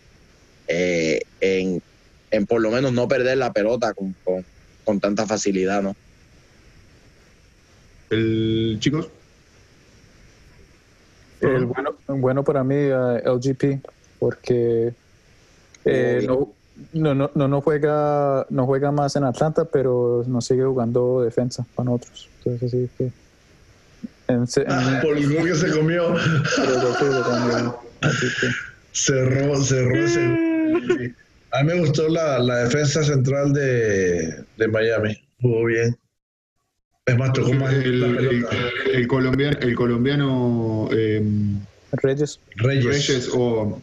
eh, 0.68 1.22
en, 1.40 1.82
en 2.30 2.46
por 2.46 2.62
lo 2.62 2.72
menos 2.72 2.94
no 2.94 3.08
perder 3.08 3.38
la 3.38 3.52
pelota 3.52 3.94
con, 3.94 4.16
con, 4.24 4.46
con 4.84 5.00
tanta 5.00 5.26
facilidad, 5.26 5.82
¿no? 5.82 5.96
El, 8.10 8.78
chicos, 8.80 9.10
El 11.42 11.66
bueno, 11.66 11.96
bueno 12.08 12.44
para 12.44 12.64
mí, 12.64 12.76
eh, 12.76 13.22
LGP, 13.26 13.82
porque 14.20 14.94
eh, 15.86 16.24
no, 16.28 16.54
no, 16.94 17.16
no, 17.16 17.32
no, 17.34 17.48
no 17.48 17.62
juega, 17.62 18.46
no 18.50 18.66
juega 18.66 18.92
más 18.92 19.16
en 19.16 19.24
Atlanta, 19.24 19.66
pero 19.66 20.24
no 20.28 20.40
sigue 20.42 20.64
jugando 20.64 21.22
defensa 21.22 21.66
para 21.76 21.90
nosotros. 21.90 22.30
Entonces, 22.46 22.68
así 22.74 22.90
que. 22.98 23.12
En, 24.28 24.48
se- 24.48 24.62
en- 24.62 24.68
Ah, 24.72 25.00
por 25.02 25.18
el 25.18 25.34
gol 25.36 25.48
que 25.48 25.56
se 25.56 25.72
comió, 25.72 26.16
cerró, 28.92 29.56
cerró 29.62 29.96
ese 30.06 30.28
gol. 30.28 31.16
A 31.54 31.64
mí 31.64 31.74
me 31.74 31.80
gustó 31.80 32.08
la, 32.08 32.40
la 32.40 32.56
defensa 32.64 33.04
central 33.04 33.52
de, 33.54 34.46
de 34.58 34.68
Miami. 34.68 35.18
Jugó 35.42 35.66
bien. 35.66 35.98
Es 37.12 37.18
más, 37.18 37.34
tocó 37.34 37.54
más 37.54 37.74
el, 37.74 38.00
la 38.00 38.08
el- 38.08 38.16
pelota. 38.28 38.58
el 38.94 39.08
colombiano, 39.08 39.58
el 39.62 39.76
colombiano 39.76 40.90
eh, 40.94 41.22
Reyes. 41.94 42.40
Reyes. 42.56 42.86
Reyes 42.86 43.30
o 43.34 43.80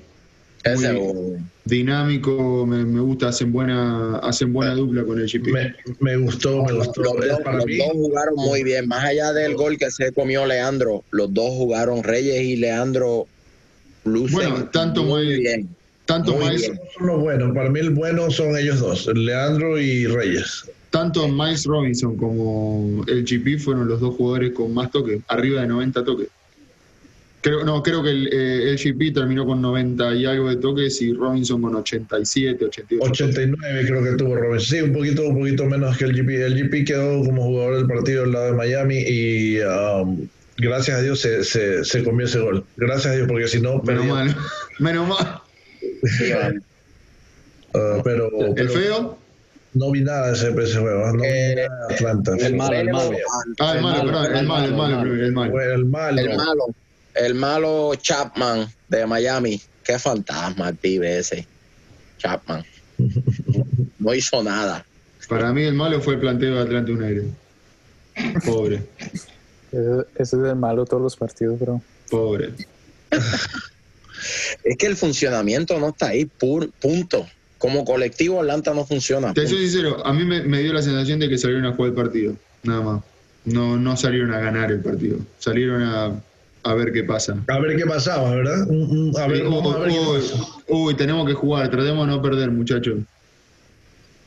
dinámico, 1.64 2.66
me, 2.66 2.84
me 2.84 3.00
gusta, 3.00 3.28
hacen 3.28 3.52
buena, 3.52 4.18
hacen 4.18 4.52
buena 4.52 4.74
dupla 4.74 5.04
con 5.04 5.18
el 5.20 5.26
GP. 5.30 5.48
Me, 5.52 5.74
me 6.00 6.16
gustó, 6.16 6.64
me 6.64 6.72
gustó. 6.72 7.02
Para 7.44 7.56
los 7.58 7.66
mí, 7.66 7.76
dos 7.78 7.88
jugaron 7.92 8.34
muy 8.36 8.62
bien. 8.64 8.88
Más 8.88 9.04
allá 9.04 9.32
del 9.32 9.54
gol 9.54 9.76
que 9.78 9.90
se 9.90 10.12
comió 10.12 10.46
Leandro, 10.46 11.04
los 11.10 11.32
dos 11.32 11.50
jugaron 11.50 12.02
Reyes 12.02 12.42
y 12.42 12.56
Leandro 12.56 13.26
lucen 14.04 14.32
Bueno, 14.50 14.64
tanto 14.70 15.04
muy 15.04 15.24
muy- 15.26 15.38
bien. 15.40 15.68
Tanto 16.06 16.32
Muy 16.32 16.46
Miles, 16.46 16.62
bien. 16.62 16.80
son 16.96 17.06
los 17.06 17.20
buenos. 17.20 17.54
Para 17.54 17.68
mí 17.68 17.80
el 17.80 17.90
bueno 17.90 18.30
son 18.30 18.56
ellos 18.56 18.80
dos, 18.80 19.06
Leandro 19.14 19.78
y 19.78 20.06
Reyes. 20.06 20.64
Tanto 20.90 21.28
Miles 21.28 21.64
Robinson 21.64 22.16
como 22.16 23.04
el 23.06 23.24
GP 23.24 23.60
fueron 23.60 23.88
los 23.88 24.00
dos 24.00 24.14
jugadores 24.14 24.52
con 24.52 24.72
más 24.72 24.90
toques, 24.90 25.20
arriba 25.28 25.62
de 25.62 25.68
90 25.68 26.04
toques. 26.04 26.28
Creo, 27.40 27.64
no, 27.64 27.82
creo 27.84 28.02
que 28.02 28.10
el, 28.10 28.26
eh, 28.32 28.70
el 28.70 28.76
GP 28.76 29.14
terminó 29.14 29.46
con 29.46 29.62
90 29.62 30.14
y 30.16 30.26
algo 30.26 30.48
de 30.48 30.56
toques 30.56 31.00
y 31.00 31.12
Robinson 31.12 31.62
con 31.62 31.76
87, 31.76 32.64
88. 32.64 33.24
89 33.24 33.84
creo 33.86 34.02
que 34.02 34.12
tuvo 34.12 34.34
Robinson. 34.34 34.68
Sí, 34.68 34.82
un 34.82 34.92
poquito, 34.92 35.28
un 35.28 35.38
poquito 35.38 35.64
menos 35.66 35.96
que 35.96 36.04
el 36.04 36.14
GP. 36.14 36.30
El 36.30 36.54
GP 36.64 36.84
quedó 36.84 37.22
como 37.24 37.44
jugador 37.44 37.76
del 37.76 37.86
partido 37.86 38.24
al 38.24 38.32
lado 38.32 38.46
de 38.46 38.52
Miami 38.54 39.04
y 39.06 39.60
um, 39.60 40.26
gracias 40.56 40.98
a 40.98 41.02
Dios 41.02 41.20
se, 41.20 41.44
se, 41.44 41.84
se 41.84 42.02
comió 42.02 42.26
ese 42.26 42.40
gol. 42.40 42.64
Gracias 42.76 43.06
a 43.06 43.16
Dios, 43.16 43.28
porque 43.28 43.46
si 43.46 43.60
no, 43.60 43.80
Menos 43.82 44.06
mal, 44.06 44.36
menos 44.80 45.08
mal. 45.08 45.40
Uh, 47.72 48.00
pero, 48.04 48.30
El 48.46 48.54
pero 48.54 48.70
feo, 48.70 49.18
no 49.74 49.90
vi 49.90 50.00
nada 50.02 50.28
de 50.28 50.32
ese, 50.34 50.48
ese 50.62 50.78
juego. 50.78 51.08
¿eh? 51.08 51.12
No 51.14 51.24
Eh, 51.24 51.48
vi 51.48 51.54
nada 51.68 51.86
de 51.88 51.94
Atlanta. 51.94 52.32
el 52.38 52.56
malo, 52.56 52.76
el 52.76 52.90
malo. 52.90 53.16
ah, 53.60 53.72
el 53.74 53.82
malo, 53.82 54.04
perdón, 54.04 54.36
el 54.36 54.46
malo, 54.46 54.64
el 54.66 54.74
malo, 54.74 55.02
el 55.02 55.32
malo. 55.32 55.60
El 55.60 55.84
malo. 55.84 56.18
El 56.20 56.34
malo, 56.36 56.74
el 57.14 57.34
malo 57.34 57.94
Chapman 57.96 58.66
de 58.88 59.06
Miami. 59.06 59.60
Qué 59.84 59.98
fantasma 59.98 60.68
el 60.70 60.76
pibe 60.76 61.18
ese. 61.18 61.46
Chapman. 62.18 62.64
No 64.00 64.14
hizo 64.14 64.42
nada. 64.42 64.84
Para 65.28 65.52
mí 65.52 65.62
el 65.64 65.74
malo 65.74 66.00
fue 66.00 66.14
el 66.14 66.20
planteo 66.20 66.54
de 66.54 66.60
Atlanta 66.62 66.92
United. 66.92 67.24
Pobre, 68.46 68.82
Ese, 69.72 70.06
ese 70.14 70.36
es 70.36 70.42
el 70.44 70.56
malo 70.56 70.84
de 70.84 70.88
todos 70.90 71.02
los 71.02 71.16
partidos, 71.16 71.58
bro. 71.58 71.82
pobre. 72.10 72.52
Es 74.64 74.76
que 74.76 74.86
el 74.86 74.96
funcionamiento 74.96 75.78
no 75.78 75.88
está 75.90 76.08
ahí, 76.08 76.24
pur- 76.24 76.70
punto. 76.80 77.26
Como 77.58 77.84
colectivo 77.84 78.40
Atlanta 78.40 78.72
no 78.72 78.86
funciona. 78.86 79.34
Te 79.34 79.46
soy 79.46 79.68
sincero, 79.68 80.04
a 80.06 80.12
mí 80.12 80.24
me, 80.24 80.42
me 80.42 80.60
dio 80.62 80.72
la 80.72 80.82
sensación 80.82 81.18
de 81.18 81.28
que 81.28 81.36
salieron 81.38 81.66
a 81.66 81.72
jugar 81.72 81.90
el 81.90 81.94
partido, 81.96 82.34
nada 82.62 82.80
más. 82.80 83.02
No, 83.44 83.76
no 83.76 83.96
salieron 83.96 84.32
a 84.32 84.38
ganar 84.40 84.70
el 84.70 84.80
partido, 84.80 85.18
salieron 85.38 85.82
a, 85.82 86.20
a 86.62 86.74
ver 86.74 86.92
qué 86.92 87.02
pasa. 87.02 87.36
A 87.48 87.58
ver 87.58 87.76
qué 87.76 87.84
pasaba, 87.86 88.30
¿verdad? 88.30 88.62
A 88.62 89.26
ver, 89.26 89.42
Uy, 89.46 89.54
vamos 89.54 89.74
a 89.74 89.78
ver 89.78 89.88
qué 89.90 89.98
uy, 89.98 90.18
pasa. 90.20 90.44
uy, 90.68 90.94
tenemos 90.94 91.26
que 91.26 91.34
jugar, 91.34 91.68
tratemos 91.70 92.06
de 92.06 92.14
no 92.14 92.22
perder, 92.22 92.50
muchachos. 92.50 92.98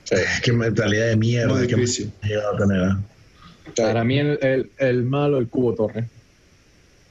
Sí. 0.04 0.16
Qué 0.44 0.52
mentalidad 0.52 1.08
de 1.08 1.16
mierda 1.16 1.54
Muy 1.54 1.68
que 1.68 1.76
difícil. 1.76 2.12
llegado 2.24 2.56
a 2.56 2.58
tener. 2.58 2.82
¿eh? 2.82 3.72
Para 3.78 4.04
mí 4.04 4.20
el, 4.20 4.40
el, 4.42 4.70
el 4.78 5.04
malo, 5.04 5.38
el 5.38 5.48
Cubo 5.48 5.74
Torres. 5.74 6.06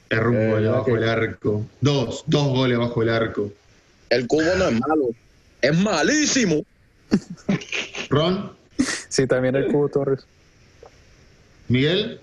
Erró 0.09 0.29
un 0.31 0.37
Eh, 0.37 0.51
gol 0.51 0.63
ya 0.63 0.69
abajo 0.69 0.85
que- 0.85 0.91
el 0.91 1.03
arco. 1.09 1.65
Dos, 1.79 2.23
dos 2.27 2.47
goles 2.49 2.77
abajo 2.77 3.01
el 3.01 3.09
arco. 3.09 3.51
El 4.09 4.27
cubo 4.27 4.43
no 4.57 4.67
es 4.67 4.79
malo, 4.79 5.09
es 5.61 5.77
malísimo. 5.77 6.65
Ron, 8.09 8.51
Sí, 9.09 9.27
también 9.27 9.55
el 9.55 9.67
Cubo 9.67 9.89
Torres. 9.89 10.21
Miguel, 11.67 12.19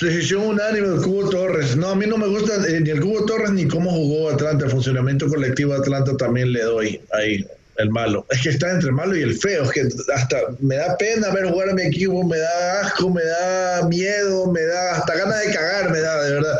Decisión 0.00 0.46
unánime 0.46 0.88
del 0.88 1.02
Cubo 1.02 1.28
Torres. 1.28 1.76
No, 1.76 1.88
a 1.88 1.94
mí 1.94 2.06
no 2.06 2.16
me 2.18 2.28
gusta 2.28 2.54
eh, 2.68 2.80
ni 2.80 2.90
el 2.90 3.00
Cubo 3.00 3.24
Torres 3.24 3.50
ni 3.50 3.66
cómo 3.66 3.90
jugó 3.90 4.30
Atlanta. 4.30 4.66
El 4.66 4.70
funcionamiento 4.70 5.26
colectivo 5.28 5.72
de 5.72 5.78
Atlanta 5.78 6.16
también 6.16 6.52
le 6.52 6.62
doy 6.62 7.00
ahí 7.12 7.46
el 7.78 7.90
malo. 7.90 8.26
Es 8.30 8.42
que 8.42 8.50
está 8.50 8.70
entre 8.70 8.90
el 8.90 8.94
malo 8.94 9.16
y 9.16 9.22
el 9.22 9.36
feo. 9.38 9.64
Es 9.64 9.70
que 9.70 9.88
hasta 10.14 10.36
me 10.60 10.76
da 10.76 10.96
pena 10.98 11.30
ver 11.30 11.46
jugar 11.46 11.70
a 11.70 11.74
mi 11.74 11.82
equipo, 11.82 12.22
me 12.22 12.38
da 12.38 12.80
asco, 12.82 13.10
me 13.10 13.24
da 13.24 13.88
miedo, 13.88 14.50
me 14.52 14.62
da 14.62 14.96
hasta 14.96 15.16
ganas 15.16 15.44
de 15.44 15.52
cagar, 15.52 15.90
me 15.90 16.00
da, 16.00 16.22
de 16.22 16.34
verdad. 16.34 16.58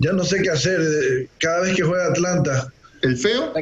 Ya 0.00 0.12
no 0.12 0.24
sé 0.24 0.40
qué 0.42 0.50
hacer 0.50 0.80
eh, 0.80 1.28
cada 1.38 1.60
vez 1.60 1.76
que 1.76 1.82
juega 1.82 2.06
Atlanta. 2.06 2.72
el 3.02 3.16
feo, 3.16 3.52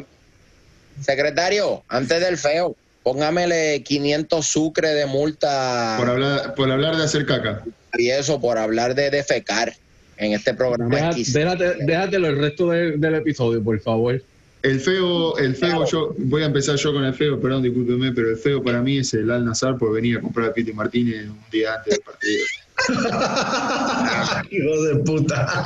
Secretario, 1.01 1.83
antes 1.87 2.19
del 2.21 2.37
feo, 2.37 2.75
póngamele 3.03 3.83
500 3.83 4.45
sucre 4.45 4.89
de 4.89 5.05
multa 5.05 5.95
por 5.97 6.09
hablar, 6.09 6.55
por 6.55 6.71
hablar 6.71 6.97
de 6.97 7.03
hacer 7.03 7.25
caca. 7.25 7.63
y 7.97 8.09
eso 8.09 8.39
por 8.39 8.57
hablar 8.57 8.95
de 8.95 9.09
defecar 9.09 9.73
en 10.17 10.33
este 10.33 10.53
programa. 10.53 10.93
Deja- 10.93 11.11
déjate- 11.11 11.75
déjatelo 11.85 12.27
el 12.27 12.37
resto 12.37 12.69
del- 12.69 12.99
del 12.99 13.15
episodio, 13.15 13.63
por 13.63 13.79
favor. 13.79 14.21
El 14.63 14.79
feo, 14.81 15.37
el 15.37 15.55
feo, 15.55 15.85
yo 15.85 16.15
voy 16.17 16.41
a 16.41 16.47
empezar 16.47 16.75
yo 16.75 16.91
con 16.91 17.05
el 17.05 17.13
feo, 17.13 17.39
perdón, 17.39 17.61
discúlpeme, 17.63 18.11
pero 18.11 18.31
el 18.31 18.37
feo 18.37 18.61
para 18.63 18.81
mí 18.81 18.97
es 18.97 19.13
el 19.13 19.29
Al 19.31 19.45
Nazar 19.45 19.77
por 19.77 19.93
venir 19.93 20.17
a 20.17 20.21
comprar 20.21 20.49
a 20.49 20.53
Piti 20.53 20.73
Martínez 20.73 21.27
un 21.29 21.39
día 21.51 21.75
antes 21.75 21.93
del 21.93 22.01
partido. 22.03 22.43
Hijo 24.51 24.83
de 24.83 24.95
puta. 25.03 25.65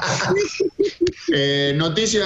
Eh, 1.33 1.73
noticia 1.75 2.23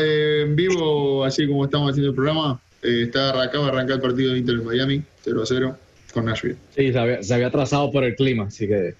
eh, 0.00 0.42
en 0.42 0.56
vivo, 0.56 1.24
así 1.24 1.46
como 1.46 1.64
estamos 1.64 1.90
haciendo 1.90 2.10
el 2.10 2.14
programa. 2.14 2.60
eh, 2.82 3.04
está, 3.06 3.42
acaba 3.42 3.64
de 3.66 3.70
arrancar 3.72 3.96
el 3.96 4.02
partido 4.02 4.32
de 4.32 4.38
Inter 4.38 4.56
en 4.56 4.64
Miami, 4.64 5.02
0 5.24 5.42
a 5.42 5.46
0, 5.46 5.78
con 6.12 6.24
Nashville. 6.26 6.56
Sí, 6.74 6.92
se 6.92 6.98
había, 6.98 7.22
se 7.22 7.34
había 7.34 7.46
atrasado 7.48 7.90
por 7.90 8.04
el 8.04 8.14
clima, 8.14 8.44
así 8.46 8.66
que 8.68 8.94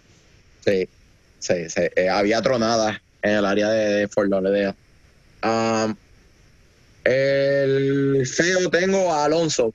Sí, 0.65 0.89
sí, 1.39 1.69
sí. 1.69 1.83
Eh, 1.97 2.09
había 2.09 2.43
tronadas 2.43 2.99
en 3.23 3.31
el 3.37 3.45
área 3.45 3.69
de, 3.71 3.95
de 4.01 4.09
Fort 4.09 4.29
Lauderdale. 4.31 4.75
Um, 5.43 5.95
el 7.05 8.27
feo 8.27 8.69
tengo 8.71 9.13
a 9.13 9.25
Alonso. 9.25 9.73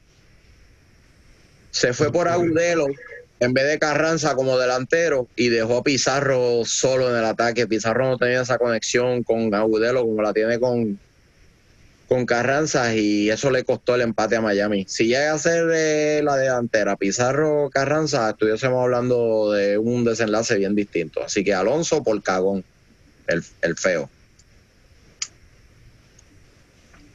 Se 1.71 1.91
fue 1.93 2.11
por 2.11 2.27
Agudelo 2.27 2.85
en 3.39 3.53
vez 3.53 3.67
de 3.67 3.79
Carranza 3.79 4.35
como 4.35 4.57
delantero 4.57 5.27
y 5.35 5.49
dejó 5.49 5.77
a 5.77 5.83
Pizarro 5.83 6.63
solo 6.65 7.09
en 7.09 7.17
el 7.17 7.25
ataque. 7.25 7.67
Pizarro 7.67 8.05
no 8.09 8.17
tenía 8.17 8.41
esa 8.41 8.57
conexión 8.57 9.23
con 9.23 9.53
Agudelo 9.53 10.03
como 10.03 10.21
la 10.21 10.33
tiene 10.33 10.59
con, 10.59 10.99
con 12.07 12.25
Carranza 12.25 12.95
y 12.95 13.29
eso 13.29 13.51
le 13.51 13.63
costó 13.63 13.95
el 13.95 14.01
empate 14.01 14.35
a 14.35 14.41
Miami. 14.41 14.85
Si 14.87 15.07
llega 15.07 15.33
a 15.33 15.39
ser 15.39 15.69
eh, 15.73 16.21
la 16.23 16.37
delantera 16.37 16.95
Pizarro 16.95 17.69
Carranza, 17.71 18.29
estuviésemos 18.29 18.81
hablando 18.81 19.51
de 19.51 19.77
un 19.77 20.03
desenlace 20.03 20.57
bien 20.57 20.75
distinto. 20.75 21.23
Así 21.23 21.43
que 21.43 21.53
Alonso 21.53 22.03
por 22.03 22.21
cagón, 22.23 22.63
el, 23.27 23.43
el 23.61 23.75
feo. 23.75 24.09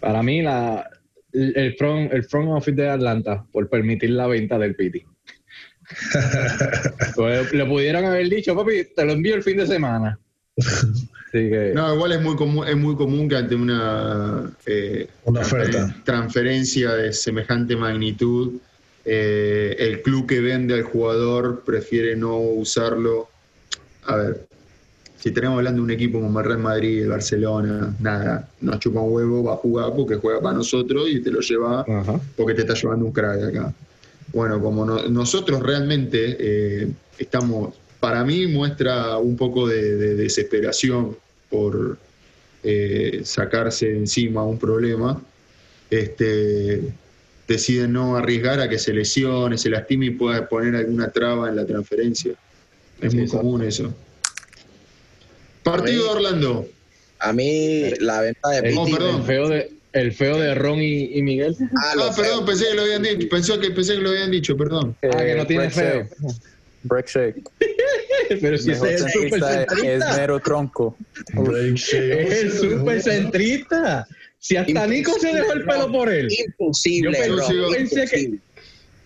para 0.00 0.22
mí 0.22 0.42
la, 0.42 0.90
el, 1.32 1.76
front, 1.76 2.12
el 2.12 2.24
front 2.24 2.50
office 2.50 2.72
de 2.72 2.88
Atlanta 2.88 3.44
por 3.52 3.68
permitir 3.68 4.10
la 4.10 4.26
venta 4.26 4.58
del 4.58 4.74
Piti. 4.74 5.04
Pues, 7.14 7.52
le 7.52 7.66
pudieron 7.66 8.04
haber 8.04 8.28
dicho, 8.28 8.54
papi, 8.54 8.84
te 8.94 9.04
lo 9.04 9.12
envío 9.12 9.34
el 9.34 9.42
fin 9.42 9.56
de 9.56 9.66
semana. 9.66 10.18
Así 10.56 11.48
que, 11.48 11.72
No, 11.74 11.94
igual 11.94 12.12
es 12.12 12.20
muy 12.22 12.36
común, 12.36 12.66
es 12.66 12.76
muy 12.76 12.96
común 12.96 13.28
que 13.28 13.36
ante 13.36 13.54
una, 13.54 14.50
eh, 14.66 15.08
Una 15.24 15.40
oferta. 15.40 15.94
transferencia 16.04 16.92
de 16.94 17.12
semejante 17.12 17.76
magnitud, 17.76 18.54
eh, 19.04 19.76
el 19.78 20.02
club 20.02 20.26
que 20.26 20.40
vende 20.40 20.74
al 20.74 20.82
jugador 20.82 21.62
prefiere 21.64 22.16
no 22.16 22.36
usarlo. 22.38 23.28
A 24.04 24.16
ver, 24.16 24.46
si 25.18 25.30
tenemos 25.30 25.58
hablando 25.58 25.78
de 25.80 25.84
un 25.84 25.90
equipo 25.90 26.20
como 26.20 26.40
el 26.40 26.46
Real 26.46 26.58
Madrid, 26.58 27.02
el 27.02 27.08
Barcelona, 27.10 27.94
nada, 28.00 28.48
nos 28.60 28.78
chupa 28.78 29.00
un 29.00 29.12
huevo, 29.12 29.44
va 29.44 29.54
a 29.54 29.56
jugar 29.56 29.92
porque 29.94 30.16
juega 30.16 30.40
para 30.40 30.56
nosotros 30.56 31.08
y 31.08 31.20
te 31.20 31.30
lo 31.30 31.40
lleva 31.40 31.80
ajá. 31.82 32.20
porque 32.36 32.54
te 32.54 32.62
está 32.62 32.74
llevando 32.74 33.04
un 33.06 33.12
crack 33.12 33.38
de 33.40 33.48
acá. 33.58 33.74
Bueno, 34.32 34.60
como 34.60 34.84
no- 34.84 35.08
nosotros 35.08 35.60
realmente 35.62 36.36
eh, 36.38 36.88
estamos, 37.18 37.74
para 37.98 38.24
mí 38.24 38.46
muestra 38.46 39.16
un 39.18 39.36
poco 39.36 39.66
de, 39.66 39.96
de 39.96 40.14
desesperación 40.14 41.16
por 41.48 41.98
eh, 42.62 43.22
sacarse 43.24 43.86
de 43.88 43.98
encima 43.98 44.44
un 44.44 44.58
problema, 44.58 45.20
este, 45.90 46.82
deciden 47.48 47.92
no 47.94 48.16
arriesgar 48.16 48.60
a 48.60 48.68
que 48.68 48.78
se 48.78 48.92
lesione, 48.92 49.58
se 49.58 49.68
lastime 49.70 50.06
y 50.06 50.10
pueda 50.10 50.48
poner 50.48 50.76
alguna 50.76 51.10
traba 51.10 51.48
en 51.48 51.56
la 51.56 51.66
transferencia. 51.66 52.32
Es 53.00 53.10
Sí, 53.10 53.16
muy 53.16 53.24
exacto. 53.24 53.42
común 53.44 53.62
eso. 53.64 53.92
Partido 55.62 56.04
de 56.04 56.10
Orlando. 56.10 56.66
A 57.18 57.32
mí 57.32 57.90
la 57.98 58.20
venta 58.20 58.48
de 58.50 58.74
Oh, 58.78 58.84
perdón. 58.84 59.16
el 59.16 59.22
feo 59.26 59.48
de, 59.48 59.72
el 59.92 60.12
feo 60.12 60.38
de 60.38 60.54
Ron 60.54 60.80
y, 60.80 61.16
y 61.18 61.22
Miguel. 61.22 61.56
Ah, 61.76 61.92
Ah, 61.98 62.12
perdón, 62.16 62.44
pensé 62.46 62.66
que 62.68 62.74
lo 62.74 62.82
habían 62.82 63.02
dicho, 63.02 63.28
pensé 63.30 63.58
que, 63.58 63.70
pensé 63.70 63.94
que 63.94 64.00
lo 64.00 64.10
habían 64.10 64.30
dicho, 64.30 64.56
perdón. 64.56 64.96
Ah, 65.02 65.24
que 65.24 65.34
no 65.34 65.42
Eh, 65.42 65.46
tiene 65.46 65.70
feo. 65.70 66.08
Break 66.82 67.06
shake. 67.08 67.42
Pero 68.40 68.56
si 68.58 68.70
ese 68.70 68.94
es 68.94 69.02
el 69.02 69.10
centrista 69.10 69.62
es 69.84 70.16
mero 70.16 70.38
tronco. 70.40 70.96
Break 71.34 71.74
shake. 71.74 72.20
Es 72.30 72.42
el 72.44 72.52
supercentrista. 72.52 74.06
Si 74.38 74.56
hasta 74.56 74.86
Nico 74.86 75.12
se 75.20 75.34
dejó 75.34 75.52
el 75.52 75.64
pelo 75.64 75.92
por 75.92 76.08
él. 76.08 76.28
Imposible, 76.46 77.12
Yo 77.12 77.18
pensé- 77.18 77.30
bro, 77.34 77.52
yo 77.52 77.70
pensé 77.74 77.94
que- 78.06 78.20
imposible. 78.20 78.40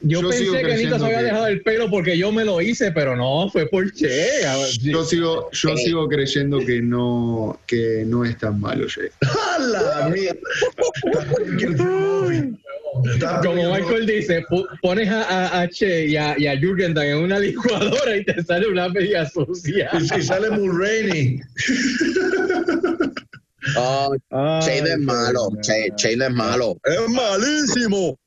Yo, 0.07 0.21
pensé 0.29 0.45
que 0.45 0.61
creyendo 0.63 0.99
se 0.99 1.05
había 1.07 1.19
que- 1.19 1.25
dejado 1.25 1.47
el 1.47 1.63
pelo 1.63 1.91
porque 1.91 2.19
yo 2.19 2.31
me 2.31 2.45
lo 2.45 2.61
hice, 2.61 2.93
pero 2.93 3.17
no, 3.17 3.49
fue 3.51 3.67
por 3.67 3.91
Che. 3.93 4.43
Yo 4.83 5.03
sigo, 5.03 5.51
yo 5.51 5.77
sigo 5.79 6.07
creyendo 6.09 6.59
que 6.59 6.83
no, 6.83 7.59
que 7.67 8.05
no 8.07 8.25
es 8.25 8.37
tan 8.37 8.61
malo, 8.61 8.87
Jay. 8.89 9.09
¡A 9.23 9.59
la 9.61 10.09
mierda! 10.11 10.39
Está 10.67 11.23
peor 11.25 11.57
que 11.57 11.65
el 11.65 11.77
front 11.77 12.25
office. 12.25 12.53
Está 13.15 13.41
peor 13.41 13.57
que 13.57 13.63
Como 13.63 13.75
el 13.75 13.83
Michael 13.83 14.07
dice, 14.07 14.45
pones 14.83 15.09
a, 15.09 15.23
a, 15.23 15.61
a 15.63 15.69
Che 15.71 16.07
y 16.07 16.17
a, 16.17 16.39
y 16.39 16.47
a 16.47 16.53
en 16.53 17.19
una 17.19 17.39
licuadora 17.39 18.17
y 18.17 18.25
te 18.25 18.43
sale 18.45 18.69
una 18.69 18.91
media 18.91 19.29
sucia. 19.29 19.89
Y 19.99 20.07
si 20.07 20.23
sale 20.23 20.51
Mulroney. 20.51 21.41
Che 24.61 24.81
no 24.83 24.87
es 24.87 24.99
malo. 24.99 25.51
Che, 25.63 25.91
Che 25.97 26.17
no 26.17 26.27
es 26.27 26.31
malo. 26.33 26.77
Es 26.85 27.09
malísimo. 27.09 28.19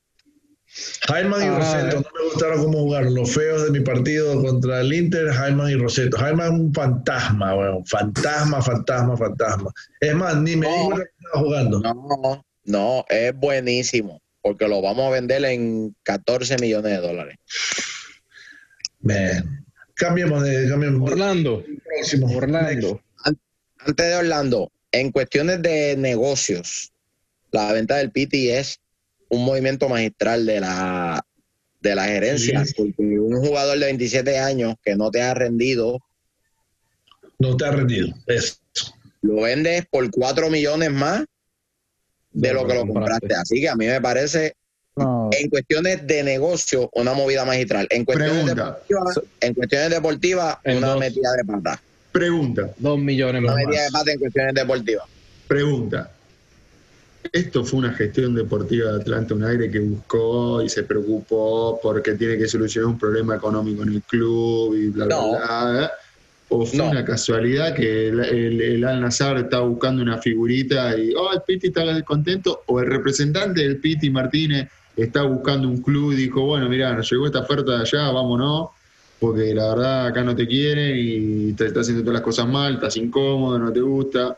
Jaiman 1.07 1.41
y 1.41 1.45
Ah, 1.45 1.57
Roseto, 1.57 1.95
no 2.01 2.09
me 2.19 2.29
gustaron 2.31 2.63
cómo 2.63 2.79
jugaron. 2.79 3.15
Los 3.15 3.33
feos 3.33 3.63
de 3.63 3.71
mi 3.71 3.79
partido 3.79 4.41
contra 4.41 4.81
el 4.81 4.93
Inter, 4.93 5.29
Jaiman 5.31 5.69
y 5.69 5.75
Roseto. 5.75 6.17
Jaiman 6.17 6.45
es 6.53 6.59
un 6.59 6.73
fantasma, 6.73 7.55
weón. 7.55 7.85
Fantasma, 7.85 8.61
fantasma, 8.61 9.15
fantasma. 9.17 9.71
Es 9.99 10.13
más, 10.15 10.35
ni 10.37 10.55
me 10.55 10.67
No. 10.67 10.73
dijo 10.73 10.89
que 10.95 11.03
estaba 11.03 11.43
jugando. 11.43 11.79
No, 11.79 12.45
no, 12.65 13.05
es 13.09 13.33
buenísimo. 13.35 14.21
Porque 14.41 14.67
lo 14.67 14.81
vamos 14.81 15.07
a 15.07 15.09
vender 15.09 15.43
en 15.45 15.95
14 16.03 16.57
millones 16.57 16.91
de 16.91 17.07
dólares. 17.07 17.37
Man. 19.01 19.65
Cambiemos 19.95 20.43
de, 20.43 20.69
cambiemos 20.69 21.05
de 21.07 21.13
Orlando, 21.13 21.63
próximo. 21.83 22.27
Orlando. 22.37 23.01
Antes 23.79 24.05
de 24.05 24.15
Orlando, 24.15 24.71
en 24.91 25.11
cuestiones 25.11 25.61
de 25.61 25.95
negocios, 25.97 26.91
la 27.51 27.71
venta 27.73 27.95
del 27.95 28.11
Piti 28.11 28.49
es 28.49 28.79
un 29.29 29.45
movimiento 29.45 29.89
magistral 29.89 30.45
de 30.45 30.59
la, 30.59 31.23
de 31.81 31.95
la 31.95 32.05
gerencia. 32.05 32.63
Porque 32.75 33.01
un 33.19 33.35
jugador 33.45 33.77
de 33.79 33.85
27 33.85 34.37
años 34.39 34.75
que 34.83 34.95
no 34.95 35.11
te 35.11 35.21
ha 35.21 35.33
rendido, 35.33 35.99
No 37.39 37.55
te 37.57 37.65
ha 37.65 37.71
rendido. 37.71 38.07
Eso. 38.27 38.55
lo 39.21 39.41
vendes 39.41 39.85
por 39.89 40.09
4 40.09 40.49
millones 40.49 40.91
más 40.91 41.23
de 42.31 42.53
lo 42.53 42.65
que 42.67 42.73
lo 42.75 42.87
compraste. 42.87 43.33
Así 43.35 43.61
que 43.61 43.69
a 43.69 43.75
mí 43.75 43.85
me 43.87 43.99
parece, 44.01 44.53
No, 44.95 45.29
en 45.31 45.49
cuestiones 45.49 46.05
de 46.07 46.23
negocio, 46.23 46.89
una 46.93 47.13
movida 47.13 47.45
magistral. 47.45 47.87
En 47.91 48.05
cuestiones 48.05 48.43
Pregunta. 48.43 48.79
deportivas, 48.87 49.19
en 49.41 49.53
cuestiones 49.53 49.89
deportivas 49.89 50.57
En 50.63 50.77
una 50.77 50.87
dos. 50.89 50.99
metida 50.99 51.31
de 51.33 51.43
pata. 51.45 51.81
Pregunta, 52.11 52.71
Dos 52.77 52.97
millones 52.97 53.43
Una 53.43 53.53
más. 53.53 53.63
metida 53.65 53.83
de 53.83 53.91
pata 53.91 54.11
en 54.11 54.19
cuestiones 54.19 54.53
deportivas. 54.55 55.05
pregunta. 55.47 56.11
Esto 57.31 57.63
fue 57.65 57.79
una 57.79 57.93
gestión 57.93 58.33
deportiva 58.35 58.91
de 58.91 59.01
Atlanta 59.01 59.33
United 59.33 59.71
que 59.71 59.79
buscó 59.79 60.61
y 60.61 60.69
se 60.69 60.83
preocupó 60.83 61.79
porque 61.81 62.13
tiene 62.13 62.37
que 62.37 62.47
solucionar 62.47 62.91
un 62.91 62.97
problema 62.99 63.35
económico 63.35 63.83
en 63.83 63.89
el 63.89 64.01
club 64.03 64.75
y 64.75 64.87
bla, 64.89 65.05
bla, 65.05 65.15
No. 65.15 65.29
bla. 65.31 65.91
¿O 66.49 66.65
fue 66.65 66.77
No. 66.77 66.91
una 66.91 67.03
casualidad 67.03 67.75
que 67.75 68.07
el, 68.07 68.19
el- 68.21 68.61
el 68.61 68.83
Al 68.85 69.01
Nazar 69.01 69.37
está 69.37 69.59
buscando 69.59 70.01
una 70.01 70.17
figurita 70.19 70.97
y, 70.97 71.13
oh, 71.13 71.33
el 71.33 71.41
Piti 71.45 71.67
está 71.67 72.01
contento? 72.03 72.61
¿O 72.67 72.79
el 72.79 72.85
representante 72.87 73.61
del 73.61 73.77
Piti 73.81 74.09
Martínez 74.09 74.69
está 74.95 75.23
buscando 75.23 75.67
un 75.67 75.81
club 75.81 76.13
y 76.13 76.15
dijo, 76.15 76.41
bueno, 76.45 76.69
mira, 76.69 76.93
nos 76.95 77.11
llegó 77.11 77.25
esta 77.25 77.39
oferta 77.39 77.73
de 77.73 77.81
allá, 77.81 78.11
vámonos? 78.11 78.69
Porque 79.19 79.53
la 79.53 79.69
verdad 79.75 80.07
acá 80.07 80.23
no 80.23 80.33
te 80.35 80.47
quieren 80.47 80.95
y 80.97 81.53
te 81.53 81.65
está 81.65 81.81
haciendo 81.81 82.01
todas 82.03 82.13
las 82.13 82.21
cosas 82.23 82.47
mal, 82.47 82.75
estás 82.75 82.95
incómodo, 82.95 83.59
no 83.59 83.73
te 83.73 83.81
gusta. 83.81 84.37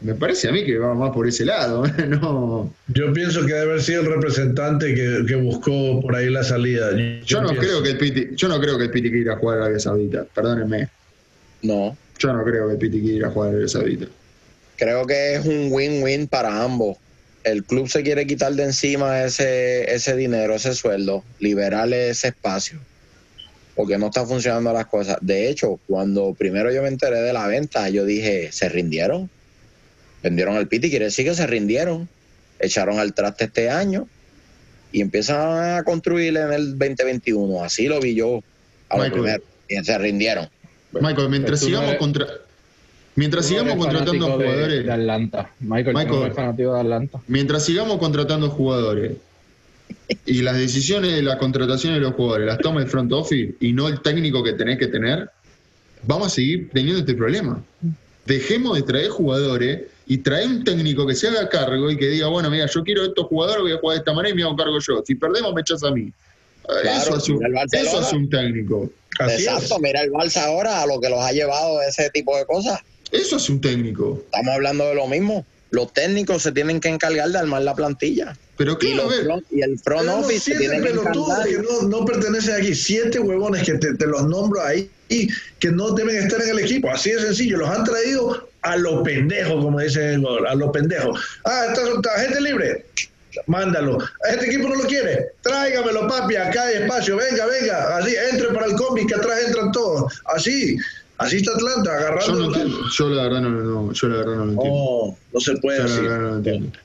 Me 0.00 0.14
parece 0.14 0.48
a 0.48 0.52
mí 0.52 0.64
que 0.64 0.76
va 0.78 0.94
más 0.94 1.10
por 1.12 1.26
ese 1.26 1.44
lado, 1.44 1.84
no. 2.08 2.72
Yo 2.88 3.12
pienso 3.12 3.40
que 3.46 3.54
debe 3.54 3.60
haber 3.72 3.82
sido 3.82 4.02
el 4.02 4.08
representante 4.08 4.94
que, 4.94 5.24
que 5.26 5.34
buscó 5.36 6.00
por 6.02 6.14
ahí 6.14 6.28
la 6.30 6.44
salida. 6.44 6.90
Yo 7.24 7.40
no 7.40 7.48
pienso- 7.48 7.60
creo 7.60 7.82
que 7.82 7.90
el 7.90 7.98
Piti, 7.98 8.28
yo 8.36 8.48
no 8.48 8.60
creo 8.60 8.76
que 8.76 8.84
el 8.84 8.90
Piti 8.90 9.08
quiera 9.10 9.22
ir 9.24 9.30
a 9.30 9.36
jugar 9.36 9.58
a 9.58 9.60
Arabia 9.62 9.78
Saudita, 9.80 10.24
perdónenme. 10.34 10.88
No. 11.62 11.96
Yo 12.18 12.32
no 12.32 12.44
creo 12.44 12.66
que 12.68 12.72
el 12.74 12.78
Piti 12.78 13.00
quiera 13.00 13.16
ir 13.16 13.24
a 13.24 13.30
jugar 13.30 13.48
a 13.48 13.50
Arabia 13.52 13.68
Saudita. 13.68 14.06
creo 14.76 15.06
que 15.06 15.34
es 15.36 15.46
un 15.46 15.68
win-win 15.70 16.28
para 16.28 16.62
ambos. 16.62 16.98
El 17.42 17.64
club 17.64 17.88
se 17.88 18.02
quiere 18.02 18.26
quitar 18.26 18.52
de 18.52 18.64
encima 18.64 19.22
ese, 19.24 19.90
ese 19.94 20.14
dinero, 20.16 20.54
ese 20.54 20.74
sueldo, 20.74 21.24
liberarle 21.38 22.10
ese 22.10 22.28
espacio, 22.28 22.78
porque 23.74 23.96
no 23.98 24.06
están 24.06 24.26
funcionando 24.26 24.72
las 24.72 24.86
cosas. 24.86 25.16
De 25.20 25.48
hecho, 25.48 25.78
cuando 25.86 26.34
primero 26.34 26.70
yo 26.72 26.82
me 26.82 26.88
enteré 26.88 27.20
de 27.22 27.32
la 27.32 27.46
venta, 27.46 27.88
yo 27.88 28.04
dije, 28.04 28.50
¿se 28.52 28.68
rindieron? 28.68 29.30
Vendieron 30.26 30.56
al 30.56 30.66
Piti, 30.66 30.90
quiere 30.90 31.04
decir 31.04 31.24
que 31.24 31.34
se 31.34 31.46
rindieron, 31.46 32.08
echaron 32.58 32.98
al 32.98 33.14
traste 33.14 33.44
este 33.44 33.70
año 33.70 34.08
y 34.90 35.00
empiezan 35.00 35.76
a 35.78 35.84
construir 35.84 36.36
en 36.36 36.52
el 36.52 36.70
2021. 36.76 37.62
Así 37.62 37.86
lo 37.86 38.00
vi 38.00 38.16
yo 38.16 38.42
a 38.88 38.96
lo 38.96 39.04
Michael. 39.04 39.22
primero. 39.22 39.42
Y 39.68 39.84
se 39.84 39.98
rindieron. 39.98 40.48
Michael, 41.00 41.28
mientras 41.28 41.60
sigamos 41.60 41.90
eres- 41.90 41.98
contra 42.00 42.26
mientras 43.14 43.44
no 43.44 43.48
sigamos 43.50 43.76
contratando 43.76 44.26
de- 44.26 44.32
jugadores, 44.32 44.84
De, 44.84 44.92
Atlanta. 44.92 45.50
Michael, 45.60 45.84
tú 45.94 45.98
Michael. 45.98 46.18
no 46.18 46.24
eres 46.24 46.36
fanático 46.36 46.74
de 46.74 46.80
Atlanta. 46.80 47.20
mientras 47.28 47.64
sigamos 47.64 47.98
contratando 47.98 48.50
jugadores 48.50 49.12
y 50.24 50.42
las 50.42 50.56
decisiones 50.56 51.12
de 51.14 51.22
la 51.22 51.38
contratación 51.38 51.94
de 51.94 52.00
los 52.00 52.14
jugadores 52.14 52.46
las 52.48 52.58
toma 52.58 52.80
el 52.82 52.88
front 52.88 53.12
office 53.12 53.54
y 53.60 53.72
no 53.72 53.86
el 53.88 54.00
técnico 54.00 54.42
que 54.42 54.54
tenés 54.54 54.76
que 54.78 54.88
tener, 54.88 55.30
vamos 56.02 56.26
a 56.26 56.30
seguir 56.30 56.68
teniendo 56.72 56.98
este 57.00 57.14
problema. 57.14 57.62
Dejemos 58.26 58.76
de 58.76 58.82
traer 58.82 59.08
jugadores 59.10 59.82
y 60.06 60.18
traer 60.18 60.46
un 60.48 60.64
técnico 60.64 61.06
que 61.06 61.14
se 61.14 61.28
haga 61.28 61.48
cargo 61.48 61.90
y 61.90 61.96
que 61.96 62.06
diga, 62.08 62.28
bueno, 62.28 62.48
mira, 62.50 62.66
yo 62.66 62.82
quiero 62.84 63.04
estos 63.04 63.26
jugadores, 63.26 63.62
voy 63.62 63.72
a 63.72 63.78
jugar 63.78 63.94
de 63.96 63.98
esta 64.00 64.12
manera 64.12 64.32
y 64.32 64.36
me 64.36 64.42
hago 64.44 64.56
cargo 64.56 64.78
yo. 64.80 65.02
Si 65.06 65.14
perdemos, 65.16 65.52
me 65.54 65.60
echas 65.62 65.82
a 65.82 65.90
mí. 65.90 66.12
Claro, 66.82 66.90
eso, 67.00 67.14
hace 67.16 67.32
un, 67.32 67.56
eso 67.72 67.98
hace 67.98 68.16
un 68.16 68.28
técnico. 68.30 68.90
Así 69.18 69.44
Exacto, 69.44 69.76
es. 69.76 69.80
mira 69.80 70.02
el 70.02 70.10
Barça 70.12 70.44
ahora 70.44 70.82
a 70.82 70.86
lo 70.86 71.00
que 71.00 71.08
los 71.08 71.20
ha 71.20 71.32
llevado 71.32 71.80
ese 71.82 72.10
tipo 72.10 72.36
de 72.36 72.44
cosas. 72.44 72.80
Eso 73.12 73.36
hace 73.36 73.52
un 73.52 73.60
técnico. 73.60 74.20
Estamos 74.24 74.54
hablando 74.54 74.86
de 74.88 74.94
lo 74.94 75.06
mismo. 75.06 75.46
Los 75.70 75.92
técnicos 75.92 76.42
se 76.42 76.52
tienen 76.52 76.80
que 76.80 76.88
encargar 76.88 77.28
de 77.30 77.38
armar 77.38 77.62
la 77.62 77.74
plantilla. 77.74 78.36
Pero 78.56 78.72
Y, 78.72 78.76
claro, 78.76 79.02
a 79.02 79.04
los 79.14 79.24
front- 79.24 79.44
y 79.50 79.60
el 79.62 79.78
front 79.78 80.08
office 80.08 80.38
se 80.40 80.44
siete 80.56 80.58
tiene 80.60 80.82
que 80.82 80.90
encargar. 80.90 81.46
que 81.46 81.58
no, 81.58 81.82
no 81.88 82.04
pertenecen 82.04 82.54
aquí, 82.56 82.74
siete 82.74 83.18
huevones 83.18 83.62
que 83.64 83.74
te, 83.74 83.94
te 83.94 84.06
los 84.06 84.24
nombro 84.26 84.62
ahí 84.62 84.90
y 85.08 85.28
que 85.58 85.70
no 85.70 85.90
deben 85.92 86.16
estar 86.16 86.40
en 86.42 86.50
el 86.50 86.58
equipo. 86.60 86.90
Así 86.90 87.10
de 87.12 87.20
sencillo, 87.20 87.58
los 87.58 87.68
han 87.70 87.84
traído 87.84 88.48
a 88.62 88.76
lo 88.76 89.02
pendejo, 89.02 89.60
como 89.60 89.80
dicen, 89.80 90.24
a 90.48 90.54
lo 90.54 90.72
pendejo. 90.72 91.12
Ah, 91.44 91.66
esta, 91.68 91.82
esta 91.88 92.20
gente 92.20 92.40
libre, 92.40 92.84
mándalo. 93.46 93.98
Este 94.28 94.46
equipo 94.46 94.68
no 94.68 94.74
lo 94.76 94.84
quiere, 94.84 95.26
tráigamelo, 95.42 96.08
papi, 96.08 96.36
acá 96.36 96.64
hay 96.64 96.82
espacio, 96.82 97.16
venga, 97.16 97.46
venga, 97.46 97.96
así, 97.98 98.14
entre 98.32 98.48
para 98.48 98.66
el 98.66 98.74
cómic, 98.74 99.08
que 99.08 99.14
atrás 99.14 99.38
entran 99.46 99.70
todos. 99.72 100.12
Así, 100.34 100.76
así 101.18 101.36
está 101.36 101.52
Atlanta, 101.52 101.90
yo 101.90 101.96
agarrando. 102.06 102.34
no 102.38 102.44
entiendo. 102.46 102.78
Yo 102.98 103.08
la 103.10 103.22
verdad 103.24 103.40
no, 103.42 103.50
no, 103.50 103.92
yo 103.92 104.08
la 104.08 104.16
verdad 104.16 104.34
no 104.34 104.44
lo 104.46 104.52
entiendo. 104.52 104.78
No, 104.78 105.18
no 105.32 105.40
se 105.40 105.56
puede 105.58 105.78
Yo 105.78 105.84
la 105.84 105.92
así. 105.94 106.02
verdad 106.02 106.18
no 106.18 106.28
lo 106.30 106.36
entiendo. 106.38 106.78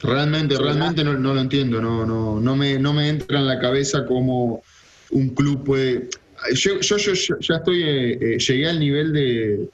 Realmente, 0.00 0.56
realmente 0.56 1.02
no, 1.02 1.14
no 1.14 1.34
lo 1.34 1.40
entiendo. 1.40 1.82
No, 1.82 2.06
no, 2.06 2.38
no 2.38 2.54
me, 2.54 2.78
no 2.78 2.92
me 2.92 3.08
entra 3.08 3.40
en 3.40 3.46
la 3.48 3.58
cabeza 3.58 4.06
cómo 4.06 4.62
un 5.10 5.30
club 5.30 5.64
puede. 5.64 6.08
Yo, 6.54 6.80
yo, 6.80 6.96
yo- 6.96 7.14
yo 7.14 7.36
ya 7.40 7.56
estoy, 7.56 7.82
eh, 7.82 8.18
eh, 8.20 8.38
llegué 8.38 8.68
al 8.68 8.78
nivel 8.80 9.12
de, 9.12 9.68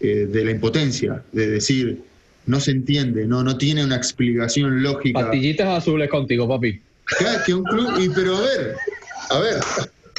eh, 0.00 0.26
de 0.30 0.44
la 0.44 0.50
impotencia, 0.50 1.22
de 1.32 1.46
decir, 1.48 1.98
no 2.46 2.60
se 2.60 2.70
entiende, 2.70 3.26
no, 3.26 3.42
no 3.42 3.56
tiene 3.58 3.84
una 3.84 3.96
explicación 3.96 4.82
lógica. 4.82 5.20
Pastillitas 5.20 5.68
azules 5.68 6.08
contigo, 6.08 6.48
papi. 6.48 6.80
Claro, 7.18 7.40
que 7.44 7.54
un 7.54 7.64
club, 7.64 7.98
y 8.00 8.08
pero 8.08 8.36
a 8.36 8.40
ver, 8.40 8.74
a 9.30 9.38
ver, 9.40 9.54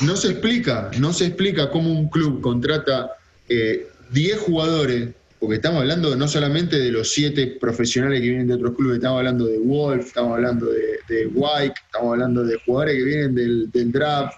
no 0.06 0.16
se 0.16 0.30
explica, 0.32 0.91
no 1.00 1.12
se 1.14 1.26
explica 1.28 1.70
cómo 1.70 1.91
un 1.91 2.10
club 2.10 2.41
contrata 2.41 3.12
eh, 3.50 3.88
10 4.12 4.38
jugadores, 4.39 5.10
porque 5.39 5.56
estamos 5.56 5.82
hablando 5.82 6.16
no 6.16 6.28
solamente 6.28 6.78
de 6.80 6.91
los 6.91 7.12
7 7.12 7.58
profesionales 7.60 8.22
que 8.22 8.28
vienen 8.30 8.48
de 8.48 8.54
otros 8.56 8.76
clubes, 8.76 8.98
estamos 8.98 9.18
hablando 9.20 9.45
de 9.45 9.58
Wolf, 9.60 10.08
estamos 10.08 10.34
hablando 10.34 10.68
de, 10.68 11.00
de 11.10 11.28
White, 11.28 11.74
estamos 11.86 12.14
hablando 12.14 12.43
de 12.43 12.58
jugadores 12.66 12.95
que 12.98 13.04
vienen 13.04 13.36
del, 13.36 13.72
del 13.72 13.91
draft. 13.91 14.34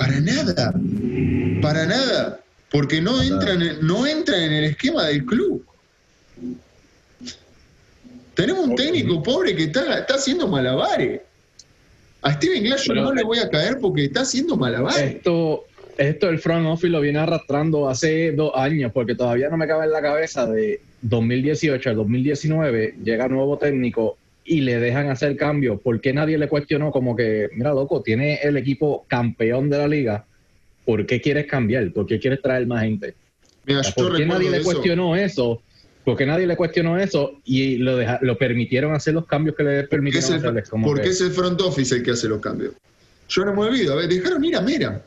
Para 0.00 0.18
nada, 0.18 0.72
para 1.60 1.84
nada, 1.84 2.40
porque 2.70 3.02
no 3.02 3.20
entran, 3.22 3.60
en- 3.60 3.86
no 3.86 4.06
entran 4.06 4.40
en 4.40 4.52
el 4.52 4.64
esquema 4.64 5.04
del 5.04 5.26
club. 5.26 5.62
Tenemos 8.34 8.64
un 8.66 8.76
técnico 8.76 9.22
pobre 9.22 9.54
que 9.54 9.64
está, 9.64 9.98
está 9.98 10.14
haciendo 10.14 10.48
malabares. 10.48 11.20
A 12.22 12.32
Steven 12.32 12.62
Glass 12.64 12.84
yo 12.84 12.94
no 12.94 13.12
le 13.12 13.22
voy 13.24 13.38
a 13.40 13.50
caer 13.50 13.78
porque 13.78 14.04
está 14.06 14.22
haciendo 14.22 14.56
malabares. 14.56 15.16
Esto, 15.16 15.64
esto 15.98 16.30
el 16.30 16.38
front 16.38 16.66
office 16.66 16.88
lo 16.88 17.02
viene 17.02 17.18
arrastrando 17.18 17.86
hace 17.88 18.32
dos 18.32 18.52
años, 18.54 18.92
porque 18.94 19.14
todavía 19.14 19.50
no 19.50 19.58
me 19.58 19.66
cabe 19.66 19.84
en 19.84 19.92
la 19.92 20.00
cabeza 20.00 20.46
de 20.46 20.80
2018 21.02 21.90
al 21.90 21.96
2019, 21.96 22.94
llega 23.04 23.28
nuevo 23.28 23.58
técnico 23.58 24.16
y 24.44 24.60
le 24.62 24.78
dejan 24.78 25.08
hacer 25.10 25.36
cambios. 25.36 25.80
¿Por 25.80 26.00
qué 26.00 26.12
nadie 26.12 26.38
le 26.38 26.48
cuestionó 26.48 26.90
como 26.90 27.14
que, 27.14 27.48
mira, 27.54 27.70
loco, 27.72 28.02
tiene 28.02 28.40
el 28.42 28.56
equipo 28.56 29.04
campeón 29.08 29.70
de 29.70 29.78
la 29.78 29.88
liga? 29.88 30.24
¿Por 30.84 31.06
qué 31.06 31.20
quieres 31.20 31.46
cambiar? 31.46 31.92
¿Por 31.92 32.06
qué 32.06 32.18
quieres 32.18 32.40
traer 32.42 32.66
más 32.66 32.82
gente? 32.82 33.14
Mira, 33.66 33.82
yo 33.82 33.92
¿Por 33.94 34.16
qué 34.16 34.26
nadie 34.26 34.50
le 34.50 34.56
eso. 34.58 34.64
cuestionó 34.64 35.14
eso? 35.14 35.62
¿Por 36.04 36.16
qué 36.16 36.24
nadie 36.26 36.46
le 36.46 36.56
cuestionó 36.56 36.98
eso 36.98 37.38
y 37.44 37.76
lo, 37.76 37.96
deja- 37.96 38.18
lo 38.22 38.36
permitieron 38.38 38.94
hacer 38.94 39.14
los 39.14 39.26
cambios 39.26 39.54
que 39.54 39.62
le 39.62 39.70
Porque 39.82 39.88
permitieron 39.88 40.32
hacerles? 40.34 40.68
Como 40.70 40.86
porque 40.86 41.02
que- 41.02 41.08
es 41.10 41.20
el 41.20 41.30
front 41.30 41.60
office 41.60 41.94
el 41.94 42.02
que 42.02 42.12
hace 42.12 42.26
los 42.26 42.40
cambios. 42.40 42.72
Yo 43.28 43.44
no 43.44 43.54
me 43.54 43.60
olvido. 43.60 43.92
A 43.92 43.96
ver, 43.96 44.08
dejaron 44.08 44.42
ir 44.44 44.56
a 44.56 44.60
Mera. 44.62 45.02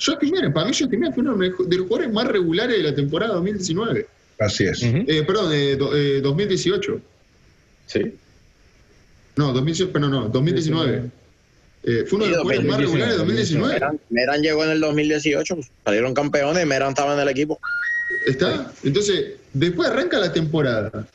Justin 0.00 0.30
Mera, 0.30 0.52
para 0.52 0.66
mí 0.66 0.72
Justin 0.78 1.00
Mera 1.00 1.12
fue 1.12 1.22
uno 1.22 1.36
de 1.36 1.48
los 1.76 1.86
jugadores 1.86 2.12
más 2.12 2.26
regulares 2.28 2.76
de 2.76 2.82
la 2.82 2.94
temporada 2.94 3.34
2019. 3.34 4.06
Así 4.38 4.64
es. 4.64 4.82
Eh, 4.82 5.24
perdón, 5.26 5.50
eh, 5.52 5.76
do- 5.76 5.96
eh, 5.96 6.20
2018. 6.20 7.00
Sí. 7.86 8.14
No, 9.36 9.52
2018, 9.52 9.92
pero 9.92 10.08
no, 10.08 10.28
2019. 10.28 11.10
Eh, 11.88 12.04
fue 12.08 12.16
uno 12.16 12.24
de 12.24 12.30
los 12.32 12.42
jugadores 12.42 12.66
más 12.66 12.78
2019, 12.78 12.82
regulares 12.82 13.12
de 13.12 13.18
2019. 13.18 13.74
Meran, 13.74 14.00
Meran 14.10 14.42
llegó 14.42 14.64
en 14.64 14.70
el 14.70 14.80
2018, 14.80 15.54
pues, 15.54 15.70
salieron 15.84 16.14
campeones 16.14 16.62
y 16.62 16.66
Meran 16.66 16.90
estaba 16.90 17.14
en 17.14 17.20
el 17.20 17.28
equipo. 17.28 17.60
¿Está? 18.26 18.72
Entonces, 18.82 19.34
después 19.52 19.88
arranca 19.88 20.18
la 20.18 20.32
temporada. 20.32 21.06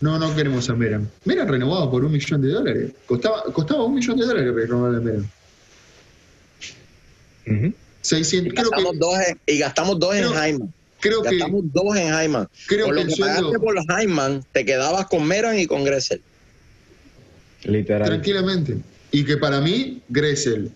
No, 0.00 0.18
no 0.18 0.34
queremos 0.34 0.68
a 0.68 0.74
Meran. 0.74 1.10
Meran 1.24 1.48
renovado 1.48 1.90
por 1.90 2.04
un 2.04 2.12
millón 2.12 2.42
de 2.42 2.48
dólares. 2.48 2.90
Costaba, 3.06 3.42
costaba 3.52 3.84
un 3.84 3.94
millón 3.94 4.18
de 4.18 4.26
dólares 4.26 4.54
renovar 4.54 4.94
a 4.94 5.00
Meran. 5.00 5.30
Ujú. 7.46 7.66
Y 7.66 7.74
600, 8.02 8.52
creo 8.52 8.70
gastamos 8.70 8.92
que, 8.92 8.98
dos 8.98 9.14
en, 9.26 9.40
y 9.46 9.58
gastamos 9.58 9.98
dos 9.98 10.14
en 10.14 10.28
Jaime. 10.28 10.68
Creo 11.02 11.22
que, 11.22 11.36
Gastamos 11.36 11.64
dos 11.72 11.96
en 11.96 12.10
Jaime. 12.10 12.46
creo 12.66 12.86
Por 12.86 12.96
que 12.96 13.04
lo 13.04 13.08
que 13.08 13.16
pagaste 13.16 13.42
sueldo, 13.42 13.60
por 13.60 13.74
los 13.74 13.86
Jaime, 13.86 14.40
te 14.52 14.64
quedabas 14.64 15.06
con 15.06 15.26
Meran 15.26 15.58
y 15.58 15.66
con 15.66 15.84
Gressel. 15.84 16.22
Literal. 17.64 18.08
tranquilamente. 18.08 18.76
Y 19.10 19.24
que 19.24 19.36
para 19.36 19.60
mí, 19.60 20.00
Gressel, 20.08 20.70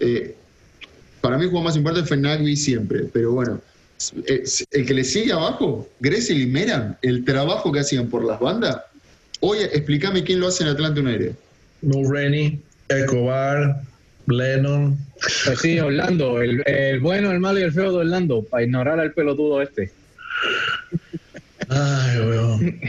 eh, 0.00 0.34
para 1.20 1.38
mí 1.38 1.44
el 1.44 1.50
juego 1.50 1.64
más 1.64 1.76
importante 1.76 2.08
fue 2.08 2.16
Nagby 2.16 2.56
siempre, 2.56 3.04
pero 3.12 3.32
bueno, 3.32 3.60
el 4.26 4.86
que 4.86 4.94
le 4.94 5.04
sigue 5.04 5.32
abajo, 5.32 5.88
Gressel 6.00 6.40
y 6.40 6.46
Meran, 6.46 6.98
el 7.02 7.24
trabajo 7.24 7.72
que 7.72 7.80
hacían 7.80 8.08
por 8.08 8.24
las 8.24 8.40
bandas, 8.40 8.78
oye, 9.40 9.64
explícame 9.64 10.24
quién 10.24 10.40
lo 10.40 10.48
hace 10.48 10.64
en 10.64 10.70
Atlanta 10.70 11.00
United. 11.00 11.34
Mulroney, 11.82 12.60
Escobar, 12.88 13.82
Lennon. 14.26 14.98
Pues 15.44 15.58
sí, 15.60 15.78
Orlando, 15.80 16.40
el, 16.40 16.62
el 16.66 17.00
bueno, 17.00 17.30
el 17.30 17.40
malo 17.40 17.58
y 17.58 17.62
el 17.62 17.72
feo 17.72 17.92
de 17.92 17.98
Orlando, 17.98 18.42
para 18.42 18.64
ignorar 18.64 18.98
al 19.00 19.12
pelotudo 19.12 19.62
este. 19.62 19.92
Ay, 21.68 22.18
weón. 22.20 22.80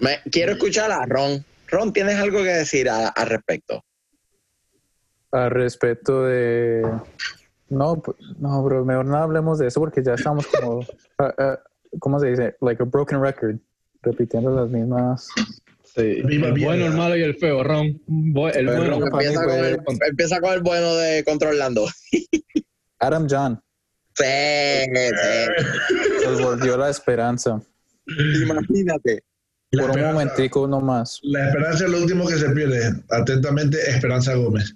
Me- 0.00 0.20
quiero 0.30 0.52
escuchar 0.52 0.90
a 0.92 1.04
Ron. 1.06 1.44
Ron, 1.68 1.92
¿tienes 1.92 2.16
algo 2.16 2.38
que 2.42 2.50
decir 2.50 2.88
a- 2.88 3.08
al 3.08 3.26
respecto? 3.28 3.82
Al 5.32 5.50
respecto 5.50 6.24
de... 6.24 6.82
No, 7.68 8.00
pues, 8.00 8.16
no, 8.38 8.62
bro, 8.62 8.84
mejor 8.84 9.06
no 9.06 9.16
hablemos 9.16 9.58
de 9.58 9.66
eso 9.66 9.80
porque 9.80 10.02
ya 10.02 10.14
estamos 10.14 10.46
como... 10.46 10.80
ah, 11.18 11.34
ah, 11.38 11.58
¿Cómo 11.98 12.20
se 12.20 12.28
dice? 12.28 12.56
Like 12.60 12.82
a 12.82 12.86
broken 12.86 13.20
record. 13.20 13.56
Repitiendo 14.02 14.54
las 14.54 14.68
mismas... 14.70 15.28
Sí. 15.96 16.20
Viva 16.24 16.48
el 16.48 16.60
bueno, 16.62 16.86
el 16.86 16.92
malo 16.92 17.16
y 17.16 17.22
el 17.22 17.36
feo, 17.36 17.64
Ron. 17.64 17.86
El 17.86 18.00
bueno, 18.32 19.06
empieza, 19.06 19.44
con 19.44 19.64
el, 19.64 19.78
empieza 20.06 20.40
con 20.40 20.52
el 20.52 20.60
bueno 20.60 20.94
de 20.94 21.24
contra 21.24 21.48
Orlando. 21.48 21.86
Adam 22.98 23.26
John. 23.30 23.58
Sí, 24.14 24.24
sí. 24.24 26.24
Nos 26.26 26.42
volvió 26.42 26.76
la 26.76 26.90
esperanza. 26.90 27.62
Imagínate. 28.42 29.22
La 29.70 29.86
Por 29.86 29.96
un 29.96 30.02
momentico 30.04 30.68
nomás. 30.68 31.18
La 31.22 31.48
esperanza 31.48 31.84
es 31.86 31.90
lo 31.90 31.98
último 31.98 32.26
que 32.26 32.36
se 32.36 32.50
pierde. 32.50 32.92
Atentamente, 33.10 33.78
Esperanza 33.90 34.34
Gómez. 34.34 34.74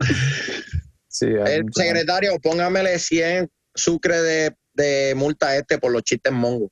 Sí, 1.10 1.26
El 1.26 1.62
John. 1.62 1.72
secretario, 1.72 2.38
póngamele 2.40 2.96
100 2.96 3.50
sucre 3.74 4.22
de, 4.22 4.56
de 4.74 5.14
multa 5.16 5.48
a 5.48 5.56
este 5.56 5.78
por 5.78 5.90
los 5.90 6.04
chistes 6.04 6.32
mongos. 6.32 6.70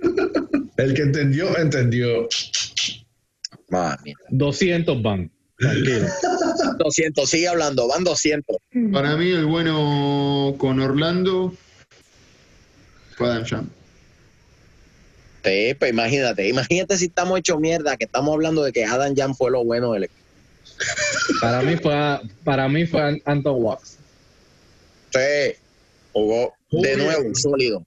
El 0.76 0.94
que 0.94 1.02
entendió, 1.02 1.56
entendió. 1.58 2.28
Mami. 3.68 4.14
200 4.30 5.02
van. 5.02 5.30
Tranquilo. 5.58 6.06
200, 6.78 7.28
sigue 7.30 7.48
hablando, 7.48 7.86
van 7.88 8.02
200. 8.04 8.56
Para 8.92 9.16
mí 9.16 9.30
el 9.30 9.46
bueno 9.46 10.54
con 10.58 10.80
Orlando 10.80 11.54
fue 13.16 13.28
Adam 13.28 13.44
Jam. 13.46 13.68
Sí, 15.44 15.74
pues 15.78 15.92
imagínate, 15.92 16.48
imagínate 16.48 16.96
si 16.96 17.04
estamos 17.06 17.38
hechos 17.38 17.60
mierda, 17.60 17.96
que 17.96 18.04
estamos 18.06 18.32
hablando 18.32 18.64
de 18.64 18.72
que 18.72 18.84
Adam 18.84 19.14
Jan 19.14 19.34
fue 19.34 19.50
lo 19.50 19.62
bueno 19.64 19.92
del 19.92 20.04
equipo. 20.04 20.20
Para 21.40 21.60
mí 21.62 21.76
fue, 21.76 21.94
para 22.42 22.68
mí 22.68 22.86
fue 22.86 23.02
An- 23.02 23.22
Anton 23.26 23.56
Wax. 23.62 23.98
Sí, 25.12 25.54
jugó 26.12 26.54
de 26.72 26.96
nuevo, 26.96 27.34
sólido. 27.34 27.86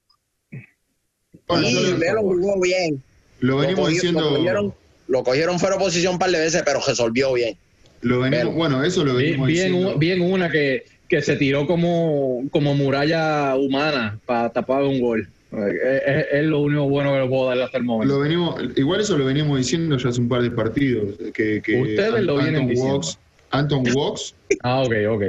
Bueno, 1.48 1.68
y 1.68 1.72
yo 1.72 1.80
lo- 1.80 1.98
Velo 1.98 2.20
jugó 2.22 2.60
bien. 2.60 3.02
lo 3.40 3.54
Lo, 3.54 3.60
venimos 3.60 3.88
diciendo. 3.88 4.20
lo 4.20 4.28
cogieron, 4.36 4.74
lo 5.08 5.24
cogieron 5.24 5.58
fuera 5.58 5.76
de 5.76 5.82
posición 5.84 6.14
un 6.14 6.18
par 6.18 6.30
de 6.30 6.38
veces, 6.38 6.62
pero 6.64 6.80
resolvió 6.86 7.32
bien. 7.32 7.56
Lo 8.02 8.20
venimos, 8.20 8.44
Velo. 8.46 8.56
bueno, 8.56 8.84
eso 8.84 9.04
lo 9.04 9.14
venimos 9.14 9.46
bien, 9.48 9.72
diciendo. 9.72 9.98
bien 9.98 10.20
una 10.20 10.50
que, 10.50 10.84
que 11.08 11.22
se 11.22 11.36
tiró 11.36 11.66
como, 11.66 12.44
como 12.50 12.74
muralla 12.74 13.56
humana 13.56 14.18
para 14.26 14.50
tapar 14.50 14.82
un 14.82 15.00
gol. 15.00 15.28
Es, 15.50 16.02
es- 16.06 16.26
es 16.32 16.44
lo 16.44 16.60
único 16.60 16.88
bueno 16.90 17.12
que 17.14 17.20
le 17.20 17.26
puedo 17.28 17.48
dar 17.48 17.60
hasta 17.62 17.78
el 17.78 17.84
momento. 17.84 18.14
Lo 18.14 18.20
venimos, 18.20 18.60
igual 18.76 19.00
eso 19.00 19.16
lo 19.16 19.24
venimos 19.24 19.56
diciendo 19.56 19.96
ya 19.96 20.10
hace 20.10 20.20
un 20.20 20.28
par 20.28 20.42
de 20.42 20.50
partidos. 20.50 21.14
Que, 21.32 21.62
que 21.62 21.80
Ustedes 21.80 22.22
lo 22.22 22.34
vienen 22.36 22.56
Anton 22.56 22.68
diciendo. 22.68 22.92
Walks, 22.94 23.18
Anton 23.50 23.84
Walks, 23.94 24.34
Ah, 24.62 24.82
ok, 24.82 24.92
ok. 25.10 25.22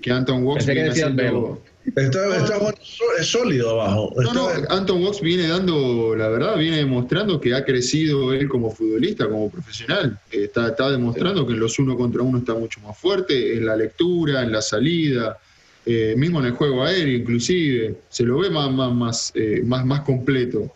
que 0.00 0.10
Anton 0.10 0.42
Walks 0.44 0.64
Pensé 0.64 0.72
que 0.72 0.80
viene 0.84 0.90
haciendo-. 0.90 1.60
Está, 1.96 2.36
está 2.36 2.58
bueno, 2.58 2.78
es 3.18 3.26
sólido 3.26 3.80
abajo. 3.80 4.12
No, 4.16 4.32
no, 4.32 4.48
Anton 4.68 5.02
Walks 5.02 5.20
viene 5.20 5.48
dando, 5.48 6.14
la 6.16 6.28
verdad, 6.28 6.56
viene 6.56 6.78
demostrando 6.78 7.40
que 7.40 7.54
ha 7.54 7.64
crecido 7.64 8.32
él 8.32 8.48
como 8.48 8.70
futbolista, 8.70 9.28
como 9.28 9.50
profesional. 9.50 10.18
Está, 10.30 10.68
está 10.68 10.90
demostrando 10.90 11.46
que 11.46 11.52
en 11.52 11.60
los 11.60 11.78
uno 11.78 11.96
contra 11.96 12.22
uno 12.22 12.38
está 12.38 12.54
mucho 12.54 12.80
más 12.80 12.98
fuerte, 12.98 13.56
en 13.56 13.66
la 13.66 13.76
lectura, 13.76 14.42
en 14.42 14.52
la 14.52 14.62
salida, 14.62 15.38
eh, 15.86 16.14
mismo 16.16 16.40
en 16.40 16.46
el 16.46 16.52
juego 16.52 16.84
aéreo 16.84 17.16
inclusive. 17.16 17.96
Se 18.08 18.24
lo 18.24 18.38
ve 18.38 18.50
más, 18.50 18.70
más, 18.70 18.92
más, 18.92 19.32
eh, 19.34 19.62
más, 19.64 19.84
más 19.84 20.00
completo. 20.00 20.72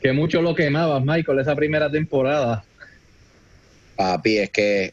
Que 0.00 0.12
mucho 0.12 0.42
lo 0.42 0.54
quemabas, 0.54 1.02
Michael, 1.04 1.38
esa 1.38 1.54
primera 1.54 1.90
temporada. 1.90 2.64
Papi, 3.96 4.38
es 4.38 4.50
que 4.50 4.92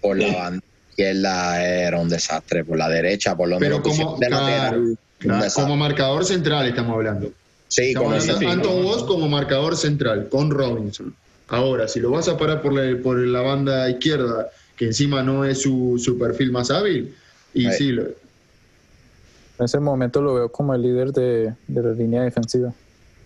por 0.00 0.16
la 0.18 0.32
banda 0.32 0.67
izquierda 1.02 1.64
era 1.64 1.98
un 2.00 2.08
desastre, 2.08 2.64
por 2.64 2.76
la 2.76 2.88
derecha, 2.88 3.36
por 3.36 3.48
lo 3.48 3.58
Pero 3.58 3.76
menos 3.76 3.88
pusieron 3.88 4.12
como- 4.14 4.20
de 4.20 4.26
claro, 4.26 4.84
Claro, 5.18 5.46
como 5.54 5.76
marcador 5.76 6.24
central 6.24 6.66
estamos 6.68 6.94
hablando. 6.94 7.30
Sí, 7.68 7.88
Estamos 7.88 8.06
como 8.08 8.20
hablando 8.20 8.40
de 8.40 8.46
Anton 8.46 8.84
Walks 8.84 9.02
como 9.04 9.28
marcador 9.28 9.76
central, 9.76 10.28
con 10.28 10.50
Robinson. 10.50 11.14
Ahora, 11.48 11.88
si 11.88 12.00
lo 12.00 12.10
vas 12.10 12.28
a 12.28 12.36
parar 12.36 12.62
por 12.62 12.72
la, 12.72 13.00
por 13.02 13.18
la 13.18 13.40
banda 13.40 13.88
izquierda, 13.90 14.48
que 14.76 14.86
encima 14.86 15.22
no 15.22 15.44
es 15.44 15.62
su, 15.62 16.00
su 16.02 16.18
perfil 16.18 16.52
más 16.52 16.70
hábil, 16.70 17.14
y 17.54 17.66
Ahí. 17.66 17.72
sí, 17.76 17.88
lo- 17.92 18.02
En 18.04 19.64
ese 19.64 19.80
momento 19.80 20.22
lo 20.22 20.34
veo 20.34 20.52
como 20.52 20.72
el 20.74 20.82
líder 20.82 21.12
de, 21.12 21.52
de 21.66 21.82
la 21.82 21.90
línea 21.92 22.22
defensiva. 22.22 22.72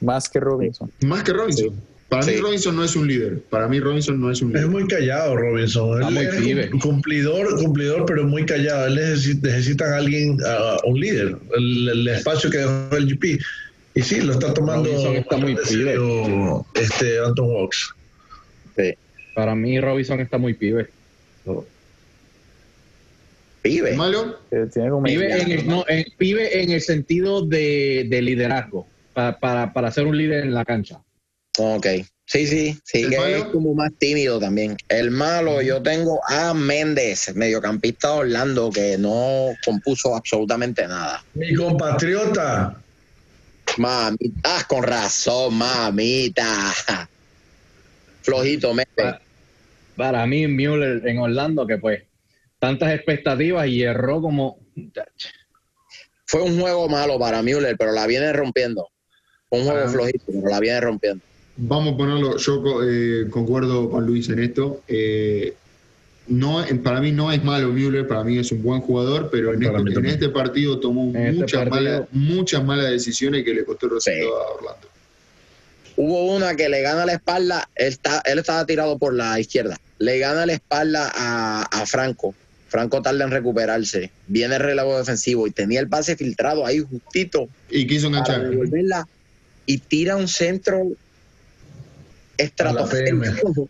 Más 0.01 0.29
que 0.31 0.41
Robinson. 0.41 0.91
más 1.03 1.23
que 1.23 1.33
Robinson. 1.33 1.75
Para 2.13 2.27
mí. 2.27 2.37
Robinson 2.37 2.77
no 2.77 2.85
es 2.85 2.95
un 2.95 3.07
líder. 3.09 3.41
Para 3.51 3.69
mí 3.69 3.81
Robinson 3.81 4.21
no 4.21 4.31
es 4.31 4.43
un 4.43 4.51
Es 4.51 4.55
líder. 4.57 4.69
muy 4.69 4.87
callado, 4.87 5.35
Robinson. 5.37 6.03
Él 6.03 6.11
muy 6.13 6.25
es 6.61 6.71
cumplidor, 6.83 7.57
cumplidor, 7.59 8.05
pero 8.07 8.25
muy 8.25 8.45
callado. 8.45 8.87
Él 8.87 8.97
necesita, 8.97 9.49
necesitan 9.49 9.93
a 9.95 9.97
alguien, 9.97 10.37
a 10.47 10.77
un 10.85 11.01
líder, 11.01 11.37
el, 11.57 11.89
el 11.89 12.09
espacio 12.09 12.51
que 12.51 12.59
dejó 12.59 12.97
el 12.97 13.07
GP. 13.07 13.41
Y 13.95 14.03
sí, 14.03 14.21
lo 14.21 14.33
está 14.33 14.53
tomando 14.55 14.89
Robinson 14.91 15.17
está 15.17 15.37
muy 15.39 15.55
pibe. 15.55 15.65
serio, 15.67 16.67
este 16.75 17.19
Anton 17.19 17.47
Walks. 17.51 17.95
sí. 18.77 18.95
Para 19.35 19.55
mí, 19.55 19.81
Robinson 19.81 20.21
está 20.21 20.37
muy 20.37 20.53
pibe. 20.53 20.89
Pibe. 23.63 23.93
¿Malo? 23.97 24.39
Pibe 25.05 25.41
en 25.41 25.51
el, 25.53 25.67
no, 25.69 25.85
en- 25.89 26.05
pibe 26.19 26.63
en 26.63 26.71
el 26.71 26.81
sentido 26.81 27.47
de, 27.47 28.07
de 28.11 28.21
liderazgo, 28.23 28.87
pa- 29.15 29.39
para, 29.39 29.73
para 29.73 29.91
ser 29.93 30.07
un 30.07 30.19
líder 30.19 30.45
en 30.45 30.53
la 30.55 30.65
cancha. 30.65 31.01
Ok. 31.59 31.87
Sí, 32.25 32.47
sí, 32.47 32.79
sí, 32.85 33.03
¿El 33.03 33.11
que 33.11 33.19
malo? 33.19 33.37
es 33.37 33.45
como 33.47 33.75
más 33.75 33.91
tímido 33.99 34.39
también. 34.41 34.77
El 34.89 35.11
malo, 35.11 35.61
yo 35.61 35.83
tengo 35.83 36.21
a 36.29 36.55
Méndez, 36.55 37.35
mediocampista 37.35 38.09
de 38.13 38.19
Orlando, 38.21 38.71
que 38.71 38.97
no 38.97 39.49
compuso 39.65 40.15
absolutamente 40.17 40.87
nada. 40.87 41.23
Mi 41.35 41.55
compatriota. 41.55 42.81
Mamita, 43.77 44.65
con 44.67 44.83
razón, 44.83 45.55
mamita. 45.55 46.73
Flojito, 48.23 48.69
Méndez. 48.73 48.87
Pa- 48.97 49.21
Para 49.97 50.27
mí, 50.27 50.47
Müller 50.47 51.07
en 51.07 51.19
Orlando, 51.19 51.67
que 51.67 51.77
pues 51.79 52.03
tantas 52.59 52.95
expectativas 52.95 53.67
y 53.67 53.83
erró 53.83 54.23
como... 54.23 54.59
Fue 56.25 56.41
un 56.43 56.59
juego 56.59 56.89
malo 56.89 57.19
para 57.19 57.43
Müller, 57.43 57.77
pero 57.77 57.93
la 57.93 58.07
viene 58.07 58.33
rompiendo. 58.33 58.89
Fue 59.51 59.59
un 59.59 59.67
juego 59.67 59.85
Ah. 59.87 59.91
flojito, 59.91 60.25
pero 60.27 60.49
la 60.49 60.61
viene 60.61 60.81
rompiendo. 60.81 61.23
Vamos 61.57 61.95
a 61.95 61.97
ponerlo, 61.97 62.37
yo 62.39 62.63
eh, 62.83 63.27
concuerdo 63.31 63.91
con 63.91 64.07
Luis 64.07 64.29
en 64.31 64.39
esto. 64.39 64.83
Eh, 64.89 65.55
no, 66.29 66.65
para 66.83 67.01
mí 67.01 67.13
no 67.13 67.31
es 67.33 67.43
malo 67.45 67.69
Müller, 67.73 68.07
para 68.07 68.25
mí 68.25 68.39
es 68.39 68.53
un 68.53 68.63
buen 68.63 68.81
jugador, 68.81 69.29
pero 69.31 69.53
en, 69.53 69.63
este, 69.63 69.99
en 69.99 70.07
este 70.07 70.29
partido 70.31 70.79
tomó 70.81 71.11
En 71.11 71.27
este 71.27 71.41
muchas, 71.41 71.69
partido- 71.69 71.75
malas, 71.93 72.09
muchas 72.13 72.65
malas 72.65 72.91
decisiones 72.91 73.45
que 73.45 73.53
le 73.55 73.65
costó 73.65 73.87
el 73.87 73.93
resultado 73.95 74.27
Sí. 74.27 74.33
a 74.33 74.55
Orlando. 74.57 74.89
Hubo 75.97 76.35
una 76.35 76.57
que 76.57 76.69
le 76.71 76.81
gana 76.81 77.05
la 77.05 77.13
espalda, 77.13 77.69
él, 77.75 77.89
está, 77.89 78.23
él 78.25 78.39
estaba 78.39 78.65
tirado 78.65 78.99
por 78.99 79.13
la 79.15 79.39
izquierda. 79.39 79.79
le 79.99 80.19
gana 80.19 80.47
la 80.47 80.55
espalda 80.55 81.13
a, 81.15 81.63
a 81.65 81.87
Franco. 81.87 82.35
Franco 82.69 83.03
tarda 83.03 83.25
en 83.25 83.31
recuperarse. 83.31 84.11
Viene 84.27 84.57
el 84.57 84.63
relevo 84.63 84.97
defensivo 84.97 85.47
y 85.47 85.51
tenía 85.51 85.79
el 85.81 85.89
pase 85.89 86.17
filtrado 86.17 86.65
ahí 86.65 86.79
justito 86.81 87.47
Y 87.71 87.87
quiso 87.87 88.11
para 88.11 88.21
enganchar. 88.21 88.49
devolverla 88.51 89.07
y 89.67 89.79
tira 89.79 90.17
un 90.17 90.27
centro 90.29 90.89
estratosférico. 92.37 93.68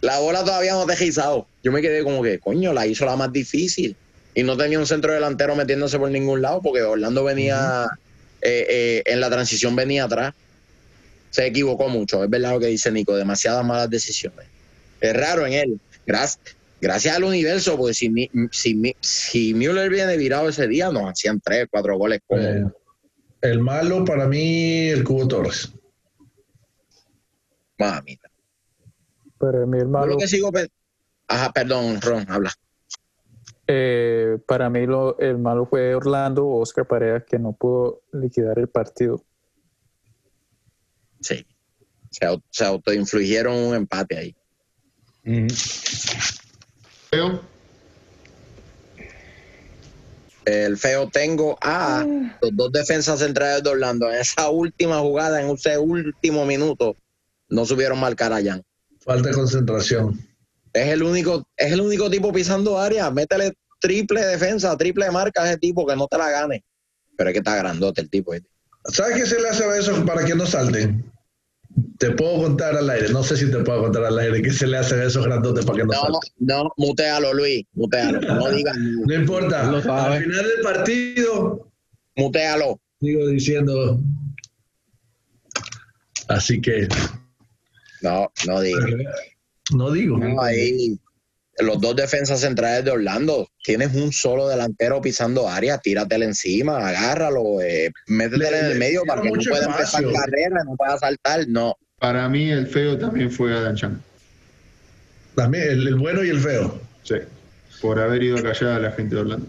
La 0.00 0.18
bola 0.20 0.44
todavía 0.44 0.72
no 0.74 0.86
te 0.86 0.92
he 0.92 0.96
rizado. 0.96 1.46
Yo 1.62 1.72
me 1.72 1.82
quedé 1.82 2.04
como 2.04 2.22
que, 2.22 2.38
coño, 2.38 2.72
la 2.72 2.86
hizo 2.86 3.04
la 3.04 3.16
más 3.16 3.32
difícil. 3.32 3.96
Y 4.34 4.42
no 4.42 4.56
tenía 4.56 4.78
un 4.78 4.86
centro 4.86 5.12
delantero 5.12 5.56
metiéndose 5.56 5.98
por 5.98 6.10
ningún 6.10 6.42
lado 6.42 6.60
porque 6.60 6.82
Orlando 6.82 7.24
venía, 7.24 7.86
eh, 8.42 8.66
eh, 8.68 9.02
en 9.06 9.20
la 9.20 9.30
transición 9.30 9.74
venía 9.74 10.04
atrás. 10.04 10.34
Se 11.30 11.46
equivocó 11.46 11.88
mucho, 11.88 12.22
es 12.22 12.30
verdad 12.30 12.52
lo 12.52 12.60
que 12.60 12.66
dice 12.66 12.92
Nico, 12.92 13.16
demasiadas 13.16 13.64
malas 13.64 13.90
decisiones. 13.90 14.46
Es 15.00 15.16
raro 15.16 15.46
en 15.46 15.54
él. 15.54 15.80
Gracias, 16.06 16.56
gracias 16.80 17.16
al 17.16 17.24
universo, 17.24 17.76
porque 17.76 17.94
si, 17.94 18.30
si, 18.52 18.94
si 19.00 19.54
Müller 19.54 19.90
viene 19.90 20.16
virado 20.16 20.48
ese 20.48 20.68
día, 20.68 20.90
nos 20.90 21.10
hacían 21.10 21.40
tres, 21.40 21.66
cuatro 21.70 21.96
goles. 21.96 22.20
Eh, 22.30 22.64
el 23.40 23.60
malo 23.60 24.04
para 24.04 24.26
mí, 24.26 24.88
el 24.88 25.02
Cubo 25.02 25.26
Torres. 25.26 25.72
Mamita. 27.78 28.30
Para 29.38 29.66
mí 29.66 29.78
el 29.78 29.84
Yo 29.84 29.90
malo, 29.90 30.06
lo 30.12 30.18
que 30.18 30.28
sigo 30.28 30.50
Ajá, 31.28 31.52
perdón, 31.52 32.00
Ron, 32.00 32.24
habla. 32.30 32.52
eh, 33.66 34.38
para 34.46 34.70
mí 34.70 34.86
lo, 34.86 35.18
el 35.18 35.38
malo 35.38 35.66
fue 35.66 35.94
Orlando, 35.94 36.46
Oscar 36.48 36.86
Pareja, 36.86 37.24
que 37.24 37.38
no 37.38 37.52
pudo 37.52 38.02
liquidar 38.12 38.58
el 38.58 38.68
partido. 38.68 39.24
Sí. 41.20 41.46
Se, 42.10 42.26
se 42.50 42.64
autoinfligieron 42.64 43.54
un 43.54 43.74
empate 43.74 44.16
ahí. 44.16 44.36
Feo. 47.10 47.40
El 50.44 50.78
feo 50.78 51.08
tengo 51.10 51.58
a 51.60 52.06
los 52.40 52.50
dos 52.56 52.70
defensas 52.70 53.18
centrales 53.18 53.64
de 53.64 53.70
Orlando. 53.70 54.08
En 54.08 54.20
esa 54.20 54.48
última 54.48 55.00
jugada, 55.00 55.42
en 55.42 55.50
ese 55.50 55.76
último 55.76 56.46
minuto, 56.46 56.96
no 57.48 57.64
supieron 57.66 57.98
marcar 57.98 58.32
a 58.32 58.42
Jan. 58.42 58.62
Falta 59.00 59.28
de 59.28 59.34
concentración. 59.34 60.18
Es 60.72 60.88
el 60.88 61.02
único, 61.02 61.46
es 61.56 61.72
el 61.72 61.80
único 61.80 62.10
tipo 62.10 62.32
pisando 62.32 62.78
área. 62.78 63.10
Métele 63.10 63.52
triple 63.80 64.24
defensa, 64.24 64.76
triple 64.76 65.10
marca 65.10 65.42
a 65.42 65.48
ese 65.50 65.58
tipo 65.58 65.86
que 65.86 65.96
no 65.96 66.06
te 66.06 66.18
la 66.18 66.30
gane. 66.30 66.64
Pero 67.16 67.30
es 67.30 67.34
que 67.34 67.38
está 67.38 67.56
grandote 67.56 68.00
el 68.02 68.10
tipo. 68.10 68.32
¿viste? 68.32 68.48
¿Sabes 68.86 69.16
qué 69.16 69.26
se 69.26 69.40
le 69.40 69.48
hace 69.48 69.64
a 69.64 69.76
eso 69.76 70.04
para 70.04 70.24
que 70.24 70.34
no 70.34 70.44
salten? 70.46 71.10
Te 71.98 72.10
puedo 72.10 72.42
contar 72.42 72.74
al 72.76 72.88
aire, 72.88 73.10
no 73.10 73.22
sé 73.22 73.36
si 73.36 73.50
te 73.50 73.58
puedo 73.58 73.82
contar 73.82 74.04
al 74.04 74.18
aire 74.18 74.40
qué 74.42 74.50
se 74.50 74.66
le 74.66 74.78
hace 74.78 74.94
a 74.94 75.04
esos 75.04 75.24
grandotes 75.26 75.64
para 75.64 75.76
que 75.78 75.84
no, 75.84 75.92
No, 75.92 76.00
salten. 76.00 76.32
no, 76.38 76.70
mutealo, 76.78 77.32
Luis. 77.34 77.64
Mutealo. 77.74 78.20
No 78.20 78.48
digas, 78.50 78.76
No 78.78 79.14
importa, 79.14 79.82
sabe. 79.82 80.16
al 80.16 80.22
final 80.24 80.44
del 80.46 80.60
partido 80.62 81.70
mutealo. 82.16 82.80
sigo 83.00 83.26
diciendo. 83.28 84.00
Así 86.28 86.60
que 86.60 86.88
No, 88.08 88.32
no 88.46 88.60
digas. 88.60 88.84
no 89.72 89.90
digo. 89.90 90.18
No, 90.18 90.40
ahí, 90.42 90.98
los 91.58 91.80
dos 91.80 91.96
defensas 91.96 92.40
centrales 92.40 92.84
de 92.84 92.90
Orlando, 92.90 93.48
tienes 93.64 93.94
un 93.94 94.12
solo 94.12 94.48
delantero 94.48 95.00
pisando 95.00 95.48
área, 95.48 95.78
tíratele 95.78 96.26
encima, 96.26 96.86
agárralo, 96.86 97.60
eh, 97.62 97.90
métetele 98.06 98.58
en 98.60 98.64
el 98.66 98.78
medio 98.78 99.02
para 99.06 99.22
que 99.22 99.30
no 99.30 99.40
pueda 99.48 99.66
empezar 99.66 100.02
carrera, 100.12 100.62
no 100.64 100.76
pueda 100.76 100.98
saltar, 100.98 101.46
no. 101.48 101.74
Para 101.98 102.28
mí 102.28 102.50
el 102.50 102.66
feo 102.66 102.98
también 102.98 103.30
fue 103.30 103.52
Adam 103.56 103.74
Chan. 103.74 104.02
También 105.34 105.64
el, 105.70 105.88
el 105.88 105.94
bueno 105.96 106.22
y 106.22 106.28
el 106.30 106.40
feo. 106.40 106.78
Sí. 107.02 107.16
Por 107.80 107.98
haber 108.00 108.22
ido 108.22 108.38
a 108.38 108.42
callar 108.42 108.72
a 108.74 108.78
la 108.80 108.92
gente 108.92 109.14
de 109.14 109.20
Orlando. 109.22 109.46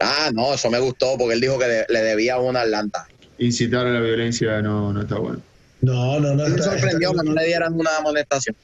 Ah, 0.00 0.30
no, 0.32 0.54
eso 0.54 0.70
me 0.70 0.78
gustó 0.78 1.16
porque 1.18 1.34
él 1.34 1.40
dijo 1.40 1.58
que 1.58 1.66
de- 1.66 1.86
le 1.88 2.00
debía 2.02 2.38
una 2.38 2.60
Atlanta. 2.60 3.08
Incitar 3.38 3.86
a 3.86 3.90
la 3.90 4.00
violencia 4.00 4.60
no, 4.62 4.92
no 4.92 5.02
está 5.02 5.16
bueno. 5.16 5.40
No, 5.80 6.18
no, 6.20 6.34
no. 6.34 6.44
Me 6.48 6.56
está- 6.56 6.62
sorprendió 6.72 7.10
está- 7.10 7.22
que 7.22 7.28
no 7.28 7.34
le 7.34 7.46
dieran 7.46 7.74
una 7.74 7.96
amonestación. 7.98 8.56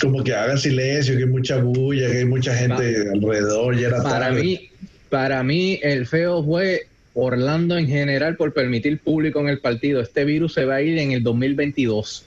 Como 0.00 0.22
que 0.22 0.34
hagan 0.34 0.58
silencio, 0.58 1.16
que 1.16 1.24
hay 1.24 1.28
mucha 1.28 1.56
bulla, 1.58 2.08
que 2.10 2.18
hay 2.18 2.24
mucha 2.24 2.54
gente 2.54 3.08
alrededor, 3.12 3.76
ya 3.76 3.88
era 3.88 4.02
Para 4.02 4.26
tarde. 4.26 4.42
mí, 4.42 4.70
para 5.10 5.42
mí, 5.42 5.80
el 5.82 6.06
feo 6.06 6.44
fue 6.44 6.86
Orlando 7.14 7.76
en 7.76 7.88
general 7.88 8.36
por 8.36 8.52
permitir 8.52 9.00
público 9.00 9.40
en 9.40 9.48
el 9.48 9.58
partido. 9.58 10.00
Este 10.00 10.24
virus 10.24 10.54
se 10.54 10.64
va 10.64 10.76
a 10.76 10.82
ir 10.82 10.98
en 10.98 11.10
el 11.12 11.22
2022. 11.24 12.24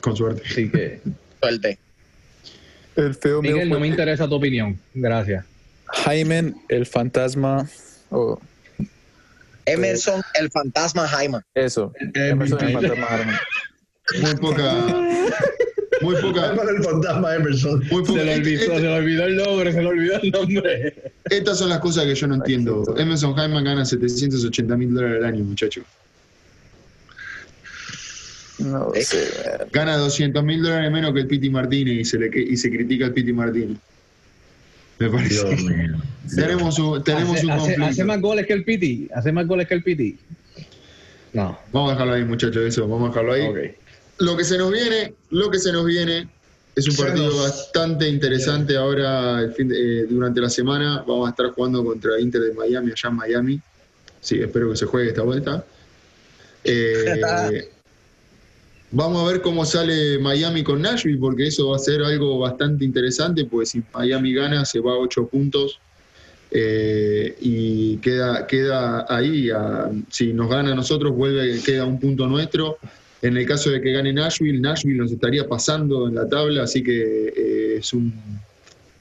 Con 0.00 0.16
suerte. 0.16 0.42
Así 0.48 0.70
que, 0.70 1.00
Suerte. 1.42 1.78
El 2.96 3.14
feo 3.14 3.40
mío 3.42 3.52
Miguel, 3.52 3.68
no 3.68 3.74
fue 3.76 3.80
me 3.80 3.86
interesa 3.88 4.28
tu 4.28 4.34
opinión. 4.34 4.78
Gracias. 4.94 5.44
Jaime, 5.86 6.54
el 6.68 6.86
fantasma, 6.86 7.68
o 8.10 8.38
Emerson, 9.66 10.22
el 10.38 10.50
fantasma 10.50 11.06
Jaime. 11.08 11.38
eso, 11.54 11.92
Emerson, 12.14 12.60
el 12.64 12.72
fantasma 12.72 13.06
Jaime. 13.06 13.32
Muy 14.22 14.34
poca. 14.36 14.74
Muy 16.00 16.16
poca. 16.16 16.52
El 16.52 16.82
fantasma 16.82 17.34
Emerson. 17.36 17.78
Muy 17.90 18.02
poca. 18.02 18.20
Se 18.20 18.24
le 18.24 18.34
olvidó, 18.36 18.60
se 18.62 18.80
le 18.80 18.88
olvidó 18.88 19.24
el 19.24 19.36
nombre, 19.36 19.72
se 19.72 19.82
le 19.82 19.88
olvidó 19.88 20.20
el 20.20 20.30
nombre. 20.30 21.12
Estas 21.26 21.58
son 21.58 21.68
las 21.68 21.78
cosas 21.80 22.04
que 22.06 22.14
yo 22.14 22.26
no 22.26 22.36
entiendo. 22.36 22.82
Emerson 22.96 23.34
Hyman 23.34 23.64
gana 23.64 23.84
780 23.84 24.76
mil 24.76 24.94
dólares 24.94 25.18
al 25.18 25.34
año, 25.34 25.44
muchacho. 25.44 25.82
No 28.58 28.92
¿Eh? 28.94 29.02
sé. 29.02 29.28
Gana 29.72 29.96
200 29.96 30.42
mil 30.44 30.62
dólares 30.62 30.90
menos 30.90 31.14
que 31.14 31.20
el 31.20 31.26
Piti 31.26 31.48
Martínez 31.50 31.94
y 31.94 32.04
se, 32.04 32.18
le, 32.18 32.30
y 32.34 32.56
se 32.56 32.70
critica 32.70 33.06
al 33.06 33.12
Piti 33.12 33.32
Martínez. 33.32 33.78
Me 35.00 35.10
parece. 35.10 35.34
Dios 35.48 35.62
mío. 35.64 35.98
Tenemos 36.34 36.78
un, 36.78 37.02
tenemos 37.02 37.36
hace, 37.38 37.46
un 37.46 37.56
conflicto. 37.56 37.84
hace 37.86 38.04
más 38.04 38.20
goles 38.20 38.46
que 38.46 38.52
el 38.52 38.64
Piti. 38.64 39.08
Hace 39.14 39.32
más 39.32 39.46
goles 39.46 39.66
que 39.66 39.74
el 39.74 39.82
Piti. 39.82 40.16
No. 41.32 41.58
Vamos 41.72 41.90
a 41.90 41.92
dejarlo 41.94 42.12
ahí, 42.14 42.24
muchachos, 42.24 42.62
eso. 42.64 42.86
Vamos 42.86 43.06
a 43.06 43.08
dejarlo 43.20 43.32
ahí. 43.32 43.74
Lo 44.18 44.36
que 44.36 44.44
se 44.44 44.58
nos 44.58 44.70
viene, 44.70 45.14
lo 45.30 45.50
que 45.50 45.58
se 45.58 45.72
nos 45.72 45.84
viene 45.86 46.28
es 46.76 46.86
un 46.88 46.96
partido 46.96 47.36
bastante 47.42 48.08
interesante 48.08 48.76
ahora 48.76 49.40
el 49.40 49.52
fin 49.54 49.68
de- 49.68 50.02
eh, 50.02 50.06
durante 50.08 50.40
la 50.40 50.50
semana. 50.50 51.02
Vamos 51.06 51.26
a 51.26 51.30
estar 51.30 51.46
jugando 51.50 51.84
contra 51.84 52.20
Inter 52.20 52.42
de 52.42 52.52
Miami, 52.52 52.92
allá 52.92 53.08
en 53.08 53.16
Miami. 53.16 53.60
Sí, 54.20 54.38
espero 54.40 54.70
que 54.70 54.76
se 54.76 54.86
juegue 54.86 55.08
esta 55.08 55.22
vuelta. 55.22 55.64
Eh, 56.62 57.70
vamos 58.92 59.22
a 59.22 59.32
ver 59.32 59.40
cómo 59.40 59.64
sale 59.64 60.18
Miami 60.18 60.62
con 60.62 60.82
Nashville, 60.82 61.18
porque 61.18 61.46
eso 61.46 61.68
va 61.70 61.76
a 61.76 61.78
ser 61.78 62.02
algo 62.02 62.38
bastante 62.38 62.84
interesante, 62.84 63.44
pues 63.44 63.70
si 63.70 63.82
Miami 63.94 64.32
gana 64.32 64.64
se 64.64 64.80
va 64.80 64.92
a 64.92 64.98
ocho 64.98 65.26
puntos 65.28 65.78
eh, 66.50 67.36
y 67.40 67.96
queda, 67.98 68.46
queda 68.46 69.06
ahí. 69.08 69.50
a- 69.50 69.90
si 70.10 70.32
nos 70.32 70.48
gana 70.50 70.72
a 70.72 70.74
nosotros, 70.74 71.12
vuelve, 71.14 71.60
queda 71.64 71.84
un 71.84 72.00
punto 72.00 72.26
nuestro. 72.26 72.78
En 73.22 73.36
el 73.36 73.46
caso 73.46 73.70
de 73.70 73.80
que 73.80 73.92
gane 73.92 74.12
Nashville, 74.12 74.58
Nashville 74.60 74.96
nos 74.98 75.12
estaría 75.12 75.46
pasando 75.46 76.08
en 76.08 76.14
la 76.14 76.28
tabla, 76.28 76.62
así 76.64 76.82
que 76.82 77.28
eh, 77.36 77.76
es 77.78 77.92
un. 77.92 78.12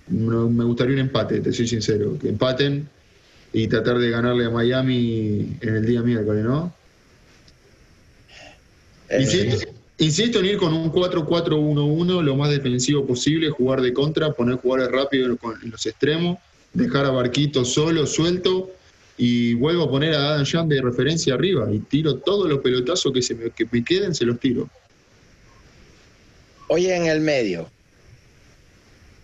me 0.10 0.64
gustaría 0.66 0.94
un 0.94 1.00
empate, 1.00 1.40
te 1.40 1.52
soy 1.54 1.68
sincero. 1.68 2.18
Que 2.22 2.30
empaten 2.30 2.88
y 3.54 3.68
tratar 3.68 3.98
de 3.98 4.10
ganarle 4.12 4.46
a 4.46 4.50
Miami 4.52 5.58
en 5.62 5.76
el 5.76 5.86
día 5.86 6.02
miércoles, 6.04 6.44
¿no? 6.44 6.72
Eh, 9.10 9.22
Insisto, 9.22 9.72
insisto 10.00 10.40
en 10.40 10.46
ir 10.46 10.58
con 10.58 10.74
un 10.74 10.92
4-4-1-1 10.92 12.24
lo 12.24 12.36
más 12.36 12.50
defensivo 12.50 13.06
posible, 13.06 13.50
jugar 13.50 13.82
de 13.82 13.94
contra, 13.94 14.32
poner 14.32 14.58
jugadores 14.58 14.92
rápidos 14.92 15.38
en, 15.64 15.72
los 15.72 15.86
extremos, 15.86 16.38
dejar 16.74 17.06
a 17.06 17.12
Barquito 17.12 17.64
solo, 17.64 18.06
suelto, 18.06 18.72
y 19.18 19.54
vuelvo 19.56 19.84
a 19.84 19.90
poner 19.90 20.16
a 20.16 20.34
Adam 20.34 20.46
Jan 20.46 20.70
de 20.70 20.82
referencia 20.82 21.34
arriba 21.34 21.68
y 21.72 21.80
tiro 21.80 22.16
todos 22.20 22.50
los 22.50 22.60
pelotazos 22.60 23.12
que, 23.12 23.22
se 23.22 23.36
me, 23.36 23.52
me 23.72 23.84
queden, 23.84 24.16
se 24.16 24.26
los 24.26 24.40
tiro. 24.40 24.70
Oye, 26.70 26.96
en 26.96 27.08
el 27.08 27.20
medio, 27.20 27.70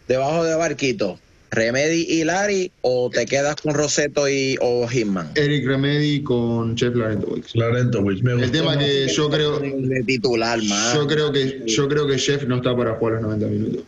debajo 0.08 0.44
de 0.44 0.56
Barquito, 0.56 1.20
Remedy 1.52 2.06
y 2.10 2.24
Lari, 2.24 2.72
o 2.82 3.10
te 3.10 3.26
quedas 3.26 3.56
con 3.56 3.74
Roseto 3.74 4.28
y 4.28 4.58
o 4.62 4.88
Hitman. 4.88 5.32
Eric 5.36 5.66
Remedy 5.66 6.22
con 6.24 6.76
Chef 6.76 6.94
Larentowicz. 6.96 7.56
Larentovich, 7.56 8.22
me 8.24 8.34
El 8.44 8.52
tema 8.52 8.78
que 8.78 9.08
yo 9.08 9.30
creo, 9.30 9.60
de 9.60 10.04
titular 10.06 10.62
más. 10.64 10.94
yo 10.94 11.08
creo 11.08 11.32
que 11.32 11.64
yo 11.66 11.88
creo 11.88 12.08
que 12.08 12.18
Jeff 12.18 12.44
no 12.44 12.58
está 12.58 12.76
para 12.76 12.96
jugar 12.96 13.14
los 13.16 13.22
90 13.24 13.48
minutos. 13.48 13.84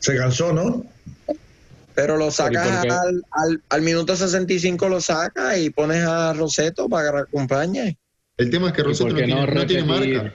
Se 0.00 0.16
cansó, 0.16 0.52
¿no? 0.52 0.84
Pero 1.94 2.16
lo 2.16 2.28
¿Y 2.28 2.32
sacas 2.32 2.84
al, 2.88 3.22
al, 3.30 3.62
al 3.68 3.82
minuto 3.82 4.16
65, 4.16 4.88
lo 4.88 5.00
sacas 5.00 5.58
y 5.58 5.70
pones 5.70 6.02
a 6.04 6.32
Roseto 6.32 6.88
para 6.88 7.10
que 7.12 7.18
acompañe. 7.18 7.98
El 8.38 8.50
tema 8.50 8.68
es 8.68 8.72
que 8.72 8.80
¿Y 8.80 8.84
por 8.84 8.90
Roseto 8.92 9.10
no 9.10 9.16
tiene, 9.16 9.34
no 9.34 9.46
no 9.46 9.66
tiene 9.66 9.82
repetir? 9.82 10.14
marca. 10.16 10.34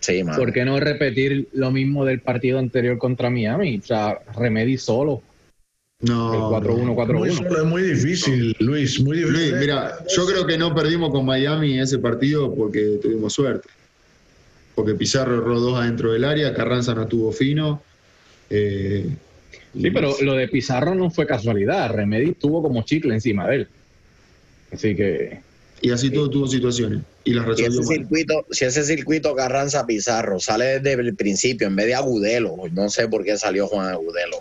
Sí. 0.00 0.24
¿Por 0.24 0.52
qué 0.52 0.64
no 0.64 0.80
repetir 0.80 1.48
lo 1.52 1.70
mismo 1.70 2.04
del 2.04 2.20
partido 2.20 2.58
anterior 2.58 2.98
contra 2.98 3.30
Miami? 3.30 3.78
O 3.78 3.86
sea, 3.86 4.18
Remedy 4.34 4.76
solo. 4.78 5.22
No, 6.02 6.56
El 6.56 6.62
4-1, 6.64 6.84
no. 6.84 6.94
4-1. 6.96 7.18
Muy 7.18 7.30
solo, 7.32 7.58
es 7.58 7.64
muy 7.64 7.82
difícil, 7.82 8.56
Luis, 8.58 9.00
muy 9.00 9.18
difícil. 9.18 9.50
Luis, 9.50 9.60
mira, 9.60 9.98
yo 10.16 10.26
creo 10.26 10.46
que 10.46 10.56
no 10.56 10.74
perdimos 10.74 11.10
con 11.10 11.26
Miami 11.26 11.78
ese 11.78 11.98
partido 11.98 12.54
porque 12.54 12.98
tuvimos 13.02 13.32
suerte. 13.34 13.68
porque 14.74 14.94
Pizarro 14.94 15.36
erró 15.36 15.60
dos 15.60 15.78
adentro 15.78 16.12
del 16.12 16.24
área, 16.24 16.54
Carranza 16.54 16.94
no 16.94 17.06
tuvo 17.06 17.32
fino. 17.32 17.82
Eh, 18.48 19.06
sí, 19.74 19.90
pero 19.90 20.16
lo 20.22 20.32
de 20.34 20.48
Pizarro 20.48 20.94
no 20.94 21.10
fue 21.10 21.26
casualidad. 21.26 21.92
Remedy 21.92 22.32
tuvo 22.32 22.62
como 22.62 22.82
chicle 22.82 23.12
encima 23.12 23.46
de 23.48 23.56
él. 23.56 23.68
Así 24.72 24.96
que. 24.96 25.40
Y 25.82 25.90
así 25.90 26.10
todo 26.10 26.30
tuvo 26.30 26.46
situaciones. 26.46 27.02
Y 27.24 27.34
las 27.34 27.44
Si 27.44 27.50
resolvió 27.64 27.80
ese, 27.80 27.88
mal. 27.90 27.98
circuito, 27.98 28.46
si 28.50 28.64
ese 28.64 28.84
circuito 28.84 29.34
Carranza 29.34 29.84
Pizarro 29.86 30.40
sale 30.40 30.80
desde 30.80 31.02
el 31.02 31.14
principio 31.14 31.66
en 31.66 31.76
vez 31.76 31.86
de 31.86 31.94
Agudelo, 31.94 32.56
no 32.72 32.88
sé 32.88 33.06
por 33.08 33.22
qué 33.24 33.36
salió 33.36 33.66
Juan 33.66 33.88
Agudelo. 33.88 34.38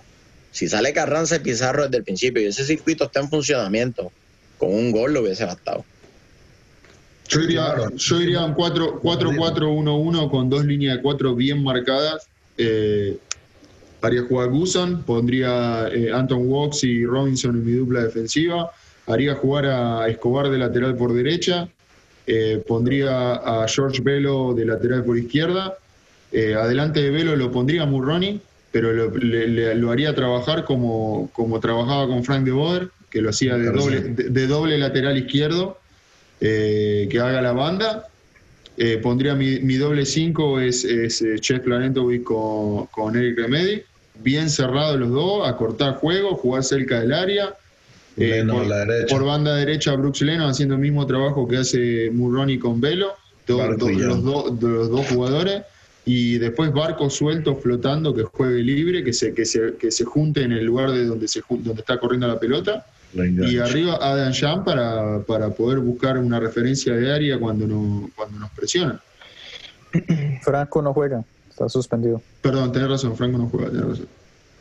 Si 0.52 0.68
sale 0.68 0.94
Carranza 0.94 1.38
y 1.38 1.40
Pizarro 1.40 1.84
desde 1.84 1.98
el 1.98 2.04
principio 2.04 2.42
y 2.42 2.46
ese 2.46 2.64
circuito 2.64 3.06
está 3.06 3.20
en 3.20 3.30
funcionamiento, 3.30 4.12
con 4.58 4.74
un 4.74 4.92
gol 4.92 5.14
lo 5.14 5.22
hubiese 5.22 5.46
bastado. 5.46 5.86
Yo 7.28 7.42
iría, 7.42 7.76
yo 7.96 8.22
iría 8.22 8.44
en 8.44 8.56
4-4-1-1 8.56 10.32
con 10.32 10.50
dos 10.50 10.66
líneas 10.66 10.98
de 10.98 11.02
cuatro 11.04 11.36
bien 11.36 11.64
marcadas. 11.64 12.28
Eh, 12.58 13.18
haría 14.02 14.24
jugar 14.24 14.50
Gusan, 14.50 15.04
pondría 15.04 15.88
eh, 15.92 16.12
Anton 16.12 16.48
Walks 16.48 16.84
y 16.84 17.06
Robinson 17.06 17.56
en 17.56 17.66
mi 17.66 17.74
dupla 17.74 18.04
defensiva. 18.04 18.72
Haría 19.06 19.36
jugar 19.36 19.66
a 19.68 20.08
Escobar 20.08 20.50
de 20.50 20.58
lateral 20.58 20.96
por 20.96 21.14
derecha. 21.14 21.70
Eh, 22.26 22.64
pondría 22.68 23.34
a 23.34 23.68
George 23.68 24.02
Velo 24.02 24.54
de 24.54 24.66
lateral 24.66 25.04
por 25.04 25.18
izquierda. 25.18 25.78
Eh, 26.32 26.54
adelante 26.54 27.02
de 27.02 27.10
Velo 27.10 27.36
lo 27.36 27.52
pondría 27.52 27.84
a 27.84 27.86
Murroni, 27.88 28.40
pero 28.72 28.94
lo, 28.94 29.10
le- 29.18 29.48
le- 29.48 29.76
lo 29.76 29.92
haría 29.92 30.14
trabajar 30.14 30.64
como, 30.66 31.30
como 31.34 31.60
trabajaba 31.60 32.08
con 32.08 32.24
Frank 32.24 32.44
de 32.46 32.52
Boer, 32.52 32.90
que 33.10 33.22
lo 33.22 33.30
hacía 33.32 33.58
de 33.58 33.72
doble, 33.72 34.02
de- 34.02 34.30
de 34.30 34.48
doble 34.48 34.78
lateral 34.78 35.18
izquierdo 35.18 35.80
eh, 36.42 37.08
que 37.10 37.20
haga 37.20 37.42
la 37.42 37.52
banda. 37.54 38.08
Eh, 38.78 38.98
pondría 38.98 39.36
mi, 39.36 39.60
mi 39.60 39.76
doble 39.76 40.06
5 40.06 40.60
es, 40.62 40.86
es 40.86 41.22
eh, 41.22 41.36
Chef 41.40 41.60
Planetovic 41.62 42.24
con, 42.24 42.86
con 42.88 43.16
Eric 43.18 43.38
Remedy. 43.38 43.82
Bien 44.22 44.50
cerrados 44.50 45.00
los 45.00 45.10
dos, 45.10 45.48
a 45.48 45.56
cortar 45.58 45.96
juego, 45.96 46.36
jugar 46.36 46.64
cerca 46.64 47.00
del 47.02 47.14
área. 47.14 47.54
Eh, 48.18 48.44
por, 48.48 48.68
la 49.22 49.28
banda 49.28 49.56
derecha, 49.56 49.94
Brooks 49.96 50.22
Leno 50.22 50.48
haciendo 50.48 50.76
el 50.76 50.82
mismo 50.82 51.06
trabajo 51.08 51.48
que 51.48 51.58
hace 51.58 52.10
Murroni 52.12 52.58
con 52.60 52.80
Velo. 52.82 53.14
Do- 53.48 53.58
do- 53.78 53.86
los, 54.08 54.60
de 54.60 54.68
los 54.68 54.90
dos 54.90 55.08
jugadores. 55.08 55.62
Y 56.12 56.40
después 56.40 56.74
Barco 56.74 57.08
suelto, 57.08 57.56
flotando, 57.56 58.16
que 58.16 58.24
juegue 58.24 58.64
libre, 58.64 59.04
que 59.04 59.14
se, 59.14 59.32
que 59.32 59.46
se, 59.46 59.76
que 59.76 59.92
se 59.92 60.06
junte 60.06 60.42
en 60.42 60.54
el 60.54 60.66
lugar 60.66 60.90
de 60.90 61.06
donde, 61.06 61.28
se, 61.28 61.44
donde 61.48 61.82
está 61.82 62.00
corriendo 62.00 62.28
la 62.28 62.40
pelota. 62.40 62.84
Lo 63.14 63.24
Y 63.28 63.60
arriba 63.60 64.00
Adam 64.02 64.34
Jam 64.34 64.64
para, 64.64 65.20
para 65.20 65.52
poder 65.52 65.78
buscar 65.78 66.18
una 66.18 66.40
referencia 66.40 66.96
de 66.96 67.14
área 67.14 67.38
cuando, 67.38 67.68
no, 67.68 68.10
cuando 68.16 68.40
nos 68.40 68.50
presionan. 68.50 69.00
Franco 70.42 70.82
no 70.82 70.96
juega, 70.96 71.24
está 71.48 71.70
suspendido. 71.70 72.24
Perdón, 72.42 72.72
tenés 72.72 72.90
razón, 72.90 73.16
Franco 73.16 73.38
no 73.38 73.48
juega, 73.48 73.70
tenés 73.70 73.86
razón. 73.86 74.08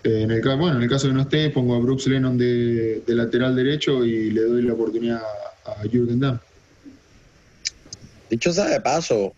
Eh, 0.04 0.20
en 0.24 0.30
el, 0.30 0.42
bueno, 0.42 0.76
en 0.76 0.82
el 0.82 0.88
caso 0.90 1.08
que 1.08 1.14
no 1.14 1.22
esté, 1.22 1.48
pongo 1.48 1.76
a 1.76 1.78
Brooks 1.78 2.08
Lennon 2.08 2.36
de, 2.36 3.02
de 3.06 3.14
lateral 3.14 3.56
derecho 3.56 4.04
y 4.04 4.32
le 4.32 4.42
doy 4.42 4.60
la 4.60 4.74
oportunidad 4.74 5.22
a, 5.64 5.70
a 5.70 5.82
Jürgen 5.90 6.20
Damm. 6.20 6.38
Dicho 8.28 8.52
sea 8.52 8.66
de 8.66 8.82
paso, 8.82 9.32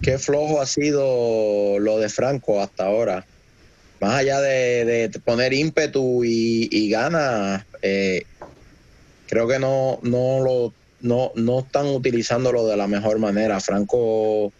qué 0.00 0.18
flojo 0.18 0.60
ha 0.60 0.66
sido 0.66 1.78
lo 1.78 1.98
de 1.98 2.08
Franco 2.08 2.60
hasta 2.60 2.86
ahora. 2.86 3.26
Más 4.00 4.14
allá 4.14 4.40
de, 4.40 4.84
de 5.08 5.20
poner 5.20 5.52
ímpetu 5.52 6.24
y, 6.24 6.68
y 6.72 6.90
ganas, 6.90 7.64
eh, 7.82 8.22
creo 9.28 9.46
que 9.46 9.58
no, 9.58 10.00
no 10.02 10.40
lo 10.42 10.72
no, 11.02 11.32
no 11.34 11.60
están 11.60 11.86
utilizándolo 11.86 12.66
de 12.66 12.76
la 12.76 12.86
mejor 12.86 13.18
manera. 13.18 13.60
Franco 13.60 14.52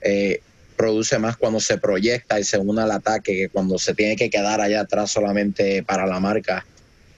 eh, 0.00 0.40
produce 0.76 1.18
más 1.18 1.36
cuando 1.36 1.60
se 1.60 1.78
proyecta 1.78 2.38
y 2.38 2.44
se 2.44 2.58
une 2.58 2.82
al 2.82 2.92
ataque 2.92 3.32
que 3.36 3.48
cuando 3.48 3.78
se 3.78 3.94
tiene 3.94 4.16
que 4.16 4.30
quedar 4.30 4.60
allá 4.60 4.82
atrás 4.82 5.10
solamente 5.10 5.82
para 5.82 6.06
la 6.06 6.20
marca. 6.20 6.64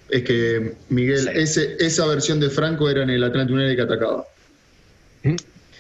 Es 0.09 0.25
que, 0.25 0.73
Miguel, 0.89 1.31
Sí. 1.33 1.41
ese, 1.41 1.77
esa 1.79 2.07
versión 2.07 2.41
de 2.41 2.51
Franco 2.51 2.89
era 2.91 3.03
en 3.03 3.11
el 3.11 3.23
Atlanta 3.23 3.53
United 3.53 3.77
que 3.77 3.83
atacaba. 3.83 4.25
¿Mm? 5.23 5.37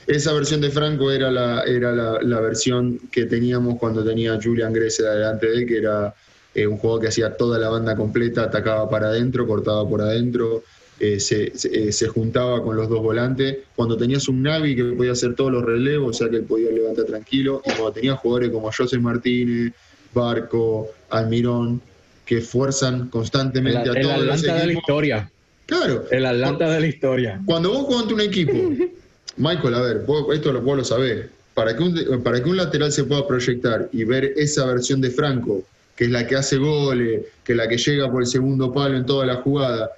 Esa 0.06 0.32
versión 0.32 0.60
de 0.60 0.70
Franco 0.70 1.10
era 1.10 1.30
la, 1.30 1.62
era 1.62 1.92
la, 1.92 2.18
la 2.22 2.40
versión 2.40 2.98
que 3.12 3.26
teníamos 3.26 3.78
cuando 3.78 4.04
tenía 4.04 4.38
Julian 4.42 4.72
Gressel 4.72 5.06
delante 5.06 5.46
de 5.48 5.56
él, 5.58 5.66
que 5.66 5.78
era 5.78 6.14
eh, 6.54 6.66
un 6.66 6.78
juego 6.78 6.98
que 6.98 7.08
hacía 7.08 7.36
toda 7.36 7.58
la 7.58 7.68
banda 7.68 7.94
completa, 7.96 8.44
atacaba 8.44 8.88
para 8.90 9.08
adentro, 9.08 9.46
cortaba 9.46 9.88
por 9.88 10.00
adentro, 10.02 10.64
eh, 10.98 11.20
se, 11.20 11.56
se- 11.56 11.88
eh, 11.88 11.92
se 11.92 12.08
juntaba 12.08 12.62
con 12.62 12.76
los 12.76 12.88
dos 12.88 13.00
volantes. 13.02 13.58
Cuando 13.76 13.96
tenías 13.96 14.26
un 14.28 14.42
Navi 14.42 14.74
que 14.74 14.84
podía 14.84 15.12
hacer 15.12 15.34
todos 15.34 15.52
los 15.52 15.62
relevos, 15.64 16.16
o 16.16 16.18
sea 16.18 16.28
que 16.28 16.36
él 16.36 16.44
podía 16.44 16.70
levantar 16.70 17.04
tranquilo, 17.04 17.62
y 17.64 17.70
cuando 17.70 17.92
tenías 17.92 18.18
jugadores 18.18 18.50
como 18.50 18.70
José 18.72 18.98
Martínez, 18.98 19.72
Barco, 20.12 20.88
Almirón, 21.10 21.80
que 22.26 22.40
fuerzan 22.40 23.02
El, 23.02 23.10
constantemente 23.10 23.88
a 23.90 23.92
el 23.92 24.02
todos 24.02 24.16
los 24.18 24.22
Atlanta 24.22 24.52
de 24.54 24.58
la 24.58 24.64
equipos. 24.64 24.82
historia. 24.82 25.30
Claro, 25.66 26.04
El 26.10 26.26
Atlanta 26.26 26.68
de 26.68 26.80
la 26.80 26.86
historia. 26.88 27.40
cuando 27.46 27.70
vos 27.70 27.82
jugás 27.84 28.02
ante 28.02 28.14
un 28.14 28.20
equipo, 28.22 28.52
Michael, 29.40 29.74
a 29.74 29.80
ver, 29.80 29.98
vos- 30.06 30.34
esto 30.34 30.52
lo, 30.52 30.60
vos 30.60 30.76
lo 30.76 30.84
sabés, 30.84 31.26
para 31.54 31.74
que, 31.76 31.82
un, 31.82 32.22
para 32.22 32.42
que 32.42 32.48
un 32.48 32.56
lateral 32.56 32.92
se 32.92 33.04
pueda 33.04 33.26
proyectar 33.26 33.88
y 33.92 34.04
ver 34.04 34.34
esa 34.36 34.66
versión 34.66 35.00
de 35.00 35.10
Franco, 35.10 35.64
que 35.96 36.04
es 36.04 36.10
la 36.10 36.26
que 36.26 36.36
hace 36.36 36.56
goles, 36.58 37.24
que 37.44 37.52
es 37.52 37.56
la 37.58 37.66
que 37.68 37.76
llega 37.78 38.10
por 38.10 38.22
el 38.22 38.28
segundo 38.28 38.72
palo 38.72 38.96
en 38.96 39.06
toda 39.06 39.24
la 39.26 39.36
jugada, 39.36 39.90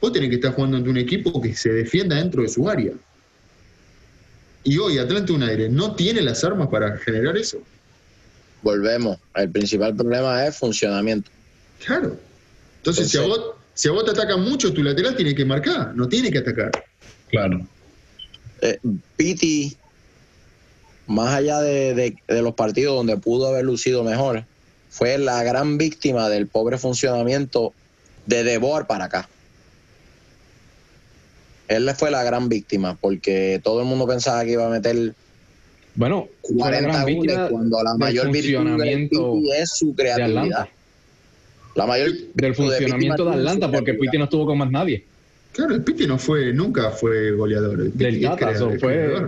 vos 0.00 0.12
tenés 0.12 0.28
que 0.30 0.36
estar 0.36 0.52
jugando 0.52 0.76
ante 0.76 0.90
un 0.90 0.96
equipo 0.96 1.40
que 1.40 1.54
se 1.54 1.70
defienda 1.72 2.16
dentro 2.16 2.42
de 2.42 2.48
su 2.48 2.68
área. 2.68 2.92
Y 4.64 4.76
hoy 4.78 4.98
Atlanta 4.98 5.32
United 5.32 5.70
no 5.70 5.94
tiene 5.94 6.20
las 6.20 6.44
armas 6.44 6.68
para 6.68 6.98
generar 6.98 7.36
eso. 7.36 7.58
Volvemos. 8.62 9.18
El 9.34 9.50
principal 9.50 9.94
problema 9.94 10.44
es 10.46 10.56
funcionamiento. 10.56 11.30
Claro. 11.84 12.18
Entonces, 12.78 13.08
si, 13.08 13.16
a 13.18 13.22
vos, 13.22 13.52
si 13.74 13.88
a 13.88 13.92
vos 13.92 14.04
te 14.04 14.10
atacan 14.10 14.42
mucho, 14.42 14.72
tu 14.72 14.82
lateral 14.82 15.14
tiene 15.16 15.34
que 15.34 15.44
marcar, 15.44 15.94
no 15.94 16.08
tiene 16.08 16.30
que 16.30 16.38
atacar. 16.38 16.70
Claro. 17.30 17.60
Eh, 18.62 18.78
Piti, 19.16 19.76
más 21.06 21.34
allá 21.34 21.60
de, 21.60 21.94
de- 21.94 22.16
de 22.26 22.42
los 22.42 22.54
partidos 22.54 22.96
donde 22.96 23.16
pudo 23.16 23.46
haber 23.48 23.64
lucido 23.64 24.04
mejor, 24.04 24.44
fue 24.90 25.18
la 25.18 25.42
gran 25.42 25.78
víctima 25.78 26.28
del 26.28 26.46
pobre 26.46 26.78
funcionamiento 26.78 27.72
de 28.26 28.44
Debor 28.44 28.86
para 28.86 29.04
acá. 29.06 29.28
Él 31.68 31.84
le 31.84 31.94
fue 31.94 32.10
la 32.10 32.22
gran 32.22 32.48
víctima 32.48 32.96
porque 32.98 33.60
todo 33.62 33.80
el 33.80 33.86
mundo 33.86 34.06
pensaba 34.06 34.42
que 34.44 34.52
iba 34.52 34.66
a 34.66 34.70
meter 34.70 35.14
Bueno, 35.94 36.28
fue 36.42 36.56
la 36.56 36.64
40 36.64 36.88
gran 37.04 37.14
goles 37.16 37.38
cuando 37.50 37.82
la 37.82 37.94
mayor 37.94 38.30
virtud 38.30 38.78
del 38.78 39.08
Piti 39.08 39.50
es 39.52 39.70
su 39.70 39.94
creatividad. 39.94 40.68
La 41.74 41.86
mayor 41.86 42.10
Del 42.34 42.54
funcionamiento 42.54 43.24
de 43.26 43.30
Atlanta, 43.36 43.70
porque. 43.70 43.94
Piti 43.94 44.16
no 44.18 44.24
estuvo 44.24 44.46
con 44.46 44.58
más 44.58 44.70
nadie. 44.70 45.04
Claro, 45.58 45.74
el 45.74 45.82
Piti 45.82 46.06
no 46.06 46.20
fue, 46.20 46.52
nunca 46.52 46.92
fue 46.92 47.32
goleador. 47.32 47.80
El 47.80 47.98
Del 47.98 48.78
fue-. 48.78 49.26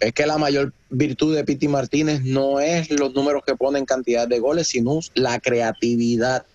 Es 0.00 0.12
que 0.14 0.24
la 0.24 0.38
mayor 0.38 0.72
virtud 0.88 1.36
de 1.36 1.44
Piti 1.44 1.68
Martínez 1.68 2.22
no 2.24 2.58
es 2.58 2.90
los 2.90 3.12
números 3.12 3.42
que 3.46 3.54
pone 3.54 3.78
en 3.78 3.84
cantidad 3.84 4.26
de 4.26 4.38
goles, 4.38 4.68
sino 4.68 5.00
la 5.14 5.38
creatividad 5.40 6.46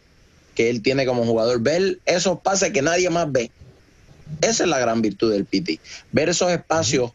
que 0.56 0.72
él 0.72 0.82
tiene 0.82 1.06
como 1.06 1.26
jugador. 1.26 1.62
Ver 1.62 2.00
esos 2.08 2.40
pases 2.40 2.72
que 2.72 2.82
nadie 2.82 3.12
más 3.12 3.32
ve. 3.32 3.52
Esa 4.42 4.64
es 4.64 4.70
la 4.70 4.80
gran 4.80 5.04
virtud 5.04 5.32
del 5.32 5.46
Piti. 5.46 5.80
Ver 6.12 6.30
esos 6.30 6.50
espacios, 6.50 7.12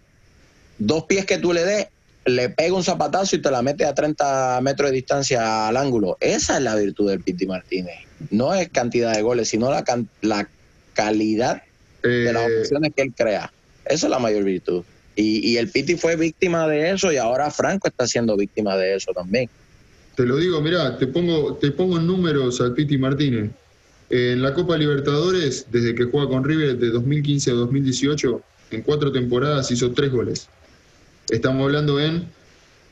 dos 0.79 1.07
pies 1.07 1.27
que 1.27 1.39
tú 1.39 1.53
le 1.53 1.65
des, 1.65 1.89
le 2.27 2.49
pega 2.49 2.77
un 2.77 2.85
zapatazo 2.85 3.35
y 3.35 3.43
te 3.43 3.51
la 3.51 3.61
mete 3.61 3.87
a 3.87 3.93
30 3.93 4.61
metros 4.63 4.91
de 4.91 4.95
distancia 4.95 5.67
al 5.67 5.77
ángulo. 5.77 6.17
Esa 6.21 6.59
es 6.59 6.63
la 6.63 6.77
virtud 6.77 7.11
del 7.11 7.23
Piti 7.23 7.45
Martínez. 7.45 7.97
No 8.31 8.55
es 8.55 8.69
cantidad 8.69 9.13
de 9.13 9.23
goles, 9.23 9.49
sino 9.49 9.69
la, 9.69 9.83
la 10.23 10.49
calidad 10.95 11.63
de 12.03 12.33
las 12.33 12.49
Eh, 12.49 12.61
opciones 12.61 12.93
que 12.95 13.03
él 13.03 13.13
crea. 13.17 13.53
Esa 13.85 14.07
es 14.07 14.11
la 14.11 14.19
mayor 14.19 14.45
virtud. 14.45 14.83
Y, 15.17 15.51
y 15.51 15.57
el 15.59 15.69
Piti 15.69 15.97
fue 15.97 16.17
víctima 16.17 16.67
de 16.67 16.91
eso 16.91 17.13
y 17.13 17.17
ahora 17.19 17.51
Franco 17.51 17.87
está 17.89 18.07
siendo 18.07 18.37
víctima 18.37 18.77
de 18.77 18.97
eso 18.97 19.13
también. 19.13 19.49
Te 20.17 20.25
lo 20.25 20.37
digo, 20.37 20.61
mirá, 20.61 20.97
te 20.97 21.07
pongo, 21.07 21.55
te 21.57 21.71
pongo 21.73 21.99
en 21.99 22.07
números 22.07 22.61
al 22.61 22.73
Piti 22.75 22.97
Martínez. 22.99 23.51
En 24.11 24.43
la 24.43 24.55
Copa 24.55 24.77
Libertadores, 24.77 25.67
desde 25.71 25.95
que 25.95 26.05
juega 26.05 26.29
con 26.29 26.45
River 26.45 26.79
de 26.79 26.91
2015 26.91 27.51
a 27.51 27.55
2018, 27.55 28.43
en 28.71 28.83
cuatro 28.83 29.11
temporadas 29.13 29.71
hizo 29.71 29.93
tres 29.93 30.11
goles. 30.11 30.49
Estamos 31.31 31.65
hablando 31.65 31.99
en 32.01 32.29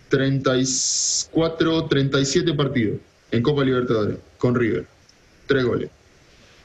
34, 0.09 1.87
37 1.87 2.55
partidos 2.55 2.99
en 3.31 3.43
Copa 3.43 3.65
Libertadores 3.65 4.19
con 4.39 4.55
River. 4.55 4.87
Tres 5.47 5.65
goles. 5.65 5.91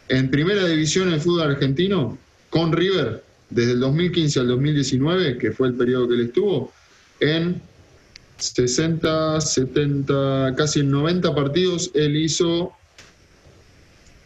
En 0.09 0.29
primera 0.29 0.65
división 0.65 1.09
en 1.09 1.15
el 1.15 1.21
fútbol 1.21 1.51
argentino, 1.51 2.17
con 2.49 2.71
River, 2.71 3.23
desde 3.49 3.73
el 3.73 3.79
2015 3.79 4.39
al 4.39 4.47
2019, 4.47 5.37
que 5.37 5.51
fue 5.51 5.67
el 5.67 5.73
periodo 5.73 6.07
que 6.07 6.15
él 6.15 6.21
estuvo, 6.21 6.73
en 7.19 7.61
60, 8.37 9.41
70, 9.41 10.53
casi 10.55 10.81
en 10.81 10.91
90 10.91 11.35
partidos, 11.35 11.91
él 11.93 12.15
hizo 12.15 12.71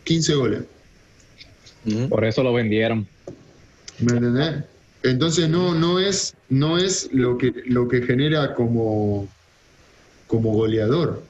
15 0.03 0.35
goles. 0.35 0.63
Por 2.09 2.25
eso 2.25 2.43
lo 2.43 2.53
vendieron. 2.53 3.07
¿Me 3.99 4.13
entendés? 4.13 4.63
Entonces 5.03 5.49
no, 5.49 5.73
no 5.73 5.99
es, 5.99 6.35
no 6.49 6.77
es 6.77 7.09
lo 7.11 7.37
que 7.37 7.53
lo 7.65 7.87
que 7.87 8.03
genera 8.03 8.53
como, 8.53 9.27
como 10.27 10.51
goleador. 10.53 11.23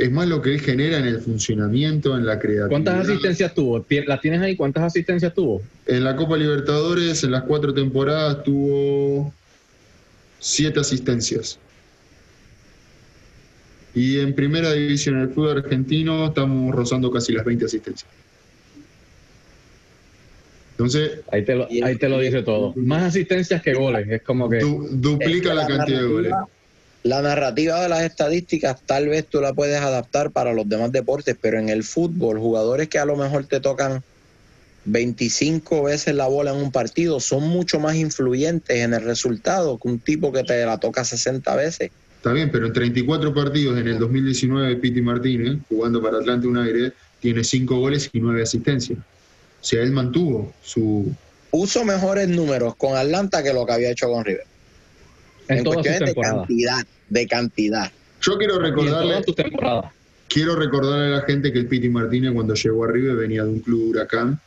Es 0.00 0.10
más 0.10 0.26
lo 0.26 0.40
que 0.40 0.54
él 0.54 0.60
genera 0.62 0.96
en 0.98 1.04
el 1.04 1.20
funcionamiento, 1.20 2.16
en 2.16 2.24
la 2.24 2.38
creatividad. 2.38 2.68
¿Cuántas 2.68 3.06
asistencias 3.06 3.52
tuvo? 3.54 3.84
¿Tie- 3.86 4.06
¿Las 4.06 4.20
tienes 4.22 4.40
ahí? 4.40 4.56
¿Cuántas 4.56 4.84
asistencias 4.84 5.34
tuvo? 5.34 5.60
En 5.86 6.04
la 6.04 6.16
Copa 6.16 6.38
Libertadores, 6.38 7.22
en 7.22 7.32
las 7.32 7.42
cuatro 7.42 7.74
temporadas, 7.74 8.42
tuvo 8.42 9.30
siete 10.38 10.80
asistencias. 10.80 11.58
Y 13.94 14.20
en 14.20 14.34
primera 14.34 14.72
división 14.72 15.16
en 15.16 15.22
el 15.22 15.28
fútbol 15.34 15.58
argentino 15.58 16.28
estamos 16.28 16.74
rozando 16.74 17.10
casi 17.10 17.34
las 17.34 17.44
20 17.44 17.66
asistencias. 17.66 18.10
Entonces, 20.72 21.20
Ahí 21.30 21.44
te 21.44 21.54
lo, 21.56 21.68
ahí 21.84 21.96
te 21.96 22.08
lo 22.08 22.18
dice 22.20 22.42
todo. 22.42 22.72
Más 22.76 23.02
asistencias 23.02 23.60
que 23.60 23.74
goles. 23.74 24.08
Es 24.08 24.22
como 24.22 24.48
que. 24.48 24.60
du- 24.60 24.88
duplica 24.92 25.28
Es 25.28 25.40
que 25.42 25.54
la 25.54 25.66
cantidad 25.66 26.00
de 26.00 26.06
goles. 26.08 26.32
La 27.02 27.22
narrativa 27.22 27.80
de 27.80 27.88
las 27.88 28.02
estadísticas 28.02 28.80
tal 28.84 29.08
vez 29.08 29.26
tú 29.26 29.40
la 29.40 29.54
puedes 29.54 29.80
adaptar 29.80 30.30
para 30.30 30.52
los 30.52 30.68
demás 30.68 30.92
deportes, 30.92 31.36
pero 31.40 31.58
en 31.58 31.70
el 31.70 31.82
fútbol, 31.82 32.38
jugadores 32.38 32.88
que 32.88 32.98
a 32.98 33.06
lo 33.06 33.16
mejor 33.16 33.46
te 33.46 33.60
tocan 33.60 34.02
25 34.84 35.82
veces 35.84 36.14
la 36.14 36.26
bola 36.26 36.52
en 36.52 36.56
un 36.56 36.72
partido 36.72 37.20
son 37.20 37.48
mucho 37.48 37.80
más 37.80 37.96
influyentes 37.96 38.78
en 38.78 38.94
el 38.94 39.02
resultado 39.02 39.78
que 39.78 39.88
un 39.88 39.98
tipo 39.98 40.32
que 40.32 40.42
te 40.42 40.64
la 40.64 40.78
toca 40.78 41.04
60 41.04 41.54
veces. 41.56 41.90
Está 42.16 42.32
bien, 42.32 42.50
pero 42.50 42.66
en 42.66 42.72
34 42.74 43.32
partidos 43.32 43.78
en 43.78 43.88
el 43.88 43.98
2019, 43.98 44.76
Piti 44.76 45.00
Martínez, 45.00 45.58
jugando 45.70 46.02
para 46.02 46.18
Atlanta 46.18 46.46
United, 46.46 46.92
tiene 47.18 47.42
5 47.42 47.78
goles 47.78 48.10
y 48.12 48.20
9 48.20 48.42
asistencias. 48.42 48.98
O 48.98 49.64
sea, 49.64 49.82
él 49.82 49.92
mantuvo 49.92 50.52
su... 50.62 51.10
Puso 51.50 51.84
mejores 51.84 52.28
números 52.28 52.76
con 52.76 52.96
Atlanta 52.96 53.42
que 53.42 53.52
lo 53.52 53.64
que 53.64 53.72
había 53.72 53.90
hecho 53.90 54.08
con 54.08 54.24
River. 54.24 54.49
En, 55.58 55.64
todas 55.64 55.76
sus 55.76 55.84
cuestiones 55.86 56.14
de 56.14 56.20
cantidad, 56.20 56.86
de 57.08 57.26
cantidad. 57.26 57.92
Yo 58.20 58.38
quiero 58.38 58.58
recordarle, 58.58 59.10
todas 59.10 59.24
sus 59.24 59.36
temporadas. 59.36 59.92
quiero 60.28 60.56
recordarle 60.56 61.06
a 61.06 61.18
la 61.18 61.22
gente 61.22 61.52
que 61.52 61.58
el 61.58 61.66
Piti 61.66 61.88
Martínez 61.88 62.32
cuando 62.32 62.54
llegó 62.54 62.84
a 62.84 62.88
River 62.88 63.16
venía 63.16 63.44
de 63.44 63.50
un 63.50 63.60
club 63.60 63.90
huracán, 63.90 64.40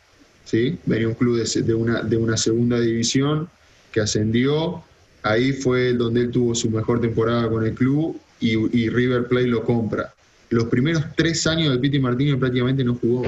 ¿sí? 0.46 0.78
Venía 0.86 1.08
un 1.08 1.16
club 1.16 1.44
de, 1.44 1.74
una, 1.74 2.02
de 2.02 2.18
una 2.18 2.38
segunda 2.38 2.80
división 2.80 3.50
que 3.92 4.02
ascendió. 4.02 4.84
Ahí 5.24 5.54
fue 5.54 5.94
donde 5.94 6.22
él 6.22 6.32
tuvo 6.32 6.54
su 6.56 6.70
mejor 6.70 7.02
temporada 7.02 7.50
con 7.50 7.66
el 7.66 7.74
club 7.74 8.20
y, 8.40 8.52
y 8.78 8.90
River 8.90 9.28
Plate 9.28 9.48
lo 9.48 9.64
compra. 9.64 10.14
Los 10.50 10.66
primeros 10.66 11.04
tres 11.16 11.48
años 11.48 11.74
de 11.74 11.80
Piti 11.80 12.00
Martínez 12.00 12.38
prácticamente 12.38 12.84
no 12.84 12.96
jugó 12.96 13.24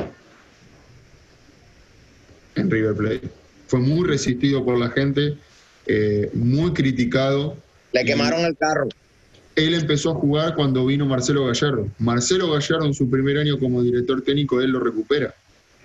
en 2.56 2.72
River 2.72 2.96
Plate. 2.96 3.30
Fue 3.68 3.80
muy 3.80 4.08
resistido 4.08 4.64
por 4.64 4.78
la 4.78 4.90
gente, 4.90 5.38
eh, 5.86 6.30
muy 6.34 6.72
criticado. 6.74 7.58
Le 7.96 8.02
Y- 8.02 8.06
quemaron 8.06 8.42
el 8.42 8.58
carro. 8.58 8.90
él 9.56 9.74
empezó 9.74 10.12
a 10.12 10.16
jugar 10.16 10.54
cuando 10.54 10.86
vino 10.86 11.06
Marcelo 11.06 11.46
Gallardo. 11.46 11.88
Marcelo 11.98 12.52
Gallardo 12.52 12.86
en 12.86 12.94
su 12.94 13.10
primer 13.10 13.38
año 13.38 13.58
como 13.58 13.82
director 13.82 14.22
técnico 14.22 14.60
él 14.60 14.72
lo 14.72 14.82
recupera 14.82 15.34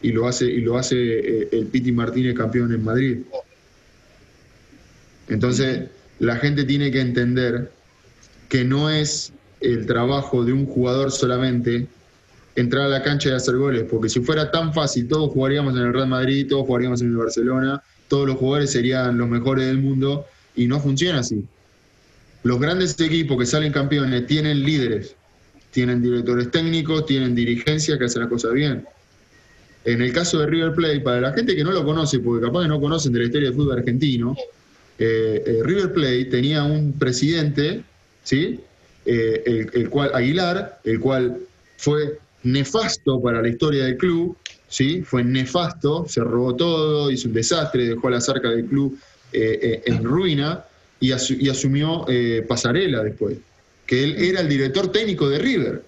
y 0.03 0.11
lo 0.11 0.27
hace 0.27 0.47
y 0.47 0.61
lo 0.61 0.77
hace 0.77 0.97
eh, 0.97 1.49
el 1.53 1.67
Piti 1.67 1.93
Martínez 1.93 2.35
campeón 2.35 2.73
en 2.75 2.83
Madrid. 2.83 3.19
Entonces 5.29 5.89
la 6.19 6.37
gente 6.37 6.65
tiene 6.65 6.91
que 6.91 7.01
entender 7.01 7.71
que 8.49 8.65
no 8.65 8.91
es 8.91 9.33
el 9.61 9.87
trabajo 9.87 10.45
de 10.45 10.53
un 10.53 10.67
jugador 10.67 11.13
solamente 11.13 11.87
entrar 12.57 12.87
a 12.87 12.89
la 12.89 13.03
cancha 13.05 13.29
y 13.29 13.33
hacer 13.33 13.57
goles, 13.57 13.85
porque 13.89 14.09
si 14.09 14.21
fuera 14.21 14.51
tan 14.51 14.75
fácil 14.75 15.07
todos 15.07 15.31
jugaríamos 15.31 15.75
en 15.77 15.83
el 15.83 15.93
Real 15.93 16.09
Madrid, 16.09 16.47
todos 16.49 16.67
jugaríamos 16.67 17.01
en 17.03 17.09
el 17.11 17.17
Barcelona, 17.17 17.81
todos 18.09 18.27
los 18.27 18.37
jugadores 18.37 18.71
serían 18.73 19.17
los 19.17 19.29
mejores 19.29 19.67
del 19.67 19.79
mundo 19.79 20.27
y 20.57 20.67
no 20.67 20.81
funciona 20.81 21.21
así. 21.21 21.45
Los 22.43 22.59
grandes 22.59 22.99
equipos 22.99 23.38
que 23.38 23.47
salen 23.47 23.72
campeones 23.72 24.26
tienen 24.26 24.62
líderes, 24.62 25.14
tienen 25.72 26.03
directores 26.03 26.51
técnicos, 26.51 27.07
tienen 27.07 27.34
dirigencia 27.34 27.99
que 27.99 28.07
hacen 28.07 28.22
las 28.22 28.30
cosas 28.30 28.53
bien. 28.53 28.84
En 29.84 30.03
el 30.03 30.12
caso 30.12 30.38
de 30.38 30.47
River 30.47 30.74
Plate, 30.74 31.01
para 31.01 31.20
la 31.20 31.32
gente 31.32 31.55
que 31.55 31.64
no 31.64 31.72
lo 31.72 31.84
conoce, 31.84 32.18
porque 32.18 32.47
capaz 32.47 32.62
que 32.62 32.68
no 32.68 32.80
conocen 32.80 33.12
de 33.12 33.20
la 33.20 33.24
historia 33.26 33.49
del 33.49 33.57
fútbol 33.57 33.78
argentino, 33.78 34.36
eh, 34.99 35.43
eh, 35.47 35.61
River 35.64 35.93
Plate 35.93 36.24
tenía 36.26 36.64
un 36.64 36.93
presidente, 36.93 37.82
¿sí? 38.24 38.61
Eh, 39.07 39.66
el, 39.72 39.88
cual, 39.88 40.11
Aguilar, 40.14 40.80
el 40.84 41.01
cual 41.01 41.38
fue 41.78 42.18
nefasto 42.43 43.20
para 43.20 43.41
la 43.41 43.49
historia 43.49 43.84
del 43.84 43.97
club, 43.97 44.36
¿sí? 44.68 45.03
Fue 45.03 45.24
nefasto, 45.24 46.07
se 46.09 46.20
robó 46.20 46.55
todo, 46.55 47.11
hizo 47.11 47.28
un 47.28 47.34
desastre, 47.34 47.88
dejó 47.88 48.11
la 48.11 48.20
cerca 48.20 48.51
del 48.51 48.66
club 48.66 48.99
eh, 49.32 49.82
en 49.86 50.05
ruina 50.05 50.64
y, 51.01 51.11
asu- 51.11 51.37
y 51.41 51.49
asumió 51.49 52.05
eh, 52.09 52.45
Pasarela 52.47 53.03
después, 53.03 53.39
que 53.87 54.05
él 54.05 54.17
era 54.19 54.41
el 54.41 54.49
director 54.49 54.93
técnico 54.93 55.29
de 55.29 55.39
River. 55.39 55.83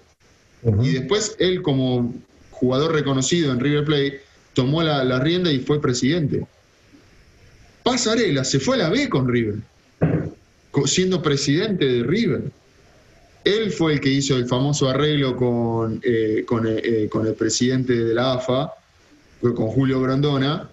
Y 0.83 0.91
después 0.91 1.37
él, 1.39 1.61
como 1.63 2.15
jugador 2.51 2.93
reconocido 2.93 3.53
en 3.53 3.61
River 3.61 3.85
Plate, 3.85 4.21
tomó 4.55 4.83
la, 4.83 5.03
la 5.05 5.19
rienda 5.21 5.51
y 5.51 5.59
fue 5.59 5.81
presidente. 5.81 6.45
Pasarela 7.83 8.45
se 8.45 8.61
fue 8.61 8.77
a 8.77 8.79
la 8.85 8.89
B 8.91 9.09
con 9.09 9.29
River, 9.29 9.57
siendo 10.87 11.21
presidente 11.21 11.85
de 11.85 12.03
River. 12.05 12.43
Él 13.45 13.73
fue 13.73 13.95
el 13.95 14.01
que 14.01 14.11
hizo 14.11 14.37
el 14.37 14.47
famoso 14.47 14.89
arreglo 14.89 15.37
con, 15.37 16.01
eh, 16.05 16.45
con, 16.47 16.65
eh, 16.69 17.09
con 17.11 17.27
el 17.27 17.35
presidente 17.35 17.93
de 17.93 18.15
la 18.15 18.35
AFA, 18.35 18.73
con 19.41 19.67
Julio 19.67 20.01
Grondona, 20.01 20.71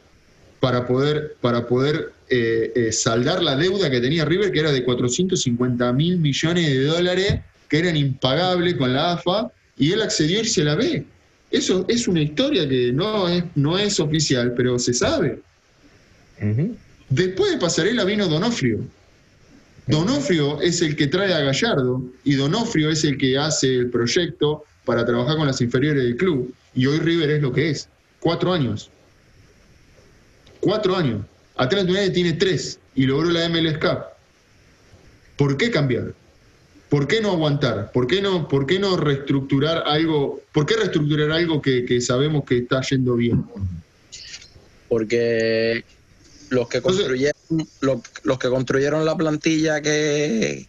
para 0.60 0.86
poder, 0.86 1.36
para 1.42 1.66
poder 1.66 2.14
eh, 2.30 2.71
eh, 2.75 2.91
saldar 2.91 3.41
la 3.41 3.55
deuda 3.55 3.89
que 3.89 3.99
tenía 3.99 4.25
River, 4.25 4.51
que 4.51 4.59
era 4.59 4.71
de 4.71 4.84
450 4.84 5.93
mil 5.93 6.17
millones 6.17 6.67
de 6.67 6.84
dólares, 6.84 7.39
que 7.67 7.80
eran 7.80 7.97
impagables 7.97 8.75
con 8.75 8.93
la 8.93 9.13
AFA, 9.13 9.51
y 9.77 9.91
él 9.91 10.01
accedió 10.01 10.38
a 10.38 10.41
irse 10.41 10.61
a 10.61 10.65
la 10.65 10.75
B. 10.75 11.05
Eso 11.51 11.86
es 11.88 12.07
una 12.07 12.21
historia 12.21 12.67
que 12.67 12.91
no 12.91 13.27
es, 13.27 13.43
no 13.55 13.77
es 13.77 13.99
oficial, 13.99 14.53
pero 14.55 14.77
se 14.77 14.93
sabe. 14.93 15.39
Después 17.09 17.51
de 17.51 17.57
Pasarela 17.57 18.05
vino 18.05 18.27
Donofrio. 18.27 18.80
Donofrio 19.88 20.61
es 20.61 20.82
el 20.82 20.95
que 20.95 21.07
trae 21.07 21.34
a 21.34 21.39
Gallardo 21.39 22.03
y 22.23 22.36
Donofrio 22.36 22.91
es 22.91 23.03
el 23.03 23.17
que 23.17 23.38
hace 23.38 23.75
el 23.75 23.89
proyecto 23.89 24.63
para 24.86 25.03
trabajar 25.05 25.38
con 25.38 25.47
las 25.47 25.61
inferiores 25.61 26.03
del 26.03 26.15
club. 26.15 26.53
Y 26.75 26.86
hoy 26.86 26.99
River 26.99 27.32
es 27.32 27.41
lo 27.41 27.51
que 27.51 27.71
es. 27.71 27.89
Cuatro 28.19 28.53
años. 28.53 28.91
Cuatro 30.59 30.95
años. 30.95 31.25
Atlanta 31.60 31.91
United 31.91 32.14
tiene 32.14 32.34
tres 32.34 32.80
y 32.95 33.05
logró 33.05 33.30
la 33.30 33.47
MLS 33.49 33.78
Cup. 33.78 33.99
¿Por 35.38 35.57
qué 35.57 35.70
cambiar? 35.70 36.14
¿Por 36.89 37.07
qué 37.07 37.22
no 37.22 37.32
aguantar? 37.32 37.91
¿Por 37.91 38.07
qué 38.07 38.22
no, 38.22 38.47
por 38.47 38.66
qué 38.66 38.80
no 38.80 38.97
reestructurar 38.97 39.84
algo? 39.86 40.41
¿Por 40.53 40.66
qué 40.66 40.76
reestructurar 40.78 41.32
algo 41.32 41.62
que, 41.62 41.86
que 41.86 42.01
sabemos 42.01 42.45
que 42.45 42.60
está 42.60 42.82
yendo 42.82 43.16
bien? 43.16 43.45
porque 44.88 45.86
los 46.49 46.68
que 46.68 46.78
Entonces- 46.78 47.01
construyeron 47.05 47.68
los, 47.82 48.01
los 48.24 48.39
que 48.39 48.49
construyeron 48.49 49.05
la 49.05 49.16
plantilla 49.16 49.82
que, 49.82 50.66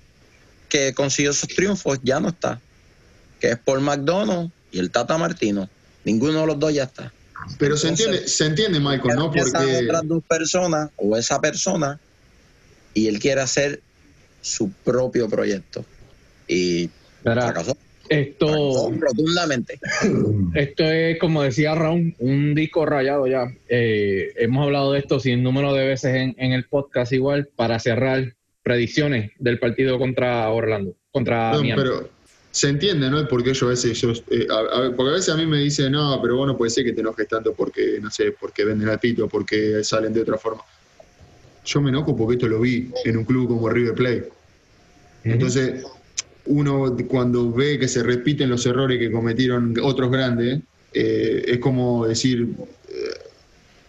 que 0.69 0.93
consiguió 0.93 1.31
esos 1.31 1.49
triunfos 1.49 1.99
ya 2.03 2.21
no 2.21 2.29
está 2.29 2.61
que 3.41 3.53
es 3.53 3.59
Paul 3.59 3.81
McDonald 3.81 4.51
y 4.73 4.79
el 4.79 4.91
Tata 4.91 5.17
Martino 5.17 5.71
ninguno 6.05 6.43
de 6.43 6.47
los 6.47 6.59
dos 6.59 6.75
ya 6.75 6.83
está 6.83 7.11
Pero 7.59 7.77
se 7.77 7.89
Entonces- 7.89 8.07
entiende, 8.07 8.29
se 8.29 8.47
entiende, 8.47 8.81
Michael, 8.81 9.17
¿no? 9.17 9.31
Porque 9.31 9.43
otras 9.43 10.07
dos 10.09 10.23
personas 10.25 10.91
o 10.97 11.17
esa 11.17 11.41
persona 11.41 11.99
y 12.95 13.07
él 13.09 13.19
quiere 13.19 13.41
hacer 13.41 13.81
su 14.41 14.71
propio 14.85 15.29
proyecto 15.29 15.85
y 16.49 16.89
Verá, 17.23 17.43
fracasó 17.43 17.77
esto, 18.09 18.47
Fracasó 18.49 18.93
rotundamente 18.99 19.79
esto 20.55 20.85
es, 20.85 21.19
como 21.21 21.43
decía 21.43 21.75
Raúl, 21.75 22.15
un 22.19 22.55
disco 22.55 22.85
rayado 22.87 23.27
ya. 23.29 23.45
Eh, 23.69 24.33
hemos 24.37 24.65
hablado 24.65 24.93
de 24.93 24.99
esto 25.01 25.21
sin 25.21 25.43
número 25.43 25.73
de 25.75 25.87
veces 25.87 26.15
en, 26.17 26.35
en 26.39 26.53
el 26.53 26.65
podcast 26.65 27.13
igual 27.13 27.49
para 27.55 27.79
cerrar 27.79 28.35
predicciones 28.63 29.31
del 29.39 29.59
partido 29.59 29.99
contra 29.99 30.49
Orlando, 30.51 30.95
contra 31.13 31.53
No, 31.53 31.61
Miami. 31.61 31.83
pero 31.83 32.11
se 32.53 32.69
entiende, 32.69 33.09
¿no? 33.11 33.27
Porque 33.29 33.55
yo 33.55 33.67
a 33.67 33.71
veces, 33.71 34.01
yo, 34.01 34.13
eh, 34.31 34.47
a- 34.51 34.87
a- 34.87 34.97
porque 34.97 35.11
a 35.11 35.15
veces 35.15 35.29
a 35.33 35.37
mí 35.37 35.47
me 35.47 35.59
dicen, 35.59 35.93
no, 35.93 36.19
pero 36.21 36.37
bueno, 36.37 36.57
puede 36.57 36.71
ser 36.71 36.85
que 36.85 36.93
te 36.93 37.01
enojes 37.01 37.29
tanto 37.29 37.55
porque, 37.55 37.99
no 38.03 38.11
sé, 38.11 38.33
porque 38.39 38.65
venden 38.65 38.89
al 38.89 38.99
pito, 38.99 39.29
porque 39.29 39.85
salen 39.85 40.13
de 40.13 40.23
otra 40.23 40.37
forma. 40.37 40.63
Yo 41.65 41.81
me 41.81 41.91
enojo 41.91 42.17
porque 42.17 42.35
esto 42.35 42.49
lo 42.49 42.61
vi 42.61 42.91
en 43.05 43.17
un 43.19 43.25
club 43.25 43.49
como 43.49 43.69
River 43.69 43.95
Plate. 43.95 44.29
Entonces, 45.25 45.85
uno 46.47 46.97
cuando 47.07 47.53
ve 47.53 47.79
que 47.79 47.87
se 47.87 48.03
repiten 48.03 48.49
los 48.51 48.65
errores 48.67 48.99
que 48.99 49.13
cometieron 49.13 49.75
otros 49.83 50.11
grandes, 50.11 50.61
eh, 50.93 51.45
es 51.47 51.59
como 51.59 52.07
decir, 52.07 52.49
eh, 52.89 52.95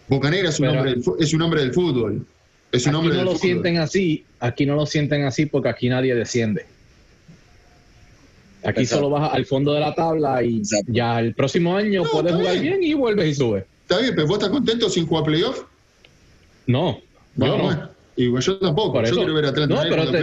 Bocanegra 0.08 0.50
es 0.50 0.60
un, 0.60 0.66
Pero- 0.66 0.78
hombre 0.80 0.90
del, 0.94 1.02
es 1.18 1.32
un 1.34 1.42
hombre 1.42 1.60
del 1.62 1.72
fútbol. 1.72 2.24
Es 2.70 2.84
un 2.86 2.90
aquí 2.90 2.96
hombre 2.98 3.12
no 3.14 3.18
del 3.18 3.24
lo 3.24 3.30
fútbol. 3.32 3.40
sienten 3.40 3.76
así, 3.78 4.24
aquí 4.40 4.66
no 4.66 4.76
lo 4.76 4.86
sienten 4.86 5.24
así 5.24 5.46
porque 5.46 5.68
aquí 5.70 5.88
nadie 5.88 6.14
desciende. 6.14 6.66
Aquí 8.64 8.82
Exacto. 8.82 9.04
solo 9.04 9.10
vas 9.10 9.32
al 9.34 9.44
fondo 9.46 9.72
de 9.72 9.80
la 9.80 9.94
tabla 9.94 10.42
y 10.42 10.58
Exacto. 10.58 10.92
ya 10.92 11.18
el 11.20 11.34
próximo 11.34 11.76
año 11.76 12.04
No, 12.04 12.10
puedes 12.10 12.32
jugar 12.34 12.60
bien. 12.60 12.78
bien 12.80 12.90
y 12.90 12.94
vuelves 12.94 13.28
y 13.28 13.34
subes. 13.34 13.64
Está 13.82 13.98
bien, 14.00 14.14
pero 14.14 14.26
¿vos 14.28 14.36
estás 14.38 14.50
contento 14.50 14.88
sin 14.88 15.06
jugar 15.06 15.24
playoff? 15.24 15.64
No, 16.66 17.00
Bueno, 17.34 17.56
yo 17.56 17.62
no. 17.74 17.88
Y 18.16 18.28
pues 18.28 18.44
yo 18.46 18.58
tampoco. 18.58 18.92
Por 18.92 19.04
yo 19.04 19.10
eso. 19.10 19.16
quiero 19.16 19.34
ver 19.34 19.46
a 19.46 19.48
Atlanta 19.48 19.74
No, 19.74 19.82
pero 19.88 20.10
te-. 20.10 20.22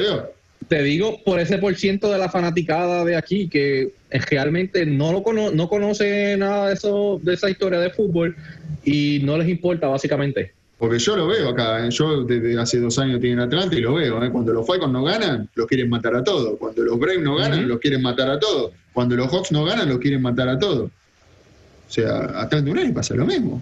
Te 0.68 0.84
digo 0.84 1.18
por 1.26 1.40
ese 1.40 1.58
por 1.58 1.76
ciento 1.76 2.12
de 2.12 2.18
la 2.20 2.30
fanaticada 2.30 3.04
de 3.06 3.16
aquí 3.16 3.48
que 3.50 3.94
realmente 4.30 4.86
no 4.86 5.12
lo 5.12 5.24
cono- 5.24 5.52
no 5.52 5.68
conoce 5.70 6.36
nada 6.38 6.68
de 6.68 6.74
eso, 6.76 7.20
de 7.24 7.34
esa 7.34 7.50
historia 7.50 7.80
de 7.80 7.90
fútbol 7.90 8.36
y 8.84 9.22
no 9.24 9.38
les 9.38 9.48
importa 9.50 9.88
básicamente. 9.88 10.54
Porque 10.80 10.98
yo 10.98 11.18
lo 11.18 11.28
veo 11.28 11.50
acá, 11.50 11.86
¿eh? 11.86 11.90
yo 11.92 12.24
desde 12.24 12.58
hace 12.58 12.80
dos 12.80 12.98
años 13.00 13.16
estoy 13.16 13.32
en 13.32 13.42
Atlanta 13.42 13.76
y 13.76 13.82
lo 13.82 13.96
veo. 13.96 14.24
¿eh? 14.24 14.32
Cuando 14.32 14.54
los 14.54 14.66
Falcons 14.66 14.94
no 14.94 15.04
ganan, 15.04 15.50
los 15.54 15.68
quieren 15.68 15.90
matar 15.90 16.16
a 16.16 16.24
todos. 16.24 16.58
Cuando 16.58 16.84
los 16.84 16.98
Braves 16.98 17.22
no 17.22 17.36
ganan, 17.36 17.68
los 17.68 17.80
quieren 17.80 18.02
matar 18.02 18.30
a 18.30 18.40
todos. 18.40 18.72
Cuando 18.94 19.18
los 19.18 19.30
Hawks 19.30 19.52
no 19.52 19.66
ganan, 19.66 19.90
los 19.90 20.00
quieren 20.00 20.22
matar 20.22 20.48
a 20.48 20.58
todos. 20.58 20.90
O 20.90 21.92
sea, 21.92 22.42
Atlanta 22.42 22.72
United 22.72 22.94
pasa 22.94 23.14
lo 23.14 23.26
mismo. 23.26 23.62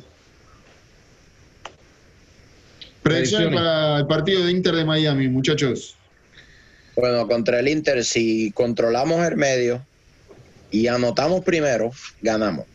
Predicciones. 3.01 3.55
para 3.55 3.97
el 3.97 4.05
partido 4.05 4.45
de 4.45 4.51
Inter 4.51 4.75
de 4.75 4.85
Miami, 4.85 5.27
muchachos. 5.27 5.95
Bueno, 6.95 7.27
contra 7.27 7.59
el 7.61 7.67
Inter, 7.67 8.03
si 8.03 8.51
controlamos 8.51 9.25
el 9.25 9.37
medio 9.37 9.83
y 10.69 10.85
anotamos 10.85 11.43
primero, 11.43 11.89
ganamos. 12.21 12.65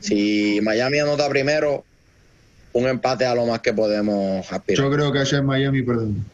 Si 0.00 0.60
Miami 0.62 1.00
anota 1.00 1.28
primero, 1.28 1.84
un 2.72 2.86
empate 2.86 3.24
a 3.26 3.34
lo 3.34 3.46
más 3.46 3.60
que 3.60 3.72
podemos 3.72 4.50
aspirar. 4.52 4.84
Yo 4.84 4.90
creo 4.90 5.12
que 5.12 5.18
allá 5.20 5.38
en 5.38 5.46
Miami, 5.46 5.82
perdón. 5.82 6.24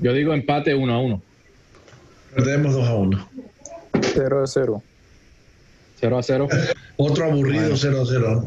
Yo 0.00 0.12
digo 0.12 0.34
empate 0.34 0.74
uno 0.74 0.94
a 0.94 1.00
uno. 1.00 1.22
Perdemos 2.34 2.74
2 2.74 2.88
a 2.88 2.94
1. 2.94 3.28
0 4.14 4.42
a 4.42 4.46
0. 4.46 4.82
0 6.00 6.18
a 6.18 6.22
0. 6.22 6.48
Otro 6.96 7.24
aburrido 7.24 7.60
Bueno. 7.62 7.76
0 7.76 8.02
a 8.02 8.06
0. 8.06 8.44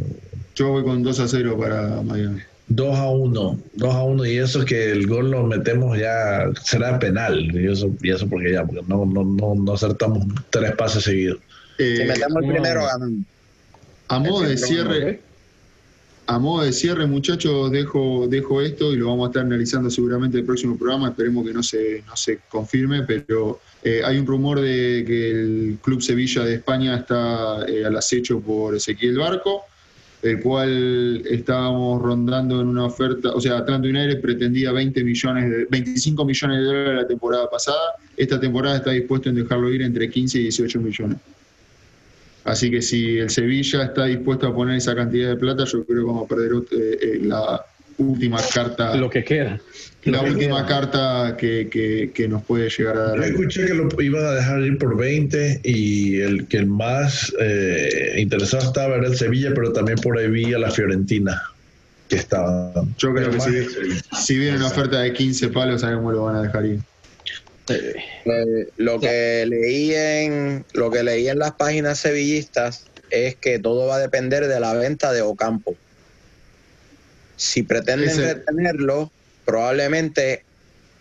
Yo 0.55 0.69
voy 0.69 0.83
con 0.83 1.03
2 1.03 1.19
a 1.19 1.27
0 1.27 1.57
para 1.57 2.01
Miami. 2.01 2.41
2 2.67 2.97
a 2.97 3.09
1. 3.09 3.59
2 3.75 3.95
a 3.95 4.03
1. 4.03 4.25
Y 4.25 4.37
eso 4.37 4.65
que 4.65 4.91
el 4.91 5.07
gol 5.07 5.31
lo 5.31 5.43
metemos 5.43 5.97
ya 5.97 6.49
será 6.63 6.99
penal. 6.99 7.39
Y 7.55 7.71
eso, 7.71 7.89
y 8.01 8.11
eso 8.11 8.27
porque 8.27 8.51
ya, 8.51 8.65
porque 8.65 8.81
no, 8.87 9.05
no, 9.05 9.23
no, 9.23 9.55
no 9.55 9.73
acertamos 9.73 10.25
tres 10.49 10.73
pases 10.73 11.03
seguidos. 11.05 11.39
Eh, 11.79 11.99
Si 12.01 12.03
metemos 12.03 12.43
el 12.43 12.49
primero, 12.49 12.85
ganamos. 12.85 13.25
A 14.07 14.19
modo 14.19 14.41
de 14.41 14.57
cierre. 14.57 15.21
A 16.29 16.39
modo 16.39 16.65
de 16.65 16.73
cierre, 16.73 17.07
muchachos, 17.07 17.71
dejo, 17.71 18.27
dejo 18.27 18.61
esto 18.61 18.91
y 18.91 18.97
lo 18.97 19.07
vamos 19.07 19.27
a 19.27 19.29
estar 19.29 19.45
analizando 19.45 19.89
seguramente 19.89 20.37
el 20.37 20.43
próximo 20.43 20.77
programa. 20.77 21.07
Esperemos 21.07 21.45
que 21.45 21.53
no 21.53 21.63
se, 21.63 22.03
no 22.05 22.17
se 22.17 22.39
confirme, 22.49 23.03
pero 23.03 23.61
eh, 23.81 24.01
hay 24.03 24.17
un 24.17 24.25
rumor 24.25 24.59
de 24.59 25.05
que 25.07 25.31
el 25.31 25.77
Club 25.81 26.01
Sevilla 26.01 26.43
de 26.43 26.55
España 26.55 26.97
está 26.97 27.65
eh, 27.65 27.85
al 27.85 27.95
acecho 27.95 28.41
por 28.41 28.75
Ezequiel 28.75 29.17
Barco, 29.17 29.61
el 30.21 30.41
cual 30.41 31.23
estábamos 31.25 32.01
rondando 32.01 32.59
en 32.59 32.67
una 32.67 32.87
oferta, 32.87 33.29
o 33.33 33.39
sea, 33.39 33.59
Atlanta 33.59 33.87
United 33.87 34.19
pretendía 34.19 34.73
20 34.73 35.03
millones 35.05 35.49
de, 35.49 35.65
25 35.69 36.25
millones 36.25 36.57
de 36.57 36.63
dólares 36.65 37.01
la 37.03 37.07
temporada 37.07 37.49
pasada. 37.49 37.95
Esta 38.17 38.37
temporada 38.37 38.75
está 38.75 38.91
dispuesto 38.91 39.29
en 39.29 39.35
dejarlo 39.35 39.71
ir 39.71 39.81
entre 39.81 40.09
15 40.09 40.39
y 40.39 40.41
18 40.43 40.81
millones. 40.81 41.17
Así 42.47 42.71
que 42.71 42.81
si 42.81 43.17
el 43.19 43.29
Sevilla 43.29 43.83
está 43.83 44.05
dispuesto 44.05 44.47
a 44.47 44.55
poner 44.55 44.77
esa 44.77 44.95
cantidad 44.95 45.29
de 45.29 45.35
plata, 45.35 45.65
yo 45.65 45.83
creo 45.85 45.99
que 45.99 46.05
vamos 46.05 46.25
a 46.25 46.27
perder 46.27 46.51
eh, 46.71 46.97
eh, 47.01 47.19
la 47.23 47.63
última 47.97 48.39
carta, 48.53 48.95
Lo 48.95 49.09
que 49.09 49.23
queda. 49.23 49.59
la 50.05 50.23
que 50.23 50.29
última 50.31 50.65
queda. 50.65 50.67
carta 50.67 51.35
que, 51.37 51.67
que- 51.69 52.11
que 52.13 52.27
nos 52.27 52.43
puede 52.43 52.69
llegar 52.69 52.95
a 52.97 53.15
Yo 53.15 53.21
dar. 53.21 53.29
escuché 53.29 53.65
que 53.65 53.73
lo 53.73 53.89
iban 54.01 54.23
a 54.25 54.31
dejar 54.31 54.61
ir 54.61 54.77
por 54.77 54.95
20 54.97 55.61
y 55.63 56.19
el 56.21 56.47
que 56.47 56.57
el 56.57 56.67
más 56.67 57.33
eh, 57.39 58.15
interesado 58.17 58.65
estaba 58.67 58.95
era 58.95 59.07
el 59.07 59.17
Sevilla, 59.17 59.51
pero 59.53 59.73
también 59.73 59.97
por 59.97 60.17
ahí 60.17 60.29
vi 60.29 60.53
a 60.53 60.59
la 60.59 60.71
Fiorentina 60.71 61.41
que 62.07 62.15
estaba. 62.15 62.71
Yo 62.97 63.13
creo 63.13 63.29
pero 63.29 63.31
que 63.31 63.39
Sevilla. 63.41 64.01
Si 64.21 64.37
viene 64.37 64.57
una 64.57 64.67
oferta 64.67 64.99
de 65.01 65.11
15 65.11 65.49
palos, 65.49 65.81
sabemos 65.81 66.13
lo 66.13 66.23
van 66.23 66.35
a 66.37 66.41
dejar 66.43 66.65
ir. 66.65 66.79
Eh, 67.69 68.67
lo 68.77 68.99
que 68.99 69.45
leí 69.47 69.93
en 69.93 70.65
lo 70.73 70.89
que 70.91 71.03
leí 71.03 71.27
en 71.27 71.39
las 71.39 71.53
páginas 71.53 71.99
sevillistas 71.99 72.85
es 73.09 73.35
que 73.35 73.59
todo 73.59 73.87
va 73.87 73.95
a 73.95 73.99
depender 73.99 74.47
de 74.47 74.59
la 74.59 74.73
venta 74.73 75.11
de 75.13 75.21
Ocampo. 75.21 75.75
Si 77.35 77.63
pretenden 77.63 78.09
Ese- 78.09 78.33
retenerlo, 78.35 79.11
probablemente 79.45 80.43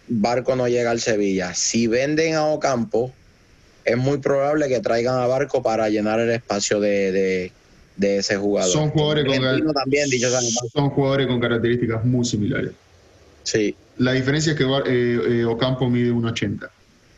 Barco 0.09 0.55
no 0.55 0.69
llega 0.69 0.91
al 0.91 1.01
Sevilla. 1.01 1.55
Si 1.55 1.87
venden 1.87 2.35
a 2.35 2.47
Ocampo, 2.47 3.13
es 3.85 3.97
muy 3.97 4.19
probable 4.19 4.69
que 4.69 4.81
traigan 4.81 5.19
a 5.19 5.27
Barco 5.27 5.63
para 5.63 5.89
llenar 5.89 6.21
el 6.21 6.31
espacio 6.31 6.79
de, 6.81 7.13
de- 7.13 7.53
de 7.97 8.19
ese 8.19 8.37
jugador. 8.37 8.71
Son 8.73 8.91
jugadores 8.91 9.25
con 9.25 9.73
también, 9.73 10.11
dicho 10.11 10.29
son 10.73 10.91
jugadores 10.91 11.27
con 11.27 11.41
características 11.41 12.05
muy 12.05 12.25
similares. 12.27 12.73
Sí, 13.43 13.75
La 13.99 14.13
diferencia 14.13 14.53
es 14.53 14.59
que 14.59 14.65
Bar- 14.65 14.85
eh, 14.87 15.41
eh, 15.41 15.45
Ocampo 15.45 15.89
mide 15.89 16.11
1,80 16.13 16.71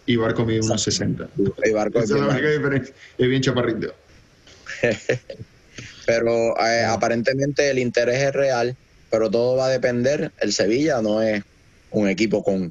y 0.06 0.16
Barco 0.16 0.44
mide 0.44 0.60
1,60. 0.60 1.28
el 1.62 1.72
Barco 1.74 1.98
es 1.98 2.04
Esa 2.04 2.14
es 2.14 2.20
bien 2.20 2.28
la 2.28 2.34
única 2.34 2.50
diferencia. 2.50 2.94
Es 3.18 3.28
bien 3.28 3.42
chaparrito. 3.42 3.94
pero 6.06 6.58
eh, 6.58 6.84
aparentemente 6.84 7.70
el 7.70 7.78
interés 7.78 8.22
es 8.22 8.32
real, 8.32 8.76
pero 9.10 9.30
todo 9.30 9.56
va 9.56 9.66
a 9.66 9.70
depender. 9.70 10.32
El 10.40 10.52
Sevilla 10.52 11.02
no 11.02 11.22
es 11.22 11.42
un 11.90 12.08
equipo 12.08 12.42
con 12.42 12.70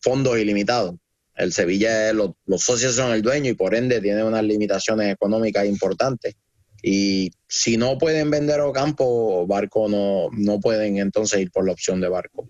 fondos 0.00 0.38
ilimitados. 0.38 0.94
El 1.34 1.52
Sevilla, 1.52 2.08
es- 2.10 2.14
los, 2.14 2.30
los 2.46 2.62
socios 2.62 2.94
son 2.94 3.12
el 3.12 3.22
dueño 3.22 3.50
y 3.50 3.54
por 3.54 3.74
ende 3.74 4.00
tiene 4.00 4.22
unas 4.24 4.44
limitaciones 4.44 5.12
económicas 5.12 5.66
importantes. 5.66 6.34
Y 6.82 7.32
si 7.48 7.76
no 7.76 7.98
pueden 7.98 8.30
vender 8.30 8.60
Ocampo, 8.60 9.46
Barco 9.46 9.88
no, 9.88 10.28
no 10.32 10.60
pueden 10.60 10.98
entonces 10.98 11.40
ir 11.40 11.50
por 11.50 11.66
la 11.66 11.72
opción 11.72 12.00
de 12.00 12.08
Barco. 12.08 12.48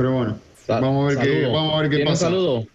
Pero 0.00 0.12
bueno, 0.12 0.38
vamos 0.66 1.04
a 1.04 1.14
ver 1.14 1.28
qué, 1.28 1.42
vamos 1.44 1.74
a 1.74 1.80
ver 1.82 1.90
qué 1.90 1.96
¿Tiene 1.96 2.10
un 2.10 2.14
pasa. 2.14 2.24
saludo? 2.24 2.66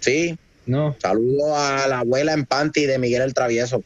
Sí, 0.00 0.36
No. 0.66 0.94
saludo 1.00 1.56
a 1.56 1.88
la 1.88 2.00
abuela 2.00 2.34
en 2.34 2.44
panty 2.44 2.84
de 2.84 2.98
Miguel 2.98 3.22
el 3.22 3.32
Travieso. 3.32 3.82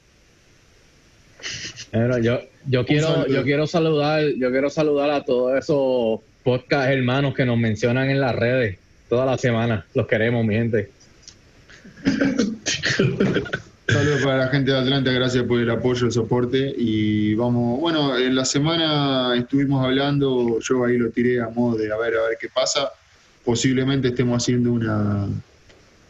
Bueno, 1.93 2.19
yo, 2.19 2.41
yo 2.67 2.85
quiero, 2.85 3.29
yo 3.29 3.45
quiero 3.45 3.69
saludar, 3.69 4.25
yo 4.37 4.51
quiero 4.51 4.69
saludar 4.69 5.11
a 5.11 5.25
todos 5.25 5.57
esos 5.57 6.19
podcast 6.43 6.91
hermanos 6.91 7.35
que 7.35 7.45
nos 7.47 7.57
mencionan 7.57 8.11
en 8.11 8.21
las 8.21 8.35
redes 8.35 8.79
toda 9.09 9.25
la 9.25 9.39
semana. 9.39 9.87
Los 9.95 10.09
queremos, 10.09 10.45
mi 10.45 10.55
gente. 10.57 10.91
Saludos 13.87 14.23
para 14.23 14.39
la 14.39 14.49
gente 14.49 14.71
de 14.71 14.79
Atlanta, 14.79 15.11
gracias 15.13 15.45
por 15.45 15.61
el 15.61 15.69
apoyo, 15.71 16.07
el 16.07 16.13
soporte. 16.13 16.75
Y 16.77 17.35
vamos, 17.35 17.81
bueno, 17.81 18.17
en 18.17 18.35
la 18.35 18.45
semana 18.47 19.37
estuvimos 19.37 19.85
hablando, 19.85 20.59
yo 20.61 20.85
ahí 20.85 20.97
lo 20.97 21.11
tiré 21.11 21.41
a 21.41 21.49
modo 21.49 21.77
de 21.77 21.93
a 21.93 21.97
ver, 21.99 22.15
a 22.17 22.29
ver 22.29 22.39
qué 22.41 22.49
pasa. 22.49 22.91
Posiblemente 23.45 24.09
estemos 24.09 24.43
haciendo 24.43 24.73
una, 24.73 25.29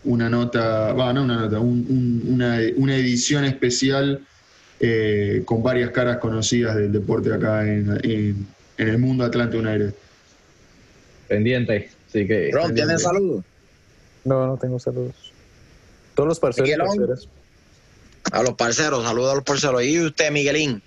una 0.05 0.31
nota, 0.31 0.93
va, 0.93 1.13
no 1.13 1.25
una 1.25 1.37
nota, 1.41 1.59
un- 1.59 1.85
un- 1.89 2.35
una, 2.35 2.59
una 2.77 2.97
edición 2.97 3.45
especial 3.45 4.21
eh, 4.79 5.43
con 5.45 5.63
varias 5.63 5.91
caras 5.91 6.19
conocidas 6.19 6.77
del 6.77 6.93
deporte 6.93 7.33
acá 7.33 7.67
en, 7.67 7.91
en- 8.05 8.47
en 8.79 8.89
el 8.89 8.99
mundo 8.99 9.25
Atlanta 9.25 9.57
United. 9.57 9.93
Pendiente. 11.27 11.91
Así 12.09 12.27
que. 12.27 12.51
Ron, 12.53 12.73
¿tienes 12.75 13.03
saludos? 13.03 13.45
No, 14.25 14.47
no 14.47 14.57
tengo 14.59 14.79
saludos. 14.79 15.33
Todos 16.15 16.29
los 16.29 16.39
parceros. 16.41 17.29
A 18.33 18.43
los 18.43 18.55
parceros, 18.55 19.05
saludos 19.05 19.33
a 19.33 19.35
los 19.37 19.45
parceros. 19.45 19.83
Y 19.85 20.01
usted, 20.01 20.31
Miguelín. 20.31 20.83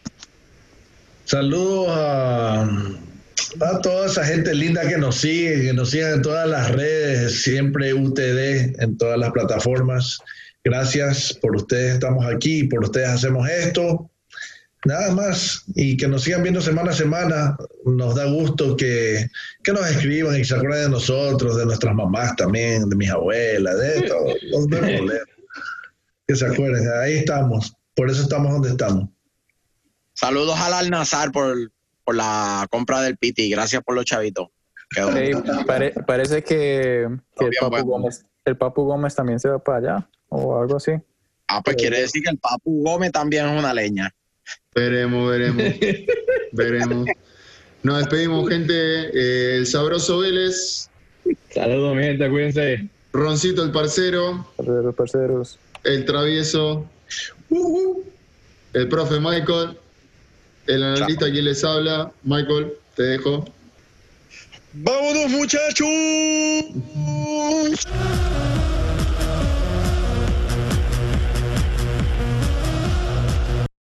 Saludos 1.26 1.88
a, 1.90 2.62
a 2.62 3.82
toda 3.82 4.06
esa 4.06 4.26
gente 4.26 4.54
linda 4.56 4.88
que 4.88 4.98
nos 4.98 5.18
sigue, 5.18 5.62
que 5.62 5.74
nos 5.74 5.92
sigue 5.92 6.10
en 6.10 6.22
todas 6.22 6.48
las 6.48 6.72
redes, 6.72 7.42
siempre 7.42 7.94
UTD 7.94 8.82
en 8.82 8.98
todas 8.98 9.20
las 9.20 9.32
plataformas. 9.32 10.20
Gracias 10.64 11.34
por 11.42 11.56
ustedes, 11.56 11.96
estamos 11.96 12.26
aquí, 12.26 12.64
por 12.66 12.84
ustedes 12.84 13.10
hacemos 13.10 13.50
esto. 13.50 14.10
Nada 14.86 15.14
más, 15.14 15.64
y 15.76 15.98
que 15.98 16.08
nos 16.08 16.24
sigan 16.24 16.44
viendo 16.44 16.62
semana 16.62 16.92
a 16.92 16.96
semana. 16.96 17.58
Nos 17.86 18.16
da 18.16 18.26
gusto 18.26 18.76
que, 18.78 19.28
que 19.64 19.74
nos 19.74 19.90
escriban 19.90 20.40
y 20.40 20.46
se 20.46 20.56
acuerden 20.56 20.84
de 20.84 20.90
nosotros, 20.90 21.58
de 21.58 21.66
nuestras 21.66 21.94
mamás 21.96 22.36
también, 22.36 22.90
de 22.90 22.96
mis 22.96 23.10
abuelas, 23.10 23.78
de 23.80 24.02
todo. 24.04 24.26
No 24.52 24.78
hay 24.78 24.98
problema. 24.98 25.20
Que 26.28 26.36
se 26.36 26.46
acuerden, 26.46 26.84
ahí 27.02 27.18
estamos. 27.18 27.74
Por 27.96 28.10
eso 28.10 28.22
estamos 28.22 28.52
donde 28.52 28.70
estamos. 28.70 29.10
Saludos 30.14 30.60
al 30.60 30.74
Al-Nazar 30.74 31.32
por, 31.32 31.72
por 32.04 32.16
la 32.16 32.68
compra 32.70 33.02
del 33.02 33.18
Piti. 33.18 33.50
Gracias 33.50 33.82
por 33.84 33.96
los 33.96 34.06
chavitos. 34.06 34.48
Quedó- 34.90 35.16
Ey, 35.16 35.32
pare- 35.66 35.94
parece 36.06 36.44
que, 36.44 37.08
que 37.38 37.46
el, 37.46 37.52
Papu 37.60 37.70
bueno. 37.70 37.86
Gómez, 37.86 38.26
el 38.46 38.58
Papu 38.58 38.84
Gómez 38.84 39.16
también 39.16 39.40
se 39.40 39.50
va 39.50 39.60
para 39.60 39.78
allá 39.78 40.10
o 40.30 40.60
algo 40.60 40.78
así. 40.78 40.92
Ah, 41.48 41.62
pues 41.64 41.78
quiere 41.78 42.02
decir 42.02 42.24
que 42.24 42.30
el 42.30 42.38
Papu 42.38 42.84
Gómez 42.84 43.12
también 43.12 43.46
es 43.48 43.60
una 43.60 43.74
leña. 43.74 44.14
Veremos, 44.76 45.30
veremos, 45.30 45.64
veremos. 46.52 47.08
Nos 47.84 47.98
despedimos, 48.00 48.48
gente. 48.50 48.74
Eh, 48.74 49.58
el 49.58 49.68
sabroso 49.68 50.20
Vélez, 50.20 50.90
Saludos, 51.52 51.96
mi 51.96 52.04
gente, 52.04 52.30
cuídense. 52.30 52.90
Roncito 53.14 53.64
el 53.64 53.72
parcero, 53.72 54.46
Parceros, 54.58 54.96
parceros. 54.96 55.60
El 55.88 56.06
travieso, 56.06 56.86
el 58.74 58.90
profe 58.90 59.20
Michael 59.20 59.78
El 60.68 60.84
analista 60.84 61.32
quien 61.32 61.46
les 61.46 61.64
habla, 61.64 62.12
Michael, 62.24 62.74
te 62.96 63.04
dejo. 63.04 63.46
¡Vámonos, 64.74 65.32
muchachos! 65.32 65.88